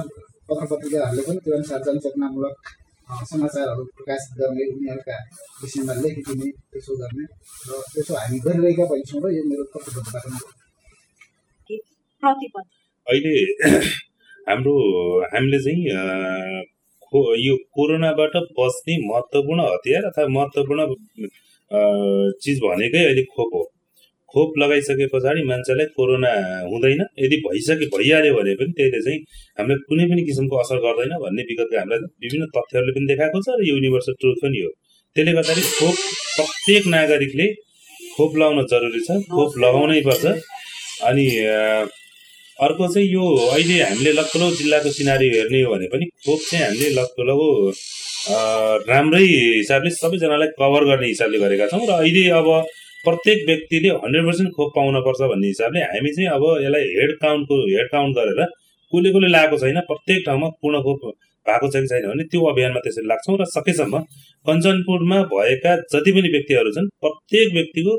पत्र 0.48 0.66
पत्रिकाहरूले 0.72 1.22
पनि 1.28 1.40
त्यो 1.44 1.54
अनुसार 1.58 1.80
जनचेतनामूलक 1.88 2.56
समाचारहरू 3.08 3.84
प्रकाशित 3.96 4.32
गर्ने 4.40 4.64
उनीहरूका 4.72 5.18
विषयमा 5.62 5.94
लेखिदिने 6.04 6.48
त्यसो 6.72 6.94
गर्ने 7.02 7.26
र 7.68 7.72
त्यसो 7.94 8.14
हामी 8.20 8.38
गरिरहेका 8.46 8.86
पनि 8.92 9.04
छौँ 9.10 9.22
र 9.24 9.26
यो 9.36 9.44
मेरो 9.50 9.64
प्रतिबद्धता 9.74 10.20
पनि 10.24 10.38
अहिले 13.08 13.36
हाम्रो 14.48 14.74
हामीले 15.34 15.60
चाहिँ 15.66 15.82
यो 17.46 17.54
कोरोनाबाट 17.76 18.36
बच्ने 18.60 18.94
महत्त्वपूर्ण 19.08 19.60
हतियार 19.72 20.04
अथवा 20.12 20.28
महत्त्वपूर्ण 20.38 20.82
चिज 22.44 22.58
भनेकै 22.66 23.02
अहिले 23.06 23.24
खोप 23.34 23.52
हो। 23.56 23.64
खोप 24.38 24.58
लगाइसके 24.62 25.06
पछाडि 25.12 25.44
मान्छेलाई 25.50 25.86
कोरोना 25.98 26.32
हुँदैन। 26.72 27.02
यदि 27.26 27.38
भइसके 27.46 27.86
भइहाल्यो 27.94 28.34
भने 28.38 28.54
पनि 28.60 28.72
त्यसले 28.78 29.00
चाहिँ 29.06 29.20
हामीलाई 29.60 29.86
कुनै 29.90 30.06
पनि 30.10 30.22
किसिमको 30.28 30.56
असर 30.64 30.78
गर्दैन 30.86 31.14
भन्ने 31.24 31.42
विगतका 31.50 31.80
हामीलाई 31.82 32.00
विभिन्न 32.24 32.46
तथ्यहरूले 32.56 32.94
पनि 32.98 33.06
देखाएको 33.12 33.40
छ 33.46 33.58
र 33.58 33.68
युनिभर्सल 33.70 34.14
ट्रुथ 34.22 34.38
पनि 34.44 34.60
हो। 34.64 34.70
त्यसले 35.16 35.32
गर्दाखेरि 35.38 35.64
खोप 35.80 35.96
प्रत्येक 36.38 36.84
नागरिकले 36.96 37.48
खोप 38.16 38.32
लगाउन 38.42 38.66
जरुरी 38.72 39.02
छ 39.08 39.18
खोप 39.34 39.58
लगाउनै 39.66 40.02
पर्छ। 40.08 40.26
अनि 41.10 41.26
अर्को 42.66 42.86
चाहिँ 42.94 43.08
यो 43.10 43.26
अहिले 43.54 43.76
हामीले 43.84 44.12
लक्कलो 44.20 44.46
जिल्लाको 44.60 44.90
सिनारी 44.94 45.28
हेर्ने 45.36 45.62
हो 45.62 45.74
भने 45.74 45.88
पनि 45.94 46.06
खोप 46.26 46.40
चाहिँ 46.50 46.66
हामीले 46.66 46.90
लक्कलो 47.00 47.36
राम्रै 48.90 49.24
हिसाबले 49.24 49.90
सबैजनालाई 49.98 50.50
कभर 50.60 50.84
गर्ने 50.90 51.08
हिसाबले 51.08 51.38
गरेका 51.46 51.68
छौँ। 51.74 51.86
र 51.90 51.92
अहिले 52.02 52.24
अब 52.40 52.48
प्रत्येक 53.08 53.44
व्यक्तिले 53.48 53.90
हन्ड्रेड 53.98 54.26
पर्सेन्ट 54.26 54.52
खोप 54.56 54.72
पाउनुपर्छ 54.76 55.30
भन्ने 55.32 55.48
हिसाबले 55.48 55.84
हामी 55.86 56.12
चाहिँ 56.14 56.30
अब 56.32 56.44
यसलाई 56.60 56.88
हेड 56.94 57.12
काउन्टको 57.20 57.60
हेड 57.66 57.88
काउन्ट 57.92 58.18
गरेर 58.18 58.42
कसले 58.94 59.10
कसले 59.12 59.28
लगाएको 59.28 59.58
छैन 59.60 59.80
प्रत्येक 59.88 60.26
ठाउँमा 60.26 60.50
पूर्ण 60.60 60.82
खोप 60.84 61.06
भएको 61.46 61.68
छ 61.68 61.76
कि 61.78 61.88
छैन 61.88 62.08
भने 62.08 62.24
त्यो 62.26 62.42
अभियानमा 62.48 62.80
त्यसरी 62.80 63.08
लाग्छौँ 63.08 63.38
र 63.38 63.46
सकेसम्म 63.50 64.00
कञ्चनपुरमा 64.46 65.20
भएका 65.30 65.76
जति 65.88 66.12
पनि 66.12 66.32
व्यक्तिहरू 66.32 66.72
छन् 66.72 66.90
प्रत्येक 67.00 67.54
व्यक्तिको 67.54 67.94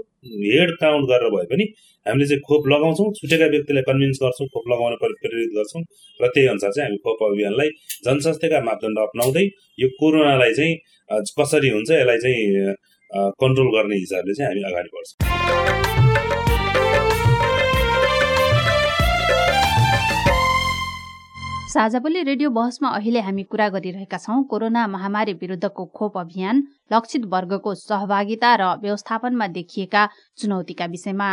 हेड 0.48 0.74
काउन्ट 0.80 1.08
गरेर 1.08 1.30
भए 1.30 1.46
पनि 1.48 1.66
हामीले 2.06 2.26
चाहिँ 2.26 2.42
खोप 2.42 2.68
लगाउँछौँ 2.68 3.08
छुटेका 3.14 3.46
व्यक्तिलाई 3.46 3.84
कन्भिन्स 3.84 4.20
गर्छौँ 4.22 4.48
खोप 4.48 4.68
लगाउन 4.68 4.98
प्रेरित 5.02 5.56
गर्छौँ 5.56 5.82
र 6.20 6.28
त्यही 6.28 6.46
अनुसार 6.48 6.72
चाहिँ 6.72 6.88
हामी 6.88 7.00
खोप 7.04 7.24
अभियानलाई 7.24 7.74
जनस्वास्थ्यका 8.04 8.60
मापदण्ड 8.64 8.98
अप्नाउँदै 9.00 9.46
यो 9.78 9.88
कोरोनालाई 9.96 10.54
चाहिँ 10.54 10.76
कसरी 11.34 11.68
हुन्छ 11.70 11.90
यसलाई 11.92 12.24
चाहिँ 12.24 12.76
कन्ट्रोल 13.10 13.68
गर्ने 13.74 13.96
हिसाबले 13.96 14.34
चाहिँ 14.34 14.48
हामी 14.48 14.62
अगाडि 14.70 14.88
बढ्छौँ। 14.94 15.16
साझाबोली 21.68 22.22
रेडियो 22.22 22.50
बहसमा 22.50 22.88
अहिले 22.88 23.20
हामी 23.20 23.42
कुरा 23.44 23.68
गरिरहेका 23.68 24.18
छौँ 24.18 24.42
कोरोना 24.50 24.86
महामारी 24.86 25.32
विरुद्धको 25.40 25.84
खोप 25.96 26.18
अभियान 26.18 26.62
लक्षित 26.92 27.24
वर्गको 27.32 27.74
सहभागिता 27.76 28.54
र 28.56 28.62
व्यवस्थापनमा 28.82 29.46
देखिएका 29.56 30.08
चुनौतीका 30.38 30.86
विषयमा। 30.86 31.28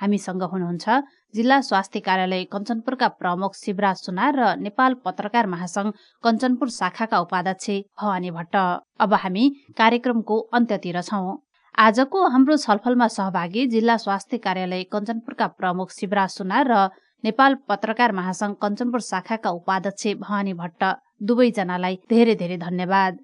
हामीसँग 0.00 0.42
हुनुहुन्छ 0.52 0.88
जिल्ला 1.34 1.60
स्वास्थ्य 1.60 2.00
कार्यालय 2.00 2.44
कञ्चनपुरका 2.52 3.08
प्रमुख 3.20 3.54
शिवराज 3.56 3.96
सुनार 4.06 4.34
र 4.36 4.54
नेपाल 4.58 4.94
पत्रकार 5.04 5.46
महासंघ 5.46 5.92
कञ्चनपुर 6.24 6.68
शाखाका 6.70 7.18
उपाध्यक्ष 7.20 7.70
भवानी 8.00 8.30
भट्ट। 8.30 8.56
अब 9.00 9.14
हामी 9.14 9.44
कार्यक्रमको 9.78 10.38
अन्त्यतिर 10.52 11.00
छौं। 11.02 11.36
आजको 11.78 12.26
हाम्रो 12.28 12.56
छलफलमा 12.56 13.06
सहभागी 13.14 13.66
जिल्ला 13.68 13.96
स्वास्थ्य 14.04 14.38
कार्यालय 14.46 14.82
कञ्चनपुरका 14.92 15.46
प्रमुख 15.60 15.90
शिवराज 15.92 16.30
सुनार 16.30 16.72
र 16.72 16.88
नेपाल 17.24 17.54
पत्रकार 17.68 18.12
महासंघ 18.12 18.54
कञ्चनपुर 18.62 19.00
शाखाका 19.02 19.50
उपाध्यक्ष 19.50 20.06
भवानी 20.20 20.52
भट्ट। 20.54 20.84
दुवैजनालाई 21.22 21.98
धेरै 22.10 22.34
धेरै 22.36 22.56
धन्यवाद। 22.58 23.18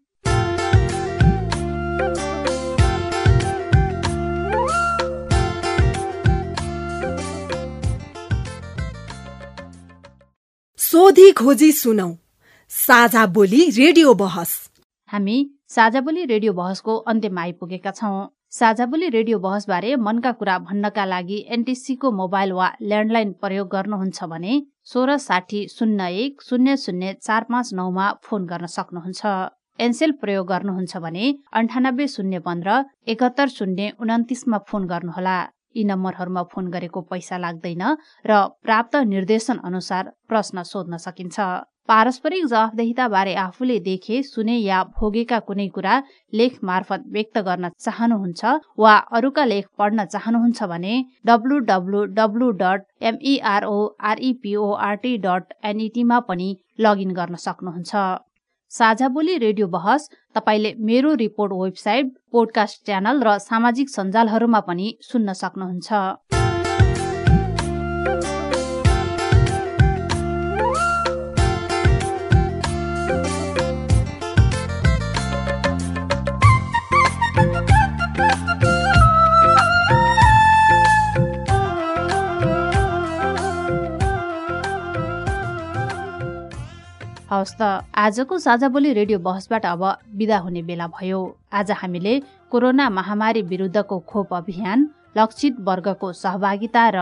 सोधी 10.93 11.31
खोजी 11.33 11.71
सुनौ। 11.73 12.07
साझा 12.71 13.25
बोली 13.27 13.61
रेडियो 13.77 14.13
बहस। 14.15 14.51
हामी 15.11 15.37
साझा 15.69 16.01
बोली 16.01 16.25
रेडियो 16.25 16.53
बहसको 16.53 16.97
अन्त्यमा 17.13 17.41
आइपुगेका 17.43 17.91
छौं। 17.91 18.27
साझा 18.51 18.87
बोली 18.87 19.09
रेडियो 19.09 19.39
बहसबारे 19.39 19.95
मनका 19.99 20.33
कुरा 20.41 20.59
भन्नका 20.67 21.05
लागि 21.05 21.39
एनटिसीको 21.49 22.11
मोबाइल 22.13 22.53
वा 22.53 22.69
ल्यान्डलाइन 22.83 23.33
प्रयोग 23.41 23.69
गर्नुहुन्छ 23.73 24.29
भने 24.35 24.59
सोह्र 24.93 25.17
साठी 25.29 25.67
शून्य 25.69 26.11
एक 26.25 26.43
शून्य 26.49 26.77
शून्य 26.85 27.17
चार 27.23 27.49
पाँच 27.49 27.73
नौमा 27.73 28.13
फोन 28.29 28.45
गर्न 28.53 28.67
सक्नुहुन्छ। 28.77 29.25
एनसेल 29.81 30.13
प्रयोग 30.21 30.47
गर्नुहुन्छ 30.49 30.97
भने 31.07 31.33
अन्ठानब्बे 31.55 32.09
शून्य 32.19 32.45
पन्ध्र 32.45 32.81
एकहत्तर 33.09 33.57
शून्य 33.57 33.91
उन्तिसमा 34.01 34.59
फोन 34.69 34.87
गर्नुहोला। 34.93 35.41
यी 35.77 35.83
नम्बरहरूमा 35.87 36.43
फोन 36.53 36.65
गरेको 36.71 37.01
पैसा 37.11 37.37
लाग्दैन 37.45 37.83
र 38.27 38.31
प्राप्त 38.65 38.95
निर्देशन 39.13 39.57
अनुसार 39.65 40.05
प्रश्न 40.29 40.63
सोध्न 40.71 40.97
सकिन्छ। 41.05 41.39
पारस्परिक 41.89 42.43
जवाफदेहिताबारे 42.47 43.35
आफूले 43.43 43.79
देखे 43.87 44.23
सुने 44.23 44.57
या 44.57 44.83
भोगेका 44.99 45.39
कुनै 45.49 45.69
कुरा 45.77 45.95
लेख 46.33 46.53
मार्फत 46.65 47.03
व्यक्त 47.15 47.39
गर्न 47.49 47.65
चाहनुहुन्छ 47.77 48.43
वा 48.79 48.95
अरूका 49.19 49.45
लेख 49.45 49.67
पढ्न 49.79 50.05
चाहनुहुन्छ 50.07 50.63
भने 50.73 50.95
W 51.27 51.59
W 51.71 52.05
W 52.19 52.51
dot 52.63 52.81
MEROREPORT 53.11 55.13
dot 55.27 55.45
एनइटीमा 55.71 56.19
पनि 56.29 56.49
लगइन 56.81 57.11
गर्न 57.19 57.35
सक्नुहुन्छ। 57.47 57.93
साझा 58.73 59.09
बोली 59.09 59.37
रेडियो 59.39 59.67
बहस 59.69 60.09
तपाईँले 60.35 60.73
मेरो 60.81 61.13
रिपोर्ट 61.17 61.53
वेबसाइट 61.55 62.13
पोडकास्ट 62.33 62.85
च्यानल 62.87 63.23
र 63.23 63.37
सामाजिक 63.45 63.91
सञ्जालहरूमा 63.91 64.61
पनि 64.69 64.87
सुन्न 65.03 65.33
सक्नुहुन्छ। 65.41 66.42
हवस् 87.43 87.59
त। 87.59 87.91
आजको 87.91 88.39
साझा 88.39 88.69
बोली 88.71 88.93
रेडियो 88.95 89.19
बहसबाट 89.19 89.67
अब 89.67 89.83
विदा 90.15 90.39
हुने 90.39 90.63
बेला 90.63 90.87
भयो। 90.95 91.21
आज 91.51 91.71
हामीले 91.75 92.15
कोरोना 92.47 92.87
महामारी 92.89 93.43
विरुद्धको 93.43 93.99
खोप 94.07 94.35
अभियान 94.35 94.79
लक्षित 95.19 95.57
वर्गको 95.61 96.13
सहभागिता 96.15 96.85
र 96.95 96.99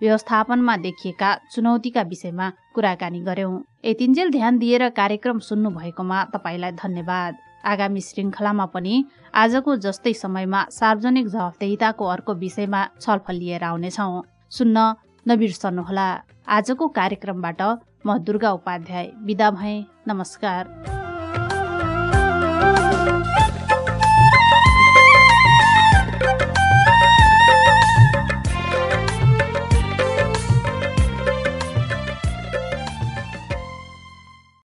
व्यवस्थापनमा 0.00 0.76
देखिएका 0.84 1.30
चुनौतीका 1.52 2.02
विषयमा 2.04 2.46
कुराकानी 2.74 3.20
गर्यौं 3.24 3.54
यतिन्जेल 3.84 4.28
ध्यान 4.30 4.58
दिएर 4.58 4.88
कार्यक्रम 4.92 5.38
सुन्नु 5.40 5.70
भएकोमा 5.72 6.18
तपाईँलाई 6.36 6.72
धन्यवाद। 6.84 7.32
आगामी 7.64 8.00
श्रृङ्खलामा 8.00 8.66
पनि 8.68 8.94
आजको 9.34 9.76
जस्तै 9.80 10.12
समयमा 10.14 10.60
सार्वजनिक 10.70 11.26
जवाफदेहिताको 11.28 12.04
अर्को 12.04 12.32
विषयमा 12.44 12.80
छलफल 13.00 13.36
लिएर 13.40 13.64
आउनेछौ। 13.64 14.12
सुन्न 14.52 14.76
नबिर्सनुहोला। 15.26 16.08
आजको 16.48 16.84
कार्यक्रमबाट 16.88 17.60
म 18.08 18.16
दुर्गा 18.18 18.50
उपाध्याय 18.52 19.10
विदा 19.24 19.50
भएँ 19.50 19.84
नमस्कार। 20.08 20.97